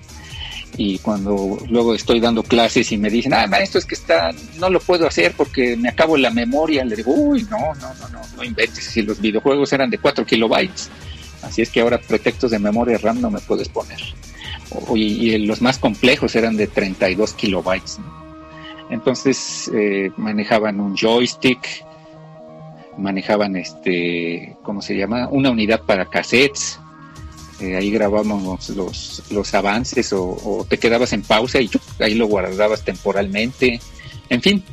Y 0.80 1.00
cuando 1.00 1.58
luego 1.70 1.96
estoy 1.96 2.20
dando 2.20 2.44
clases 2.44 2.92
y 2.92 2.98
me 2.98 3.10
dicen, 3.10 3.34
ah, 3.34 3.48
maestro, 3.48 3.80
es 3.80 3.86
que 3.86 3.96
está, 3.96 4.32
no 4.60 4.70
lo 4.70 4.80
puedo 4.80 5.08
hacer 5.08 5.34
porque 5.36 5.76
me 5.76 5.90
acabo 5.90 6.18
la 6.18 6.30
memoria, 6.30 6.86
le 6.86 6.96
digo, 6.96 7.14
uy, 7.14 7.44
no, 7.50 7.58
no, 7.76 7.94
no, 7.96 8.10
no, 8.10 8.22
no 8.36 8.44
inventes, 8.44 8.84
si 8.84 9.02
los 9.02 9.20
videojuegos 9.20 9.74
eran 9.74 9.90
de 9.90 9.98
4 9.98 10.26
kilobytes. 10.26 10.90
Así 11.42 11.62
es 11.64 11.70
que 11.72 11.82
ahora 11.82 12.00
pretextos 12.00 12.52
de 12.52 12.60
memoria 12.60 12.98
RAM 13.00 13.22
no 13.22 13.32
me 13.32 13.40
puedes 13.40 13.70
poner. 13.70 14.00
O- 14.70 14.96
y, 14.98 15.32
y 15.34 15.38
los 15.40 15.62
más 15.62 15.80
complejos 15.80 16.36
eran 16.36 16.58
de 16.58 16.68
32 16.68 17.34
kilobytes. 17.34 17.98
¿no? 18.00 18.18
Entonces 18.90 19.70
eh, 19.74 20.12
manejaban 20.18 20.80
un 20.80 20.96
joystick, 20.96 21.60
manejaban 22.98 23.56
este, 23.56 24.56
¿cómo 24.64 24.82
se 24.82 24.96
llama? 24.96 25.28
Una 25.30 25.52
unidad 25.52 25.82
para 25.82 26.06
cassettes. 26.06 26.80
Eh, 27.60 27.76
ahí 27.76 27.90
grabábamos 27.90 28.70
los, 28.70 29.24
los 29.32 29.54
avances 29.56 30.14
o, 30.14 30.66
te 30.70 30.78
quedabas 30.78 31.12
en 31.14 31.24
pausa 31.24 31.60
y 31.60 31.70
ahí 32.00 32.14
lo 32.14 32.28
guardabas 32.28 32.84
temporalmente. 32.84 33.80
En 34.30 34.42
fin, 34.42 34.64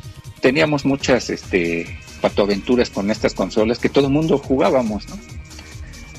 teníamos 0.40 0.84
muchas 0.84 1.30
este, 1.30 1.98
patoaventuras 2.20 2.90
con 2.90 3.10
estas 3.10 3.32
consolas 3.32 3.78
que 3.78 3.88
todo 3.88 4.06
el 4.06 4.12
mundo 4.12 4.38
jugábamos, 4.38 5.08
¿no? 5.08 5.16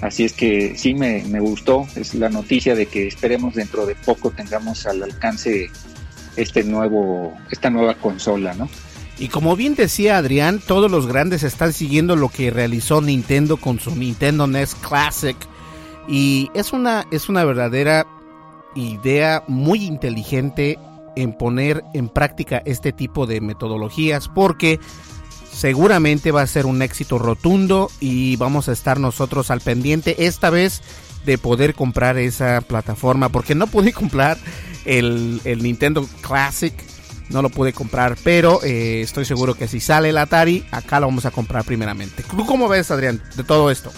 Así 0.02 0.24
es 0.24 0.34
que 0.34 0.78
sí 0.78 0.94
me, 0.94 1.24
me 1.24 1.40
gustó, 1.40 1.88
es 1.96 2.14
la 2.16 2.30
noticia 2.30 2.76
de 2.76 2.86
que 2.86 3.08
esperemos 3.08 3.56
dentro 3.56 3.86
de 3.86 3.96
poco 3.96 4.30
tengamos 4.30 4.86
al 4.86 5.02
alcance 5.02 5.70
este 6.36 6.64
nuevo, 6.64 7.34
esta 7.50 7.70
nueva 7.70 7.96
consola, 7.96 8.54
¿no? 8.54 8.70
Y 9.18 9.30
como 9.30 9.56
bien 9.56 9.76
decía 9.76 10.18
Adrián, 10.18 10.62
todos 10.66 10.92
los 10.92 11.08
grandes 11.08 11.44
están 11.44 11.72
siguiendo 11.72 12.16
lo 12.16 12.30
que 12.30 12.52
realizó 12.52 13.02
Nintendo 13.02 13.58
con 13.58 13.80
su 13.80 13.96
Nintendo 13.96 14.46
NES 14.46 14.76
Classic. 14.76 15.38
Y 16.08 16.52
es 16.54 16.74
una, 16.74 17.06
es 17.12 17.30
una 17.30 17.46
verdadera 17.46 18.06
idea 18.76 19.44
muy 19.48 19.86
inteligente 19.86 20.78
en 21.16 21.34
poner 21.34 21.84
en 21.94 22.10
práctica 22.10 22.62
este 22.66 22.92
tipo 22.92 23.26
de 23.26 23.40
metodologías 23.40 24.28
porque 24.28 24.82
seguramente 25.52 26.32
va 26.32 26.42
a 26.42 26.48
ser 26.48 26.66
un 26.66 26.82
éxito 26.82 27.18
rotundo 27.18 27.90
y 28.02 28.36
vamos 28.36 28.68
a 28.68 28.74
estar 28.74 29.00
nosotros 29.00 29.50
al 29.50 29.62
pendiente 29.62 30.26
esta 30.26 30.50
vez 30.50 30.82
de 31.26 31.38
poder 31.38 31.74
comprar 31.74 32.18
esa 32.18 32.60
plataforma 32.60 33.30
porque 33.30 33.56
no 33.56 33.68
pude 33.68 33.94
comprar 33.94 34.38
el, 34.84 35.40
el 35.46 35.64
Nintendo 35.64 36.06
Classic 36.20 36.74
no 37.30 37.42
lo 37.42 37.50
pude 37.50 37.74
comprar 37.74 38.18
pero 38.24 38.64
eh, 38.64 39.02
estoy 39.02 39.26
seguro 39.26 39.56
que 39.56 39.68
si 39.68 39.80
sale 39.80 40.10
el 40.10 40.18
Atari 40.18 40.66
acá 40.72 41.00
lo 41.00 41.08
vamos 41.08 41.26
a 41.26 41.32
comprar 41.32 41.64
primeramente 41.64 42.24
¿Tú 42.24 42.46
cómo 42.46 42.68
ves 42.68 42.92
Adrián 42.92 43.22
de 43.36 43.44
todo 43.44 43.72
esto? 43.72 43.92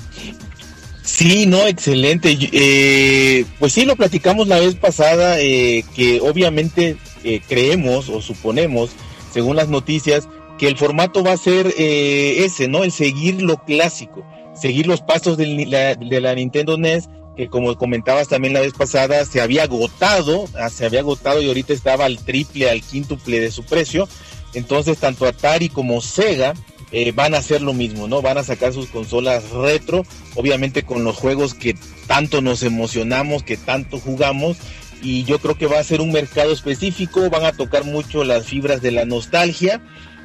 Sí, 1.08 1.46
no, 1.46 1.66
excelente. 1.66 2.38
Eh, 2.52 3.46
pues 3.60 3.72
sí, 3.72 3.86
lo 3.86 3.96
platicamos 3.96 4.50
la 4.50 4.60
vez 4.60 4.76
pasada, 4.76 5.40
eh, 5.40 5.86
que 5.96 6.20
obviamente 6.20 6.98
eh, 7.24 7.40
creemos 7.48 8.10
o 8.10 8.22
suponemos, 8.22 8.92
según 9.32 9.56
las 9.56 9.70
noticias, 9.70 10.28
que 10.58 10.68
el 10.68 10.78
formato 10.78 11.24
va 11.24 11.32
a 11.32 11.38
ser 11.38 11.74
ese, 11.78 12.68
¿no? 12.68 12.84
El 12.84 12.92
seguir 12.92 13.42
lo 13.42 13.64
clásico, 13.64 14.26
seguir 14.54 14.86
los 14.86 15.02
pasos 15.02 15.38
de 15.38 15.66
la, 15.66 15.96
de 15.96 16.20
la, 16.20 16.36
Nintendo 16.36 16.78
NES, 16.78 17.08
que 17.38 17.48
como 17.50 17.78
comentabas 17.78 18.28
también 18.28 18.54
la 18.54 18.62
vez 18.62 18.74
pasada, 18.74 19.24
se 19.24 19.40
había 19.40 19.64
agotado, 19.64 20.46
ah, 20.60 20.70
se 20.70 20.86
había 20.86 21.02
agotado 21.02 21.42
y 21.42 21.48
ahorita 21.48 21.72
estaba 21.72 22.06
al 22.06 22.18
triple, 22.18 22.70
al 22.70 22.82
quíntuple 22.82 23.40
de 23.40 23.52
su 23.52 23.64
precio. 23.64 24.10
Entonces, 24.54 24.98
tanto 24.98 25.28
Atari 25.28 25.70
como 25.70 26.02
Sega 26.02 26.56
eh, 26.92 27.12
van 27.12 27.36
a 27.36 27.38
hacer 27.38 27.62
lo 27.62 27.74
mismo, 27.74 28.08
¿no? 28.08 28.24
Van 28.24 28.40
a 28.40 28.44
sacar 28.44 28.74
sus 28.74 28.88
consolas 28.88 29.52
retro, 29.52 30.04
obviamente 30.36 30.84
con 30.84 31.04
los 31.04 31.16
juegos 31.16 31.54
que 31.54 31.76
tanto 32.08 32.42
nos 32.42 32.64
emocionamos, 32.64 33.44
que 33.44 33.56
tanto 33.56 34.00
jugamos, 34.00 34.58
y 35.04 35.24
yo 35.26 35.38
creo 35.38 35.56
que 35.56 35.68
va 35.68 35.78
a 35.78 35.84
ser 35.84 36.02
un 36.02 36.12
mercado 36.12 36.52
específico, 36.52 37.30
van 37.30 37.46
a 37.46 37.52
tocar 37.52 37.84
mucho 37.84 38.24
las 38.24 38.48
fibras 38.48 38.82
de 38.82 38.92
la 38.92 39.06
nostalgia, 39.06 39.80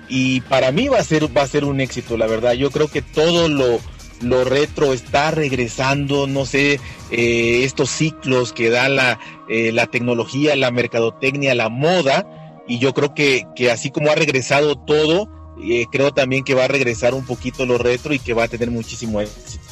y 0.08 0.40
para 0.42 0.72
mí 0.72 0.88
va 0.88 0.98
a 0.98 1.04
ser, 1.04 1.36
va 1.36 1.42
a 1.42 1.46
ser 1.46 1.64
un 1.64 1.80
éxito, 1.80 2.16
la 2.16 2.26
verdad. 2.26 2.54
Yo 2.54 2.70
creo 2.70 2.88
que 2.88 3.02
todo 3.02 3.48
lo, 3.48 3.80
lo 4.22 4.44
retro 4.44 4.92
está 4.92 5.30
regresando, 5.30 6.26
no 6.26 6.46
sé, 6.46 6.80
eh, 7.12 7.62
estos 7.64 7.90
ciclos 7.90 8.52
que 8.52 8.70
da 8.70 8.88
la, 8.88 9.18
eh, 9.48 9.70
la 9.70 9.86
tecnología, 9.86 10.56
la 10.56 10.70
mercadotecnia, 10.70 11.54
la 11.54 11.68
moda, 11.68 12.26
y 12.66 12.78
yo 12.78 12.94
creo 12.94 13.14
que, 13.14 13.46
que 13.54 13.70
así 13.70 13.90
como 13.90 14.10
ha 14.10 14.14
regresado 14.14 14.76
todo, 14.76 15.28
eh, 15.62 15.84
creo 15.92 16.12
también 16.12 16.42
que 16.42 16.54
va 16.54 16.64
a 16.64 16.68
regresar 16.68 17.12
un 17.12 17.26
poquito 17.26 17.66
lo 17.66 17.76
retro 17.76 18.14
y 18.14 18.18
que 18.18 18.32
va 18.32 18.44
a 18.44 18.48
tener 18.48 18.70
muchísimo 18.70 19.20
éxito. 19.20 19.62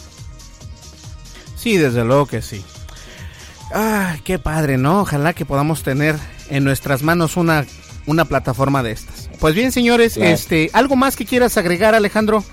Sí, 1.57 1.78
desde 1.78 2.05
luego 2.05 2.26
que 2.26 2.43
sí. 2.43 2.62
Ah, 3.72 4.16
qué 4.24 4.38
padre, 4.38 4.76
¿no? 4.76 5.01
Ojalá 5.01 5.32
que 5.32 5.47
podamos 5.47 5.82
tener 5.82 6.16
en 6.51 6.64
nuestras 6.64 7.03
manos 7.03 7.36
una, 7.36 7.64
una 8.07 8.26
plataforma 8.26 8.82
de 8.82 8.93
estas. 8.93 9.30
Pues 9.38 9.55
bien, 9.55 9.72
señores, 9.72 10.18
este, 10.18 10.70
¿algo 10.74 10.97
más 10.97 11.16
que 11.16 11.24
quieras 11.24 11.57
agregar, 11.57 11.95
Alejandro? 11.95 12.45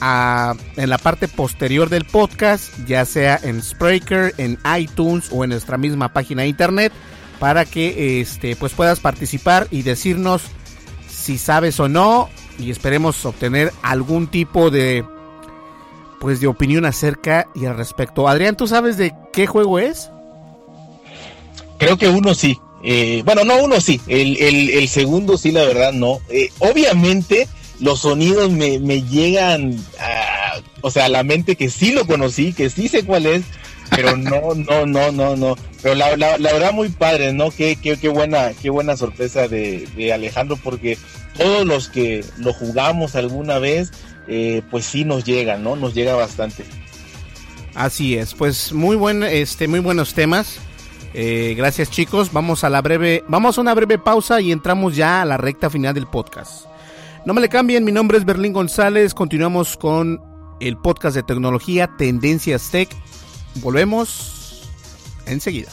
en 0.00 0.90
la 0.90 0.98
parte 0.98 1.28
posterior 1.28 1.88
del 1.88 2.04
podcast, 2.04 2.72
ya 2.86 3.04
sea 3.04 3.38
en 3.42 3.62
Spreaker, 3.62 4.34
en 4.38 4.58
iTunes 4.78 5.28
o 5.30 5.44
en 5.44 5.50
nuestra 5.50 5.78
misma 5.78 6.12
página 6.12 6.42
de 6.42 6.48
internet, 6.48 6.92
para 7.38 7.64
que 7.64 8.20
este, 8.20 8.56
pues 8.56 8.72
puedas 8.72 9.00
participar 9.00 9.68
y 9.70 9.82
decirnos 9.82 10.42
si 11.08 11.38
sabes 11.38 11.80
o 11.80 11.88
no 11.88 12.28
y 12.58 12.70
esperemos 12.70 13.24
obtener 13.24 13.72
algún 13.82 14.28
tipo 14.28 14.70
de 14.70 15.04
pues 16.20 16.40
de 16.40 16.46
opinión 16.46 16.84
acerca 16.86 17.48
y 17.54 17.66
al 17.66 17.76
respecto. 17.76 18.28
Adrián, 18.28 18.56
¿tú 18.56 18.66
sabes 18.66 18.96
de 18.96 19.14
qué 19.32 19.46
juego 19.46 19.78
es? 19.78 20.10
Creo 21.78 21.98
que 21.98 22.08
uno 22.08 22.34
sí. 22.34 22.58
Eh, 22.82 23.22
bueno, 23.24 23.44
no, 23.44 23.62
uno 23.62 23.80
sí. 23.80 24.00
El, 24.06 24.88
segundo 24.88 25.36
sí, 25.36 25.52
la 25.52 25.64
verdad, 25.64 25.92
no. 25.92 26.20
Eh, 26.30 26.50
obviamente 26.60 27.48
los 27.80 28.00
sonidos 28.00 28.50
me, 28.50 28.78
me 28.78 29.02
llegan 29.02 29.76
a, 30.00 30.60
o 30.80 30.90
sea, 30.90 31.06
a 31.06 31.08
la 31.08 31.22
mente 31.22 31.56
que 31.56 31.70
sí 31.70 31.92
lo 31.92 32.06
conocí, 32.06 32.52
que 32.52 32.70
sí 32.70 32.88
sé 32.88 33.04
cuál 33.04 33.26
es, 33.26 33.42
pero 33.90 34.16
no, 34.16 34.54
no, 34.54 34.86
no, 34.86 35.12
no, 35.12 35.36
no. 35.36 35.56
Pero 35.82 35.94
la, 35.94 36.16
la, 36.16 36.36
verdad 36.38 36.72
muy 36.72 36.88
padre, 36.88 37.32
¿no? 37.32 37.50
Qué, 37.50 37.76
qué, 37.76 37.96
qué 37.96 38.08
buena, 38.08 38.52
qué 38.60 38.70
buena 38.70 38.96
sorpresa 38.96 39.48
de, 39.48 39.86
de, 39.96 40.12
Alejandro, 40.12 40.58
porque 40.62 40.98
todos 41.36 41.66
los 41.66 41.88
que 41.88 42.24
lo 42.38 42.52
jugamos 42.52 43.14
alguna 43.14 43.58
vez, 43.58 43.92
eh, 44.26 44.62
pues 44.70 44.84
sí 44.84 45.04
nos 45.04 45.24
llega, 45.24 45.58
¿no? 45.58 45.76
Nos 45.76 45.94
llega 45.94 46.14
bastante. 46.14 46.64
Así 47.74 48.16
es, 48.16 48.34
pues 48.34 48.72
muy 48.72 48.96
buen, 48.96 49.22
este, 49.22 49.68
muy 49.68 49.80
buenos 49.80 50.14
temas. 50.14 50.58
Eh, 51.12 51.54
gracias 51.56 51.90
chicos, 51.90 52.32
vamos 52.32 52.64
a 52.64 52.70
la 52.70 52.82
breve, 52.82 53.24
vamos 53.28 53.56
a 53.56 53.60
una 53.60 53.74
breve 53.74 53.98
pausa 53.98 54.40
y 54.40 54.52
entramos 54.52 54.96
ya 54.96 55.22
a 55.22 55.24
la 55.24 55.36
recta 55.36 55.70
final 55.70 55.94
del 55.94 56.06
podcast. 56.06 56.66
No 57.26 57.34
me 57.34 57.40
le 57.40 57.48
cambien, 57.48 57.82
mi 57.82 57.90
nombre 57.90 58.18
es 58.18 58.24
Berlín 58.24 58.52
González, 58.52 59.12
continuamos 59.12 59.76
con 59.76 60.22
el 60.60 60.76
podcast 60.76 61.16
de 61.16 61.24
tecnología 61.24 61.90
Tendencias 61.98 62.70
Tech. 62.70 62.88
Volvemos 63.56 64.62
enseguida. 65.26 65.72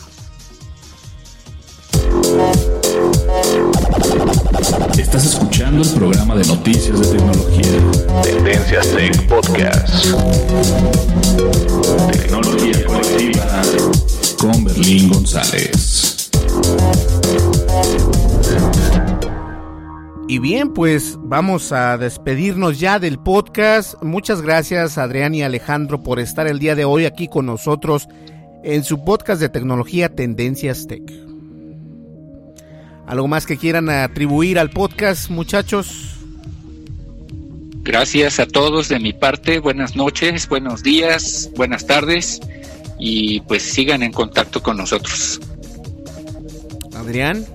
Estás 4.98 5.26
escuchando 5.28 5.84
el 5.84 5.90
programa 5.90 6.36
de 6.36 6.44
noticias 6.48 7.00
de 7.00 7.18
tecnología. 7.20 8.24
Tendencias 8.24 8.88
Tech 8.88 9.28
Podcast. 9.28 10.08
Tecnología 12.14 12.84
colectiva 12.84 13.62
con 14.40 14.64
Berlín 14.64 15.08
González. 15.08 16.32
Y 20.34 20.40
bien, 20.40 20.74
pues 20.74 21.16
vamos 21.20 21.72
a 21.72 21.96
despedirnos 21.96 22.80
ya 22.80 22.98
del 22.98 23.20
podcast. 23.20 24.02
Muchas 24.02 24.42
gracias 24.42 24.98
Adrián 24.98 25.36
y 25.36 25.44
Alejandro 25.44 26.02
por 26.02 26.20
estar 26.20 26.48
el 26.48 26.58
día 26.58 26.74
de 26.74 26.86
hoy 26.86 27.06
aquí 27.06 27.28
con 27.28 27.46
nosotros 27.46 28.08
en 28.64 28.84
su 28.84 29.06
podcast 29.06 29.40
de 29.40 29.50
tecnología 29.50 30.10
Tendencias 30.10 30.88
Tech. 30.88 31.04
¿Algo 33.06 33.28
más 33.28 33.46
que 33.46 33.58
quieran 33.58 33.92
atribuir 33.92 34.58
al 34.58 34.72
podcast, 34.72 35.30
muchachos? 35.30 36.16
Gracias 37.84 38.40
a 38.40 38.48
todos 38.48 38.90
de 38.90 39.00
mi 39.00 39.14
parte. 39.14 39.60
Buenas 39.60 39.96
noches, 39.96 40.50
buenos 40.50 40.82
días, 40.82 41.52
buenas 41.56 41.86
tardes 41.86 42.42
y 42.98 43.42
pues 43.42 43.62
sigan 43.62 44.02
en 44.02 44.12
contacto 44.12 44.64
con 44.64 44.78
nosotros. 44.78 45.40
Adrián. 46.96 47.46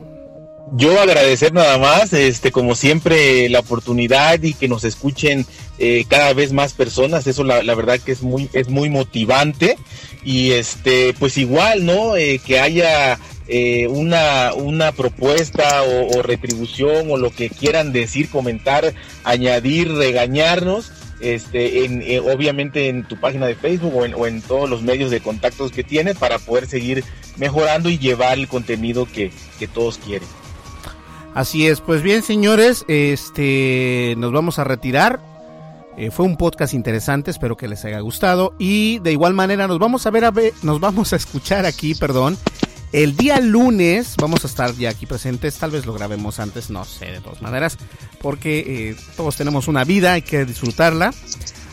Yo 0.73 1.01
agradecer 1.01 1.53
nada 1.53 1.79
más, 1.79 2.13
este, 2.13 2.53
como 2.53 2.75
siempre, 2.75 3.49
la 3.49 3.61
oportunidad 3.61 4.43
y 4.43 4.55
que 4.55 4.69
nos 4.69 4.85
escuchen 4.85 5.47
eh, 5.79 6.05
cada 6.09 6.33
vez 6.33 6.53
más 6.53 6.73
personas. 6.73 7.27
Eso 7.27 7.45
la, 7.45 7.75
verdad 7.75 8.01
que 8.01 8.13
es 8.13 8.23
muy, 8.23 8.49
es 8.53 8.69
muy 8.69 8.91
motivante. 8.91 9.77
Y 10.25 10.53
este, 10.53 11.15
pues 11.19 11.39
igual, 11.39 11.87
¿no? 11.87 12.17
Eh, 12.17 12.41
que 12.45 12.59
haya 12.59 13.19
eh, 13.47 13.87
una, 13.89 14.53
una 14.55 14.93
propuesta 14.93 15.83
o, 15.83 16.19
o, 16.19 16.23
retribución 16.23 17.11
o 17.11 17.17
lo 17.17 17.31
que 17.31 17.49
quieran 17.49 17.93
decir, 17.93 18.29
comentar, 18.29 18.93
añadir, 19.25 19.93
regañarnos. 19.93 20.93
Este, 21.21 21.85
en, 21.85 22.03
eh, 22.03 22.21
obviamente 22.21 22.89
en 22.89 23.03
tu 23.03 23.19
página 23.19 23.47
de 23.47 23.57
Facebook 23.57 23.93
o 23.97 24.05
en, 24.05 24.15
o 24.15 24.27
en, 24.27 24.41
todos 24.41 24.71
los 24.71 24.83
medios 24.83 25.11
de 25.11 25.21
contactos 25.21 25.73
que 25.73 25.83
tienes 25.83 26.17
para 26.17 26.39
poder 26.39 26.69
seguir 26.69 27.03
mejorando 27.39 27.89
y 27.89 27.99
llevar 27.99 28.39
el 28.39 28.47
contenido 28.47 29.05
que, 29.05 29.33
que 29.59 29.67
todos 29.67 29.99
quieren. 29.99 30.29
Así 31.39 31.69
es, 31.69 31.81
pues 31.81 32.03
bien 32.03 32.25
señores, 32.25 32.85
este 32.89 34.15
nos 34.19 34.33
vamos 34.33 34.59
a 34.59 34.65
retirar. 34.65 35.21
Eh, 35.97 36.11
fue 36.11 36.27
un 36.27 36.37
podcast 36.37 36.75
interesante, 36.75 37.31
espero 37.31 37.57
que 37.57 37.69
les 37.69 37.85
haya 37.85 38.01
gustado 38.01 38.55
y 38.59 38.99
de 38.99 39.13
igual 39.13 39.35
manera 39.35 39.69
nos 39.69 39.79
vamos 39.79 40.05
a 40.05 40.11
ver, 40.11 40.25
a 40.25 40.33
ver, 40.33 40.53
nos 40.65 40.81
vamos 40.81 41.13
a 41.13 41.17
escuchar 41.17 41.65
aquí, 41.65 41.95
perdón, 41.95 42.37
el 42.91 43.17
día 43.17 43.39
lunes 43.39 44.17
vamos 44.21 44.43
a 44.43 44.49
estar 44.49 44.75
ya 44.75 44.91
aquí 44.91 45.07
presentes, 45.07 45.57
tal 45.59 45.71
vez 45.71 45.87
lo 45.87 45.95
grabemos 45.95 46.41
antes, 46.41 46.71
no 46.71 46.85
sé, 46.85 47.07
de 47.07 47.21
todas 47.21 47.41
maneras, 47.41 47.79
porque 48.21 48.59
eh, 48.91 48.97
todos 49.17 49.37
tenemos 49.37 49.69
una 49.69 49.85
vida, 49.85 50.15
hay 50.15 50.23
que 50.23 50.45
disfrutarla. 50.45 51.15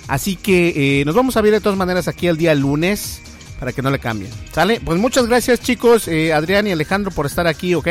Así 0.07 0.35
que 0.35 0.99
eh, 1.01 1.05
nos 1.05 1.15
vamos 1.15 1.37
a 1.37 1.41
ver 1.41 1.53
de 1.53 1.61
todas 1.61 1.79
maneras 1.79 2.07
aquí 2.07 2.27
el 2.27 2.37
día 2.37 2.53
lunes 2.53 3.19
para 3.59 3.73
que 3.73 3.81
no 3.81 3.89
le 3.89 3.97
cambien. 3.97 4.31
¿Sale? 4.51 4.79
Pues 4.79 4.99
muchas 4.99 5.25
gracias 5.25 5.59
chicos, 5.59 6.07
eh, 6.07 6.33
Adrián 6.33 6.67
y 6.67 6.71
Alejandro 6.71 7.09
por 7.09 7.25
estar 7.25 7.47
aquí, 7.47 7.73
¿ok? 7.73 7.87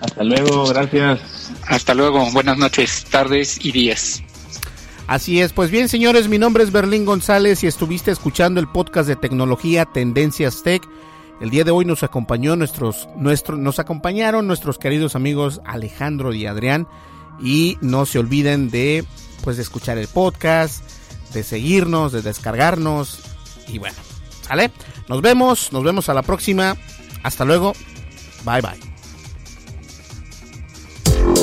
Hasta 0.00 0.24
luego, 0.24 0.66
gracias. 0.66 1.52
Hasta 1.66 1.94
luego, 1.94 2.30
buenas 2.32 2.58
noches, 2.58 3.04
tardes 3.10 3.64
y 3.64 3.72
días. 3.72 4.22
Así 5.06 5.40
es, 5.40 5.52
pues 5.52 5.70
bien 5.70 5.88
señores, 5.88 6.28
mi 6.28 6.38
nombre 6.38 6.64
es 6.64 6.72
Berlín 6.72 7.04
González 7.04 7.62
y 7.62 7.68
estuviste 7.68 8.10
escuchando 8.10 8.58
el 8.58 8.66
podcast 8.66 9.08
de 9.08 9.14
tecnología 9.14 9.84
Tendencias 9.84 10.62
Tech. 10.64 10.82
El 11.40 11.50
día 11.50 11.64
de 11.64 11.70
hoy 11.70 11.84
nos 11.84 12.02
acompañó 12.02 12.56
nuestros, 12.56 13.08
nuestro, 13.16 13.56
nos 13.56 13.78
acompañaron 13.78 14.46
nuestros 14.46 14.78
queridos 14.78 15.14
amigos 15.14 15.60
Alejandro 15.64 16.32
y 16.32 16.46
Adrián. 16.46 16.88
Y 17.40 17.76
no 17.82 18.06
se 18.06 18.18
olviden 18.18 18.70
de 18.70 19.04
pues 19.44 19.56
de 19.56 19.62
escuchar 19.62 19.98
el 19.98 20.08
podcast, 20.08 20.82
de 21.34 21.42
seguirnos, 21.42 22.12
de 22.12 22.22
descargarnos. 22.22 23.20
Y 23.68 23.78
bueno, 23.78 23.96
¿sale? 24.42 24.70
Nos 25.08 25.20
vemos, 25.20 25.72
nos 25.72 25.84
vemos 25.84 26.08
a 26.08 26.14
la 26.14 26.22
próxima. 26.22 26.76
Hasta 27.22 27.44
luego. 27.44 27.74
Bye 28.44 28.62
bye. 28.62 28.95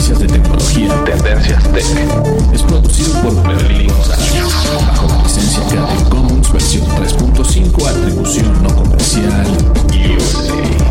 Noticias 0.00 0.18
de 0.18 0.26
tecnología. 0.28 1.04
Tendencias 1.04 1.62
Tech. 1.72 1.84
Es 2.54 2.62
producido 2.62 3.12
por 3.20 3.34
Berlín 3.46 3.88
González. 3.88 4.32
Bajo 4.86 5.08
la 5.08 5.22
licencia 5.22 5.62
Creative 5.68 6.08
Commons 6.08 6.50
versión 6.52 6.88
3.5, 6.88 7.86
atribución 7.86 8.62
no 8.62 8.74
comercial. 8.74 9.46
USA. 10.16 10.90